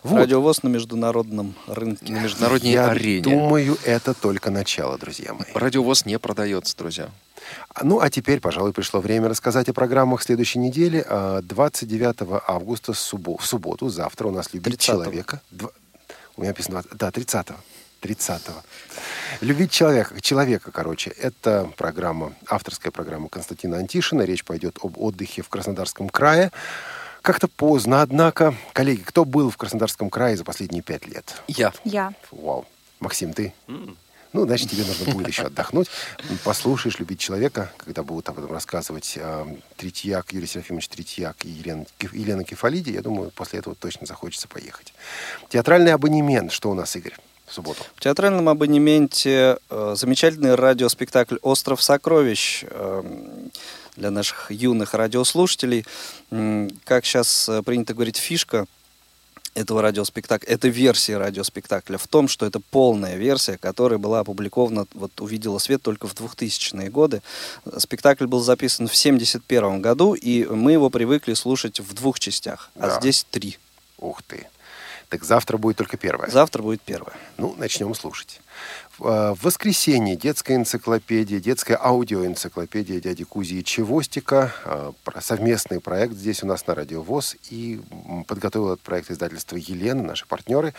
Вот. 0.04 0.18
Радиовоз 0.18 0.64
на 0.64 0.68
международном 0.68 1.56
рынке. 1.66 2.12
На 2.12 2.20
международной 2.20 2.70
Я 2.70 2.90
арене. 2.90 3.24
думаю, 3.24 3.78
это 3.86 4.14
только 4.14 4.52
начало, 4.52 4.98
друзья 4.98 5.34
мои. 5.34 5.48
Радиовоз 5.54 6.06
не 6.06 6.20
продается, 6.20 6.76
друзья. 6.78 7.10
Ну, 7.82 8.00
а 8.00 8.10
теперь, 8.10 8.40
пожалуй, 8.40 8.74
пришло 8.74 9.00
время 9.00 9.30
рассказать 9.30 9.70
о 9.70 9.74
программах 9.74 10.22
следующей 10.22 10.60
недели. 10.60 11.06
29 11.44 12.16
а, 12.22 12.44
августа 12.48 12.94
в 12.94 12.98
субботу, 13.46 13.90
завтра 13.90 14.28
у 14.28 14.32
нас 14.32 14.54
«Любить 14.54 14.80
30 14.80 14.82
человека». 14.82 15.42
У 16.36 16.42
меня 16.42 16.50
написано, 16.50 16.84
да, 16.94 17.10
30-го. 17.10 17.56
30-го. 18.02 18.62
«Любить 19.40 19.72
человека», 19.72 20.20
человека, 20.20 20.72
короче, 20.72 21.12
это 21.12 21.70
программа, 21.78 22.34
авторская 22.48 22.92
программа 22.92 23.30
Константина 23.30 23.78
Антишина. 23.78 24.24
Речь 24.24 24.44
пойдет 24.44 24.80
об 24.82 24.98
отдыхе 24.98 25.42
в 25.42 25.50
Краснодарском 25.50 26.10
крае. 26.10 26.52
Как-то 27.24 27.48
поздно, 27.48 28.02
однако. 28.02 28.54
Коллеги, 28.74 29.00
кто 29.00 29.24
был 29.24 29.50
в 29.50 29.56
Краснодарском 29.56 30.10
крае 30.10 30.36
за 30.36 30.44
последние 30.44 30.84
пять 30.84 31.08
лет? 31.08 31.42
Я. 31.48 31.72
Я. 31.86 32.14
Вау. 32.32 32.66
Максим, 33.00 33.32
ты? 33.34 33.54
Mm. 33.68 33.96
Ну, 34.34 34.46
значит, 34.46 34.72
тебе 34.72 34.84
нужно 34.84 35.14
будет 35.14 35.30
еще 35.30 35.44
отдохнуть. 35.44 35.88
Послушаешь 36.44 37.00
«Любить 37.00 37.22
человека», 37.22 37.72
когда 37.78 38.04
будут 38.04 38.28
об 38.28 38.40
этом 38.40 38.52
рассказывать 38.52 39.14
э, 39.16 39.46
Третьяк, 39.78 40.34
Юрий 40.34 40.48
Серафимович 40.48 40.90
Третьяк 40.90 41.46
и 41.46 41.50
Елена, 41.50 41.86
Елена 42.12 42.44
Кефалиди. 42.44 42.90
Я 42.90 43.02
думаю, 43.02 43.32
после 43.32 43.60
этого 43.60 43.74
точно 43.74 44.06
захочется 44.06 44.50
поехать. 44.50 44.94
Театральный 45.48 45.94
абонемент. 45.94 46.52
Что 46.52 46.72
у 46.72 46.74
нас, 46.74 46.94
Игорь? 46.98 47.16
В 47.46 47.54
субботу. 47.54 47.86
В 47.96 48.02
театральном 48.02 48.50
абонементе 48.50 49.60
э, 49.70 49.94
замечательный 49.96 50.56
радиоспектакль 50.56 51.38
«Остров 51.42 51.82
сокровищ» 51.82 52.66
э, 52.70 53.04
для 53.96 54.12
наших 54.12 54.52
юных 54.52 54.94
радиослушателей. 54.94 55.86
Как 56.86 57.06
сейчас 57.06 57.50
э, 57.50 57.62
принято 57.62 57.94
говорить, 57.94 58.18
фишка 58.18 58.66
этого 59.56 59.82
радиоспектакля, 59.82 60.48
это 60.48 60.68
версия 60.68 61.18
радиоспектакля 61.18 61.98
в 61.98 62.08
том, 62.08 62.28
что 62.28 62.46
это 62.46 62.60
полная 62.60 63.16
версия, 63.18 63.58
которая 63.58 64.00
была 64.00 64.22
опубликована, 64.22 64.88
вот 64.94 65.22
увидела 65.22 65.60
свет 65.60 65.82
только 65.82 66.08
в 66.08 66.14
2000-е 66.16 66.90
годы. 66.90 67.22
Спектакль 67.78 68.26
был 68.26 68.42
записан 68.42 68.88
в 68.88 68.96
71 68.96 69.82
году, 69.82 70.16
и 70.16 70.46
мы 70.46 70.72
его 70.72 70.90
привыкли 70.90 71.34
слушать 71.34 71.80
в 71.80 71.94
двух 71.94 72.20
частях, 72.20 72.72
а 72.76 72.88
да. 72.88 73.00
здесь 73.00 73.26
три. 73.30 73.58
Ух 74.00 74.24
ты. 74.24 74.48
Так 75.10 75.24
завтра 75.24 75.58
будет 75.58 75.78
только 75.78 75.96
первое. 75.96 76.30
Завтра 76.32 76.64
будет 76.64 76.82
первое. 76.82 77.14
Ну, 77.38 77.54
начнем 77.60 77.94
слушать. 77.94 78.42
Э, 79.00 79.34
в 79.34 79.44
воскресенье 79.44 80.16
детская 80.16 80.56
энциклопедия, 80.56 81.40
детская 81.40 81.78
аудиоэнциклопедия 81.82 83.00
дяди 83.00 83.24
Кузи 83.24 83.56
и 83.56 83.64
Чевостика. 83.64 84.54
Э, 84.66 84.92
совместный 85.20 85.80
проект 85.80 86.14
здесь 86.14 86.44
у 86.44 86.48
нас 86.48 86.68
на 86.68 86.76
Радио 86.76 87.02
ВОЗ. 87.02 87.36
И 87.50 87.82
подготовил 88.28 88.74
этот 88.74 88.82
проект 88.82 89.12
издательство 89.12 89.56
Елена, 89.56 90.04
наши 90.04 90.26
партнеры. 90.26 90.74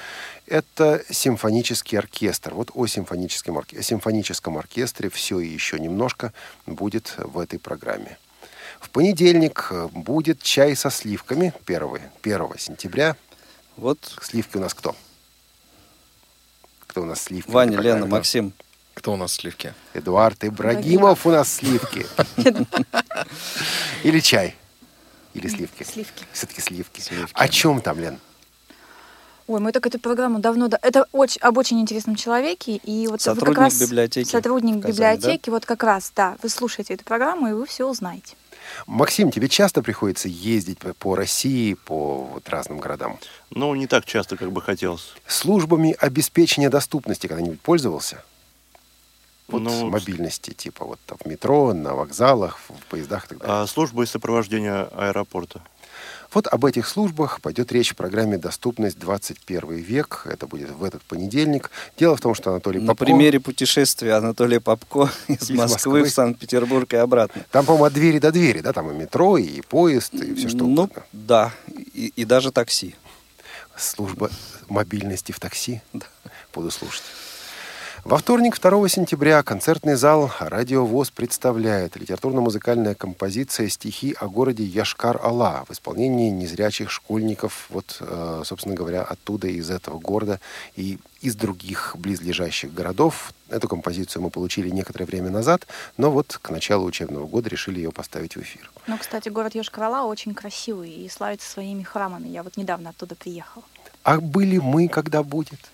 Это 0.47 1.03
симфонический 1.11 1.99
оркестр. 1.99 2.55
Вот 2.55 2.71
о 2.75 2.87
симфоническом, 2.87 3.59
орке... 3.59 3.83
симфоническом 3.83 4.59
оркестре 4.59 5.11
все 5.11 5.41
и 5.41 5.49
еще 5.49 5.79
немножко 5.81 6.33
будет 6.67 7.15
в 7.19 7.39
этой 7.39 7.59
программе. 7.59 8.19
В 8.81 8.91
понедельник 8.91 9.69
э, 9.71 9.89
будет 9.93 10.43
чай 10.43 10.77
со 10.77 10.91
сливками 10.91 11.53
1, 11.67 12.01
1 12.23 12.49
сентября. 12.59 13.17
Вот. 13.77 13.99
Сливки 14.23 14.57
у 14.57 14.61
нас 14.61 14.73
кто? 14.73 14.95
Кто 16.95 17.03
у 17.03 17.07
нас 17.07 17.23
сливки? 17.23 17.51
Ваня, 17.51 17.81
Лена, 17.81 18.07
Максим. 18.07 18.53
Кто 18.95 19.15
у 19.15 19.17
нас 19.17 19.33
сливки? 19.33 19.75
Эдуард 19.95 20.45
Ибрагимов 20.45 21.27
у 21.27 21.31
нас 21.33 21.53
сливки. 21.53 22.07
Или 24.05 24.21
чай? 24.21 24.55
Или 25.33 25.49
сливки? 25.49 25.83
Сливки. 25.83 26.25
Все-таки 26.33 26.61
сливки. 26.61 27.03
О 27.33 27.49
чем 27.49 27.81
там, 27.81 27.99
Лен? 27.99 28.21
Ой, 29.49 29.59
мы 29.59 29.73
так 29.73 29.85
эту 29.89 29.99
программу 29.99 30.39
давно... 30.39 30.71
Это 30.83 31.09
очень, 31.11 31.41
об 31.41 31.59
очень 31.59 31.81
интересном 31.81 32.15
человеке. 32.15 32.77
И 32.77 33.09
вот 33.09 33.21
сотрудник 33.21 33.57
как 33.57 33.65
раз, 33.65 33.81
библиотеки. 33.81 34.29
Сотрудник 34.29 34.83
Казани, 34.83 34.93
библиотеки. 34.93 35.47
Да? 35.47 35.53
Вот 35.53 35.67
как 35.67 35.83
раз, 35.83 36.13
да. 36.15 36.37
Вы 36.45 36.49
слушаете 36.49 36.95
эту 36.95 37.03
программу, 37.03 37.49
и 37.49 37.53
вы 37.55 37.67
все 37.67 37.89
узнаете. 37.89 38.37
Максим, 38.87 39.31
тебе 39.31 39.49
часто 39.49 39.83
приходится 39.83 40.29
ездить 40.29 40.79
по 40.99 41.15
России, 41.15 41.75
по 41.75 42.25
вот 42.25 42.49
разным 42.49 42.79
городам? 42.79 43.19
Ну, 43.51 43.75
не 43.75 43.87
так 43.87 44.05
часто, 44.05 44.37
как 44.37 44.53
бы 44.53 44.61
хотелось. 44.61 45.15
Службами 45.27 45.97
обеспечения 45.99 46.71
доступности 46.71 47.27
когда-нибудь 47.27 47.61
пользовался? 47.61 48.23
Вот 49.49 49.61
ну, 49.61 49.91
мобильности, 49.91 50.53
типа 50.53 50.87
вот 50.87 50.99
в 51.07 51.29
метро, 51.29 51.75
на 51.75 51.95
вокзалах, 51.95 52.59
в 52.69 52.87
поездах 52.89 53.27
и 53.27 53.29
так 53.29 53.39
далее. 53.39 53.63
А 53.63 53.67
службы 53.67 54.07
сопровождения 54.07 54.89
аэропорта? 54.97 55.61
Вот 56.35 56.49
об 56.49 56.65
этих 56.65 56.89
службах 56.89 57.41
пойдет 57.41 57.71
речь 57.71 57.93
в 57.93 57.97
программе 57.97 58.39
«Доступность 58.39 58.99
21 58.99 59.77
век». 59.77 60.23
Это 60.25 60.49
будет 60.49 60.71
в 60.71 60.83
этот 60.83 61.03
понедельник. 61.03 61.71
Дело 61.97 62.17
в 62.17 62.21
том, 62.21 62.35
что 62.35 62.51
Анатолий 62.51 62.81
На 62.81 62.89
Попко... 62.89 63.05
примере 63.05 63.39
путешествия 63.39 64.15
Анатолия 64.15 64.59
Попко 64.59 65.09
из, 65.29 65.43
из 65.43 65.51
Москвы, 65.51 66.01
Москвы 66.01 66.03
в 66.03 66.11
Санкт-Петербург 66.11 66.93
и 66.93 66.97
обратно. 66.97 67.45
Там, 67.53 67.65
по-моему, 67.65 67.85
от 67.85 67.93
двери 67.93 68.19
до 68.19 68.33
двери, 68.33 68.61
да? 68.61 68.73
Там 68.73 68.91
и 68.91 68.95
метро, 68.95 69.39
и 69.39 69.61
поезд, 69.61 70.13
и 70.15 70.35
все 70.35 70.49
что 70.49 70.59
ну, 70.59 70.73
угодно. 70.73 71.05
да, 71.13 71.53
и, 71.69 72.13
и 72.17 72.25
даже 72.25 72.51
такси. 72.51 72.97
Служба 73.77 74.29
мобильности 74.69 75.31
в 75.31 75.39
такси? 75.39 75.83
Да. 75.93 76.07
Буду 76.53 76.73
слушать. 76.73 77.05
Во 78.05 78.19
вторник, 78.19 78.61
2 78.61 78.87
сентября, 78.91 79.43
концертный 79.43 79.95
зал 79.95 80.31
«Радио 80.39 80.85
ВОЗ» 80.85 81.11
представляет 81.11 81.97
литературно-музыкальная 81.97 82.95
композиция 82.95 83.71
«Стихи 83.71 84.15
о 84.21 84.29
городе 84.29 84.63
Яшкар-Ала» 84.63 85.65
в 85.67 85.73
исполнении 85.73 86.29
незрячих 86.29 86.91
школьников, 86.91 87.65
вот, 87.71 87.97
э, 88.01 88.43
собственно 88.45 88.75
говоря, 88.75 89.05
оттуда, 89.05 89.49
из 89.49 89.71
этого 89.71 89.99
города 89.99 90.39
и 90.77 90.99
из 91.23 91.35
других 91.35 91.97
близлежащих 91.99 92.75
городов. 92.75 93.33
Эту 93.49 93.69
композицию 93.69 94.21
мы 94.21 94.29
получили 94.29 94.69
некоторое 94.69 95.07
время 95.07 95.31
назад, 95.31 95.67
но 95.97 96.11
вот 96.11 96.39
к 96.43 96.51
началу 96.51 96.85
учебного 96.85 97.27
года 97.27 97.49
решили 97.49 97.79
ее 97.79 97.91
поставить 97.91 98.37
в 98.37 98.43
эфир. 98.43 98.71
Ну, 98.87 98.99
кстати, 98.99 99.31
город 99.31 99.55
Йошкар-Ола 99.55 100.05
очень 100.05 100.35
красивый 100.35 100.91
и 100.91 101.09
славится 101.09 101.51
своими 101.51 101.83
храмами. 101.83 102.29
Я 102.29 102.43
вот 102.43 102.59
недавно 102.59 102.91
оттуда 102.91 103.15
приехала. 103.15 103.65
А 104.03 104.21
были 104.21 104.59
мы, 104.59 104.89
когда 104.89 105.23
будет? 105.23 105.71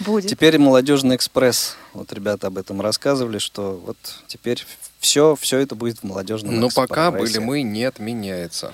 Будет. 0.00 0.28
Теперь 0.28 0.58
молодежный 0.58 1.16
экспресс. 1.16 1.76
Вот 1.92 2.12
ребята 2.12 2.48
об 2.48 2.58
этом 2.58 2.80
рассказывали, 2.80 3.38
что 3.38 3.80
вот 3.84 3.96
теперь 4.26 4.66
все, 4.98 5.36
все 5.36 5.58
это 5.58 5.74
будет 5.74 6.00
в 6.00 6.02
молодежном 6.04 6.58
Но 6.58 6.68
экспрессе. 6.68 6.88
пока 6.88 7.10
были 7.10 7.38
мы, 7.38 7.62
не 7.62 7.84
отменяется. 7.84 8.72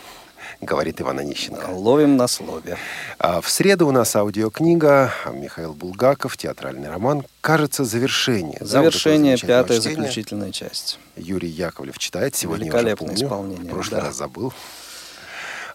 Говорит 0.60 1.00
Иван 1.00 1.18
Онищенко. 1.18 1.70
Ловим 1.70 2.16
на 2.16 2.26
слове. 2.26 2.76
А 3.18 3.40
в 3.40 3.48
среду 3.48 3.86
у 3.86 3.92
нас 3.92 4.14
аудиокнига 4.16 5.12
Михаил 5.32 5.74
Булгаков, 5.74 6.36
театральный 6.36 6.88
роман 6.88 7.24
«Кажется, 7.40 7.84
завершение». 7.84 8.58
Завершение, 8.60 9.36
да, 9.36 9.58
вот 9.58 9.68
пятая 9.68 9.80
заключительная 9.80 10.52
часть. 10.52 10.98
Юрий 11.16 11.48
Яковлев 11.48 11.98
читает. 11.98 12.34
Сегодня 12.34 12.64
Великолепное 12.64 13.14
уже 13.14 13.26
помню. 13.26 13.26
исполнение. 13.26 13.70
В 13.70 13.74
прошлый 13.74 14.00
да. 14.00 14.06
раз 14.06 14.16
забыл. 14.16 14.52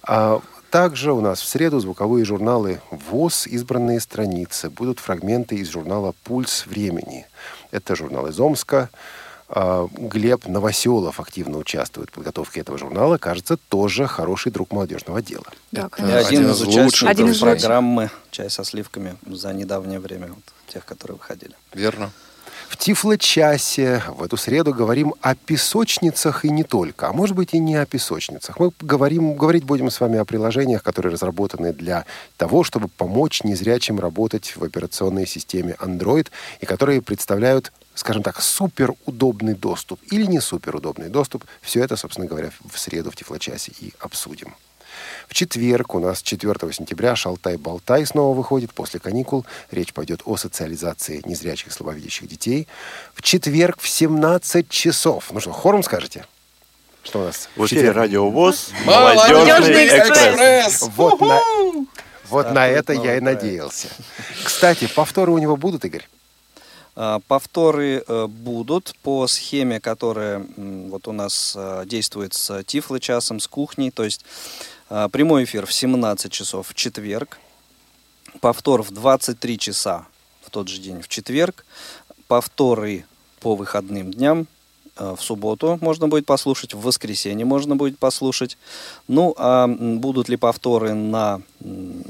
А, 0.04 0.42
также 0.76 1.14
у 1.14 1.22
нас 1.22 1.40
в 1.40 1.48
среду 1.48 1.80
звуковые 1.80 2.26
журналы 2.26 2.82
ВОЗ, 2.92 3.48
избранные 3.48 4.02
страницы. 4.02 4.70
Будут 4.70 5.00
фрагменты 5.00 5.56
из 5.56 5.70
журнала 5.70 6.14
«Пульс 6.26 6.66
времени». 6.66 7.26
Это 7.72 7.96
журнал 7.96 8.28
из 8.28 8.38
Омска. 8.38 8.90
А, 9.48 9.88
Глеб 9.90 10.48
Новоселов 10.48 11.22
активно 11.22 11.60
участвует 11.60 12.10
в 12.10 12.12
подготовке 12.12 12.60
этого 12.60 12.78
журнала. 12.78 13.18
Кажется, 13.18 13.56
тоже 13.56 14.06
хороший 14.06 14.52
друг 14.52 14.74
молодежного 14.74 15.20
отдела. 15.20 15.46
Да, 15.72 15.88
конечно. 15.88 16.20
Один, 16.20 16.52
из 16.52 16.62
участников 16.62 17.10
один 17.10 17.30
из 17.30 17.40
программы 17.40 18.12
«Чай 18.32 18.50
со 18.50 18.66
сливками» 18.66 19.16
за 19.26 19.54
недавнее 19.54 20.02
время, 20.02 20.28
вот, 20.28 20.44
тех, 20.68 20.84
которые 20.84 21.16
выходили. 21.16 21.54
Верно. 21.74 22.12
В 22.68 22.78
Тифло-часе 22.78 24.02
в 24.08 24.24
эту 24.24 24.38
среду 24.38 24.74
говорим 24.74 25.14
о 25.22 25.36
песочницах 25.36 26.46
и 26.46 26.50
не 26.50 26.64
только, 26.64 27.08
а 27.08 27.14
может 27.14 27.36
быть 27.36 27.54
и 27.54 27.60
не 27.60 27.76
о 27.76 27.86
песочницах. 27.86 28.60
Мы 28.60 28.72
говорим, 28.80 29.36
говорить 29.36 29.64
будем 29.64 29.90
с 29.90 30.00
вами 30.00 30.18
о 30.18 30.26
приложениях, 30.26 30.84
которые 30.84 31.14
разработаны 31.14 31.74
для 31.74 32.06
того, 32.38 32.64
чтобы 32.64 32.88
помочь 32.88 33.44
незрячим 33.44 34.00
работать 34.00 34.56
в 34.56 34.64
операционной 34.64 35.28
системе 35.28 35.76
Android 35.80 36.28
и 36.60 36.66
которые 36.66 37.02
представляют 37.02 37.72
скажем 37.96 38.24
так, 38.24 38.42
суперудобный 38.42 39.54
доступ 39.54 40.02
или 40.12 40.26
не 40.26 40.42
суперудобный 40.42 41.08
доступ. 41.08 41.46
Все 41.62 41.82
это, 41.82 41.96
собственно 41.96 42.28
говоря, 42.28 42.52
в 42.70 42.78
среду 42.78 43.10
в 43.10 43.16
Тифлочасе 43.16 43.72
и 43.80 43.94
обсудим. 44.00 44.54
В 45.28 45.34
четверг 45.34 45.96
у 45.96 46.00
нас 46.00 46.22
4 46.22 46.54
сентября 46.72 47.16
«Шалтай-болтай» 47.16 48.06
снова 48.06 48.36
выходит 48.36 48.74
после 48.74 49.00
каникул. 49.00 49.46
Речь 49.72 49.94
пойдет 49.94 50.22
о 50.26 50.38
социализации 50.38 51.22
незрячих 51.26 51.68
и 51.68 51.72
слабовидящих 51.72 52.28
детей. 52.28 52.68
В 53.14 53.22
четверг 53.22 53.80
в 53.80 53.88
17 53.88 54.70
часов. 54.70 55.32
Ну 55.32 55.40
что, 55.40 55.52
хором 55.52 55.84
скажете? 55.84 56.26
Что 57.04 57.22
у 57.22 57.24
нас? 57.26 57.50
В 57.56 57.66
эфире 57.66 57.92
Радио 57.92 58.30
ВОЗ. 58.30 58.72
Молодежный 58.86 59.88
экспресс. 59.88 60.90
Вот 60.96 61.22
на, 61.22 61.40
вот 62.30 62.52
на 62.52 62.68
это 62.68 62.94
я 62.94 63.18
и 63.18 63.20
надеялся. 63.20 63.90
Кстати, 64.44 64.88
повторы 64.88 65.32
у 65.32 65.38
него 65.38 65.56
будут, 65.56 65.86
Игорь? 65.86 66.08
А, 66.96 67.20
повторы 67.28 68.04
э, 68.08 68.28
будут 68.28 68.96
по 69.04 69.28
схеме, 69.28 69.80
которая 69.80 70.46
вот 70.56 71.08
у 71.08 71.12
нас 71.12 71.54
э, 71.58 71.84
действует 71.86 72.34
с 72.34 72.64
Тифло 72.64 73.00
часом, 73.00 73.40
с 73.40 73.48
кухней. 73.48 73.92
То 73.92 74.06
есть 74.06 74.26
прямой 74.88 75.44
эфир 75.44 75.66
в 75.66 75.74
17 75.74 76.32
часов 76.32 76.68
в 76.68 76.74
четверг. 76.74 77.38
Повтор 78.42 78.84
в 78.84 78.92
23 78.92 79.58
часа 79.58 80.06
в 80.44 80.50
тот 80.50 80.68
же 80.68 80.80
день 80.80 81.02
в 81.02 81.08
четверг. 81.08 81.66
Повторы 82.28 83.06
по 83.40 83.56
выходным 83.56 84.12
дням 84.12 84.48
Э, 84.98 85.16
в 85.18 85.22
субботу 85.22 85.78
можно 85.82 86.08
будет 86.08 86.26
послушать, 86.26 86.74
в 86.74 86.80
воскресенье 86.80 87.46
можно 87.46 87.76
будет 87.76 88.00
послушать. 88.00 88.58
Ну, 89.08 89.36
а 89.38 89.68
будут 89.68 90.30
ли 90.30 90.38
повторы 90.38 90.94
на 90.94 91.42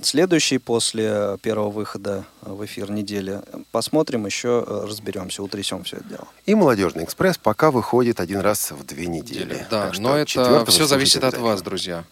следующий 0.04 0.60
после 0.60 1.38
первого 1.42 1.72
выхода 1.72 2.26
в 2.42 2.64
эфир 2.66 2.92
недели, 2.92 3.42
посмотрим, 3.72 4.26
еще 4.26 4.64
разберемся, 4.68 5.42
утрясем 5.42 5.84
все 5.84 5.98
это 5.98 6.10
дело. 6.10 6.28
И 6.46 6.54
«Молодежный 6.54 7.04
экспресс» 7.06 7.38
пока 7.38 7.72
выходит 7.72 8.20
один 8.20 8.42
раз 8.42 8.72
в 8.72 8.86
две 8.86 9.08
недели. 9.08 9.66
Да, 9.72 9.92
но 9.98 10.18
это 10.18 10.66
все 10.68 10.86
зависит 10.86 11.24
от 11.24 11.38
вас, 11.38 11.62
друзья. 11.62 12.04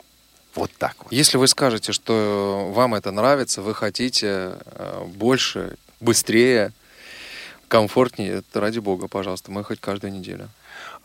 Вот 0.55 0.71
так 0.77 0.95
вот. 0.99 1.11
Если 1.11 1.37
вы 1.37 1.47
скажете, 1.47 1.91
что 1.91 2.71
вам 2.73 2.95
это 2.95 3.11
нравится, 3.11 3.61
вы 3.61 3.73
хотите 3.73 4.57
э, 4.65 5.05
больше, 5.07 5.77
быстрее, 5.99 6.71
комфортнее, 7.67 8.43
ради 8.53 8.79
бога, 8.79 9.07
пожалуйста, 9.07 9.51
мы 9.51 9.63
хоть 9.63 9.79
каждую 9.79 10.13
неделю. 10.13 10.49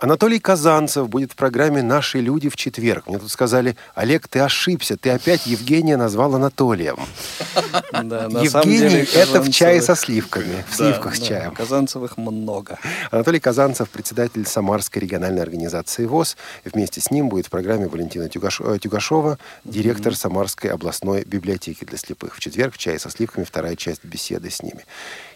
Анатолий 0.00 0.38
Казанцев 0.38 1.08
будет 1.08 1.32
в 1.32 1.34
программе 1.34 1.82
«Наши 1.82 2.20
люди» 2.20 2.48
в 2.48 2.54
четверг. 2.54 3.08
Мне 3.08 3.18
тут 3.18 3.32
сказали, 3.32 3.76
Олег, 3.96 4.28
ты 4.28 4.38
ошибся, 4.38 4.96
ты 4.96 5.10
опять 5.10 5.44
Евгения 5.48 5.96
назвал 5.96 6.36
Анатолием. 6.36 6.96
Евгений– 7.92 9.08
это 9.16 9.42
в 9.42 9.50
чае 9.50 9.82
со 9.82 9.96
сливками, 9.96 10.64
в 10.70 10.76
сливках 10.76 11.16
с 11.16 11.20
чаем. 11.20 11.52
Казанцевых 11.52 12.16
много. 12.16 12.78
Анатолий 13.10 13.40
Казанцев– 13.40 13.90
председатель 13.90 14.46
Самарской 14.46 15.02
региональной 15.02 15.42
организации 15.42 16.06
ВОЗ. 16.06 16.36
Вместе 16.64 17.00
с 17.00 17.10
ним 17.10 17.28
будет 17.28 17.46
в 17.46 17.50
программе 17.50 17.88
Валентина 17.88 18.30
э, 18.32 18.78
Тюгашова, 18.78 19.36
директор 19.64 20.14
Самарской 20.14 20.70
областной 20.70 21.24
библиотеки 21.24 21.84
для 21.84 21.98
слепых. 21.98 22.36
В 22.36 22.40
четверг 22.40 22.74
в 22.74 22.78
чае 22.78 23.00
со 23.00 23.10
сливками 23.10 23.42
вторая 23.42 23.74
часть 23.74 24.04
беседы 24.04 24.48
с 24.48 24.62
ними. 24.62 24.84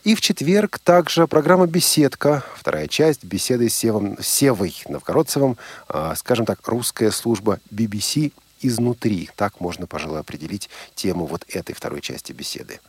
И 0.05 0.17
в 0.17 0.21
четверг 0.21 0.81
также 0.81 1.29
программа 1.29 1.69
«Беседка», 1.69 2.43
вторая 2.57 2.89
часть 2.89 3.23
беседы 3.23 3.69
с 3.69 3.75
Севом, 3.75 4.21
Севой 4.21 4.75
Новгородцевым, 4.89 5.57
э, 5.89 6.15
скажем 6.17 6.45
так, 6.45 6.67
русская 6.67 7.13
служба 7.13 7.61
BBC 7.71 8.33
изнутри. 8.63 9.31
Так 9.37 9.61
можно, 9.61 9.87
пожалуй, 9.87 10.19
определить 10.19 10.69
тему 10.97 11.27
вот 11.27 11.45
этой 11.49 11.73
второй 11.73 12.01
части 12.01 12.33
беседы. 12.33 12.81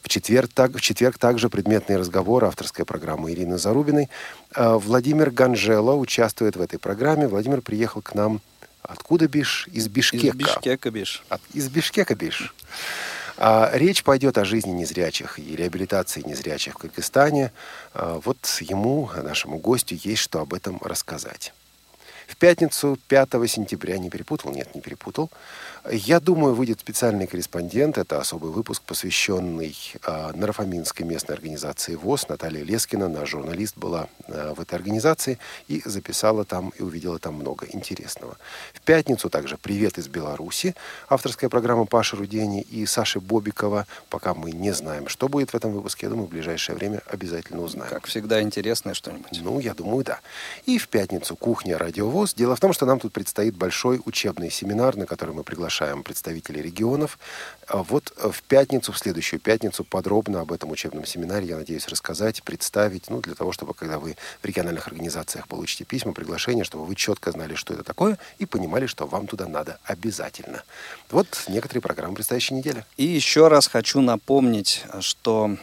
В 0.00 0.08
четверг, 0.08 0.50
так, 0.54 0.74
в 0.74 0.80
четверг 0.80 1.18
также 1.18 1.50
предметный 1.50 1.98
разговор, 1.98 2.46
авторская 2.46 2.86
программа 2.86 3.30
Ирины 3.30 3.58
Зарубиной. 3.58 4.08
Э, 4.54 4.78
Владимир 4.78 5.30
Ганжело 5.30 5.98
участвует 5.98 6.56
в 6.56 6.62
этой 6.62 6.78
программе. 6.78 7.28
Владимир 7.28 7.60
приехал 7.60 8.00
к 8.00 8.14
нам 8.14 8.40
откуда 8.80 9.28
биш? 9.28 9.68
Из 9.72 9.88
Бишкека. 9.88 10.28
Из 10.28 10.34
Бишкека 10.34 10.90
биш. 10.90 11.22
От, 11.28 11.42
из 11.52 11.68
Бишкека 11.68 12.14
биш. 12.14 12.54
А, 13.38 13.70
речь 13.74 14.02
пойдет 14.02 14.38
о 14.38 14.44
жизни 14.44 14.70
незрячих 14.70 15.38
и 15.38 15.54
реабилитации 15.56 16.22
незрячих 16.22 16.74
в 16.74 16.78
Кыргызстане. 16.78 17.52
А, 17.92 18.20
вот 18.24 18.38
ему, 18.60 19.10
нашему 19.14 19.58
гостю, 19.58 19.94
есть 19.94 20.22
что 20.22 20.40
об 20.40 20.54
этом 20.54 20.78
рассказать. 20.82 21.52
В 22.26 22.36
пятницу 22.36 22.98
5 23.08 23.28
сентября, 23.48 23.98
не 23.98 24.10
перепутал? 24.10 24.50
Нет, 24.50 24.74
не 24.74 24.80
перепутал. 24.80 25.30
Я 25.92 26.18
думаю, 26.18 26.54
выйдет 26.54 26.80
специальный 26.80 27.28
корреспондент. 27.28 27.96
Это 27.96 28.18
особый 28.18 28.50
выпуск, 28.50 28.82
посвященный 28.82 29.76
э, 30.04 30.32
Нарафаминской 30.34 31.06
местной 31.06 31.36
организации 31.36 31.94
ВОЗ. 31.94 32.28
Наталья 32.28 32.64
Лескина, 32.64 33.08
наш 33.08 33.30
журналист, 33.30 33.76
была 33.76 34.08
э, 34.26 34.52
в 34.56 34.60
этой 34.60 34.74
организации 34.74 35.38
и 35.68 35.82
записала 35.84 36.44
там 36.44 36.70
и 36.70 36.82
увидела 36.82 37.20
там 37.20 37.34
много 37.34 37.66
интересного. 37.70 38.36
В 38.74 38.80
пятницу 38.80 39.30
также 39.30 39.58
«Привет 39.58 39.96
из 39.98 40.08
Беларуси», 40.08 40.74
авторская 41.08 41.48
программа 41.48 41.84
Паши 41.84 42.16
Рудени 42.16 42.62
и 42.62 42.84
Саши 42.84 43.20
Бобикова. 43.20 43.86
Пока 44.10 44.34
мы 44.34 44.50
не 44.50 44.72
знаем, 44.72 45.06
что 45.06 45.28
будет 45.28 45.50
в 45.50 45.54
этом 45.54 45.72
выпуске, 45.72 46.06
я 46.06 46.10
думаю, 46.10 46.26
в 46.26 46.30
ближайшее 46.30 46.74
время 46.74 47.00
обязательно 47.06 47.62
узнаем. 47.62 47.90
Как 47.90 48.06
всегда, 48.06 48.42
интересное 48.42 48.94
что-нибудь. 48.94 49.40
Ну, 49.40 49.60
я 49.60 49.72
думаю, 49.72 50.04
да. 50.04 50.18
И 50.64 50.78
в 50.78 50.88
пятницу 50.88 51.36
«Кухня 51.36 51.78
Радиовоз». 51.78 52.34
Дело 52.34 52.56
в 52.56 52.60
том, 52.60 52.72
что 52.72 52.86
нам 52.86 52.98
тут 52.98 53.12
предстоит 53.12 53.54
большой 53.54 54.00
учебный 54.04 54.50
семинар, 54.50 54.96
на 54.96 55.06
который 55.06 55.34
мы 55.34 55.44
приглашаем 55.44 55.75
приглашаем 55.76 56.02
представителей 56.02 56.62
регионов. 56.62 57.18
А 57.68 57.82
вот 57.82 58.12
в 58.16 58.42
пятницу, 58.42 58.92
в 58.92 58.98
следующую 58.98 59.40
пятницу 59.40 59.84
подробно 59.84 60.40
об 60.40 60.52
этом 60.52 60.70
учебном 60.70 61.04
семинаре, 61.04 61.48
я 61.48 61.56
надеюсь, 61.56 61.88
рассказать, 61.88 62.42
представить, 62.42 63.10
ну, 63.10 63.20
для 63.20 63.34
того, 63.34 63.52
чтобы, 63.52 63.74
когда 63.74 63.98
вы 63.98 64.16
в 64.40 64.44
региональных 64.46 64.86
организациях 64.86 65.48
получите 65.48 65.84
письма, 65.84 66.12
приглашения, 66.12 66.64
чтобы 66.64 66.86
вы 66.86 66.94
четко 66.94 67.32
знали, 67.32 67.56
что 67.56 67.74
это 67.74 67.82
такое, 67.82 68.18
и 68.38 68.46
понимали, 68.46 68.86
что 68.86 69.06
вам 69.06 69.26
туда 69.26 69.48
надо 69.48 69.78
обязательно. 69.84 70.62
Вот 71.10 71.26
некоторые 71.48 71.82
программы 71.82 72.14
предстоящей 72.14 72.54
недели. 72.54 72.84
И 72.96 73.04
еще 73.04 73.48
раз 73.48 73.66
хочу 73.66 74.00
напомнить, 74.00 74.84
что 75.00 75.56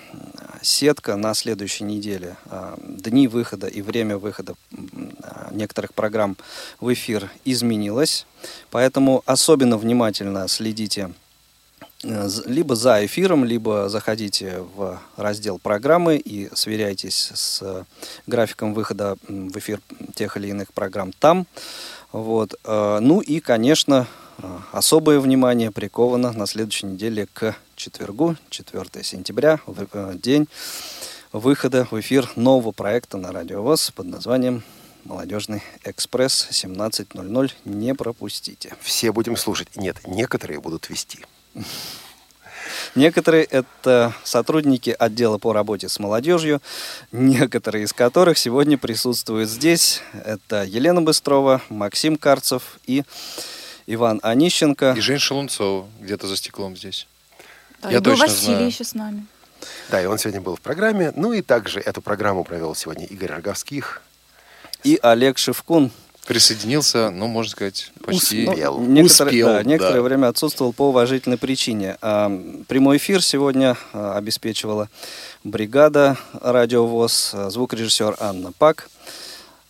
сетка 0.62 1.16
на 1.16 1.34
следующей 1.34 1.86
неделе, 1.86 2.36
а, 2.46 2.78
дни 2.80 3.28
выхода 3.28 3.68
и 3.68 3.82
время 3.82 4.18
выхода 4.18 4.56
а, 5.24 5.50
некоторых 5.52 5.94
программ 5.94 6.38
в 6.80 6.94
эфир 6.94 7.32
изменилась. 7.46 8.28
Поэтому 8.72 9.24
особенно 9.26 9.78
внимательно 9.78 10.03
следите 10.48 11.14
э, 12.04 12.30
либо 12.46 12.76
за 12.76 13.06
эфиром, 13.06 13.46
либо 13.46 13.90
заходите 13.90 14.60
в 14.76 15.00
раздел 15.16 15.60
программы 15.60 16.18
и 16.18 16.50
сверяйтесь 16.54 17.32
с 17.34 17.86
графиком 18.28 18.74
выхода 18.74 19.18
в 19.28 19.58
эфир 19.58 19.80
тех 20.16 20.38
или 20.38 20.50
иных 20.50 20.74
программ 20.74 21.12
там. 21.14 21.48
Вот. 22.12 22.56
Э, 22.64 23.00
ну 23.02 23.22
и, 23.22 23.40
конечно, 23.40 24.08
э, 24.38 24.60
особое 24.72 25.20
внимание 25.20 25.72
приковано 25.72 26.32
на 26.32 26.48
следующей 26.48 26.88
неделе 26.88 27.28
к 27.34 27.56
четвергу, 27.76 28.36
4 28.50 29.04
сентября, 29.04 29.60
день 30.16 30.48
выхода 31.32 31.88
в 31.90 32.00
эфир 32.00 32.30
нового 32.36 32.72
проекта 32.72 33.18
на 33.18 33.32
Радио 33.32 33.64
ВОЗ 33.64 33.92
под 33.92 34.06
названием 34.06 34.64
Молодежный 35.04 35.62
экспресс 35.84 36.48
17.00. 36.52 37.52
Не 37.66 37.94
пропустите. 37.94 38.76
Все 38.82 39.12
будем 39.12 39.36
слушать. 39.36 39.76
Нет, 39.76 39.98
некоторые 40.08 40.62
будут 40.62 40.90
вести. 40.90 41.20
Некоторые 42.96 43.44
это 43.44 44.14
сотрудники 44.24 44.96
отдела 44.98 45.38
по 45.38 45.52
работе 45.52 45.90
с 45.90 46.00
молодежью, 46.00 46.62
некоторые 47.12 47.86
из 47.86 47.94
которых 47.94 48.38
сегодня 48.38 48.78
присутствуют 48.78 49.50
здесь. 49.50 50.02
Это 50.26 50.64
Елена 50.64 51.02
Быстрова, 51.02 51.62
Максим 51.70 52.18
Карцев 52.18 52.80
и 52.86 53.04
Иван 53.88 54.20
Онищенко. 54.24 54.94
И 54.98 55.02
Жень 55.02 55.20
Шелунцова 55.20 55.88
где-то 56.00 56.28
за 56.28 56.38
стеклом 56.38 56.78
здесь. 56.78 57.08
Да, 57.82 57.92
Я 57.92 57.98
и 57.98 58.02
точно 58.02 58.28
Василий 58.28 58.54
знаю. 58.56 58.68
еще 58.68 58.84
с 58.84 58.94
нами. 58.94 59.26
Да, 59.90 60.02
и 60.02 60.06
он 60.06 60.18
сегодня 60.18 60.42
был 60.42 60.56
в 60.56 60.62
программе. 60.62 61.12
Ну 61.16 61.34
и 61.34 61.42
также 61.42 61.80
эту 61.80 62.02
программу 62.02 62.44
провел 62.44 62.76
сегодня 62.76 63.06
Игорь 63.06 63.32
Роговских 63.32 64.02
и 64.84 65.00
Олег 65.02 65.38
Шевкун. 65.38 65.92
Присоединился, 66.28 67.10
ну, 67.10 67.28
можно 67.28 67.52
сказать, 67.52 67.92
почти 68.02 68.48
успел. 68.48 68.80
Ну, 68.80 68.86
некоторое, 68.88 69.30
успел, 69.30 69.48
да, 69.48 69.64
некоторое 69.64 69.96
да. 69.96 70.02
время 70.04 70.28
отсутствовал 70.28 70.72
по 70.72 70.88
уважительной 70.88 71.38
причине. 71.38 71.98
А, 72.02 72.32
прямой 72.70 72.96
эфир 72.96 73.22
сегодня 73.22 73.76
а, 73.92 74.18
обеспечивала 74.18 74.90
бригада 75.44 76.18
«Радиовоз», 76.40 77.32
а, 77.34 77.50
звукорежиссер 77.50 78.16
Анна 78.22 78.54
Пак, 78.54 78.90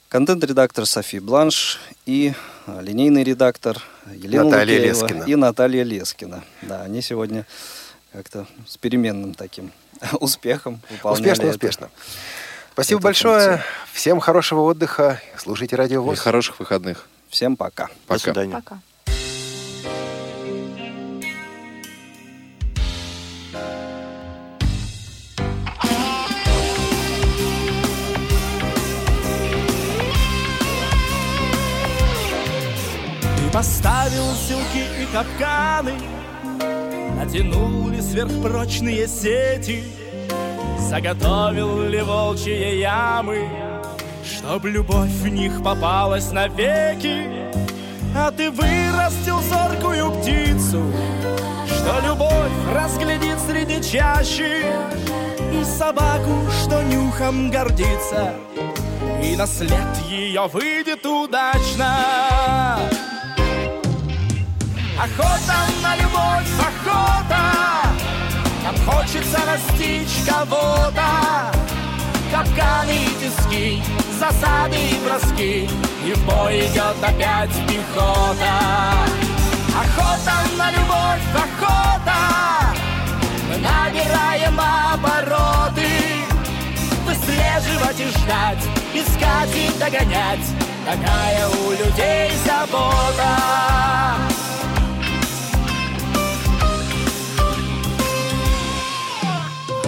контент-редактор 0.09 0.85
Софи 0.85 1.17
Бланш 1.17 1.79
и 2.05 2.33
а, 2.67 2.81
линейный 2.81 3.23
редактор 3.23 3.81
Елена 4.13 4.43
Наталья 4.43 4.77
Лукеева 4.77 5.07
Лескина. 5.07 5.23
и 5.23 5.35
Наталья 5.35 5.83
Лескина. 5.83 6.43
Да, 6.61 6.83
они 6.83 7.01
сегодня 7.01 7.47
как-то 8.11 8.45
с 8.67 8.77
переменным 8.77 9.33
таким 9.33 9.71
успехом 10.19 10.81
выполняли 10.91 11.31
Успешно, 11.31 11.41
это. 11.45 11.49
успешно. 11.55 11.89
Спасибо 12.73 13.01
большое. 13.01 13.49
Функция. 13.49 13.65
Всем 13.93 14.19
хорошего 14.19 14.61
отдыха. 14.61 15.21
Слушайте 15.37 15.75
Радио 15.75 16.01
ВОЗ. 16.01 16.17
И 16.17 16.21
хороших 16.21 16.59
выходных. 16.59 17.05
Всем 17.29 17.55
пока. 17.55 17.87
Пока. 18.07 18.15
До 18.15 18.19
свидания. 18.19 18.53
Пока. 18.55 18.79
Ты 33.37 33.51
поставил 33.53 34.33
силки 34.33 34.87
и 34.99 35.05
капканы, 35.13 35.93
Натянули 37.17 38.01
сверхпрочные 38.01 39.07
сети— 39.07 39.83
Заготовил 40.89 41.81
ли 41.87 42.01
волчьи 42.01 42.79
ямы, 42.79 43.49
Чтоб 44.23 44.63
любовь 44.65 45.09
в 45.09 45.27
них 45.27 45.63
попалась 45.63 46.31
навеки, 46.31 47.27
А 48.15 48.29
ты 48.31 48.51
вырастил 48.51 49.41
зоркую 49.41 50.11
птицу, 50.11 50.83
Что 51.65 51.99
любовь 52.05 52.51
разглядит 52.73 53.39
среди 53.39 53.81
чащи, 53.81 54.65
И 55.51 55.63
собаку, 55.63 56.49
что 56.61 56.83
нюхом 56.83 57.49
гордится, 57.49 58.33
И 59.23 59.35
на 59.35 59.47
след 59.47 59.97
ее 60.09 60.47
выйдет 60.47 61.05
удачно. 61.05 62.79
Охота 64.99 65.57
на 65.81 65.95
любовь, 65.95 66.51
охота! 66.59 67.42
Хочется 68.85 69.39
настичь 69.45 70.25
кого-то. 70.27 71.51
Капканы 72.31 72.95
и 72.95 73.07
тиски, 73.19 73.83
засады 74.19 74.75
и 74.75 74.99
броски. 75.05 75.69
И 76.05 76.13
в 76.13 76.25
бой 76.25 76.59
идет 76.67 76.95
опять 77.01 77.55
пехота. 77.67 78.59
Охота 79.69 80.33
на 80.57 80.71
любовь, 80.71 81.27
охота. 81.33 82.75
Мы 83.49 83.57
набираем 83.57 84.59
обороты. 84.59 85.87
Выслеживать 87.05 87.99
и 87.99 88.07
ждать, 88.17 88.63
искать 88.93 89.55
и 89.55 89.79
догонять. 89.79 90.47
Такая 90.85 91.47
у 91.47 91.71
людей 91.71 92.31
забота 92.45 93.63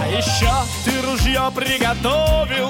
еще 0.06 0.52
ты 0.84 1.02
ружье 1.02 1.52
приготовил. 1.54 2.70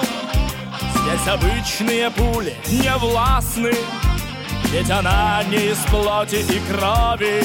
Здесь 1.05 1.27
обычные 1.27 2.09
пули 2.09 2.55
не 2.67 2.91
властны 2.97 3.71
Ведь 4.71 4.89
она 4.89 5.43
не 5.43 5.71
из 5.71 5.77
плоти 5.89 6.35
и 6.35 6.59
крови. 6.71 7.43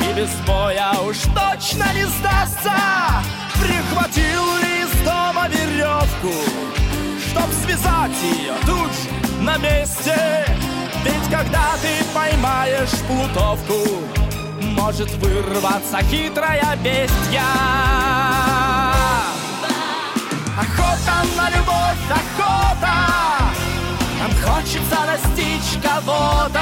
И 0.00 0.12
без 0.14 0.30
боя 0.46 0.92
уж 1.06 1.18
точно 1.18 1.92
не 1.94 2.06
сдастся. 2.06 2.72
Прихватил 3.60 4.56
ли 4.56 4.82
из 4.82 5.04
дома 5.04 5.48
веревку 5.48 6.32
Чтоб 7.28 7.50
связать 7.64 8.10
ее 8.22 8.54
тут 8.64 8.90
же 8.90 9.42
на 9.42 9.58
месте. 9.58 10.46
Ведь 11.04 11.30
когда 11.30 11.72
ты 11.82 12.04
поймаешь 12.14 12.90
плутовку 13.06 14.02
Может 14.60 15.10
вырваться 15.16 16.00
хитрая 16.10 16.76
бестия 16.76 18.51
На 21.36 21.50
любовь, 21.50 22.10
охота! 22.10 22.94
Нам 24.20 24.32
хочется 24.44 24.98
достичь 25.06 25.80
кого-то 25.82 26.60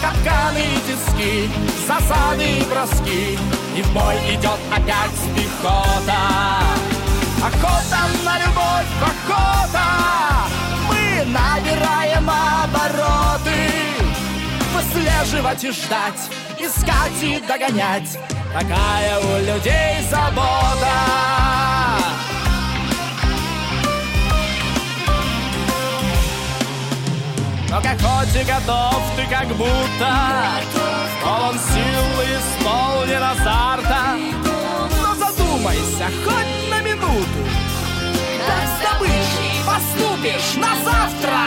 Капканы 0.00 0.58
и 0.58 0.80
тиски, 0.86 1.50
засады 1.86 2.44
и 2.44 2.64
броски. 2.64 3.38
И 3.76 3.82
в 3.82 3.92
бой 3.92 4.16
идет 4.30 4.58
опять 4.70 5.20
пехота. 5.34 6.62
Охота 7.42 8.00
на 8.24 8.38
любовь, 8.38 8.92
охота! 9.02 9.86
Мы 10.88 11.24
набираем 11.26 12.28
обороты. 12.30 13.70
Выслеживать 14.74 15.64
и 15.64 15.70
ждать, 15.72 16.30
искать 16.58 17.22
и 17.22 17.40
догонять. 17.40 18.18
Такая 18.52 19.18
у 19.18 19.38
людей 19.40 20.02
забота 20.10 21.65
No 27.68 27.80
que 27.82 27.96
работе 28.36 28.44
готов 28.44 29.02
ты 29.16 29.26
как 29.26 29.48
будто 29.48 30.10
Полон 31.22 31.58
сил 31.58 32.22
и 32.22 32.36
исполнен 32.38 33.22
азарта 33.22 34.16
Но 35.02 35.14
задумайся 35.14 36.06
хоть 36.24 36.70
на 36.70 36.80
минуту 36.80 37.40
Как 38.46 38.64
с 38.66 38.76
добычей 38.82 39.54
поступишь 39.66 40.54
на 40.56 40.72
завтра 40.84 41.40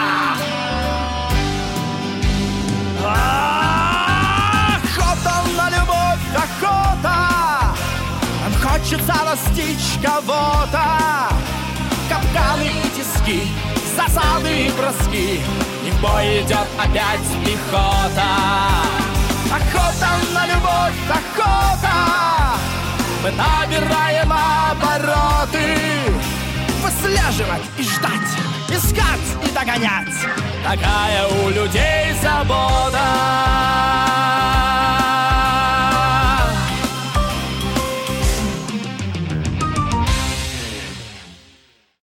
Охота 4.76 5.34
на 5.56 5.66
любовь, 5.70 6.26
охота 6.36 7.18
Нам 8.42 8.54
хочется 8.62 9.14
достичь 9.24 9.98
кого-то 10.02 10.84
Капканы 12.08 12.66
и 12.66 12.88
тиски, 12.90 13.40
засады 13.96 14.66
и 14.66 14.70
броски 14.72 15.40
И 15.79 15.79
бой 16.00 16.42
идет 16.42 16.66
опять 16.78 17.20
пехота. 17.44 18.30
Охота 19.52 20.10
на 20.32 20.46
любовь, 20.46 21.00
охота. 21.08 22.58
Мы 23.22 23.30
набираем 23.30 24.32
обороты. 24.32 25.76
Выслеживать 26.82 27.62
и 27.76 27.82
ждать 27.82 28.50
Искать 28.68 29.44
и 29.44 29.50
догонять. 29.52 30.14
Такая 30.64 31.26
у 31.26 31.48
людей 31.48 32.14
забота 32.22 34.09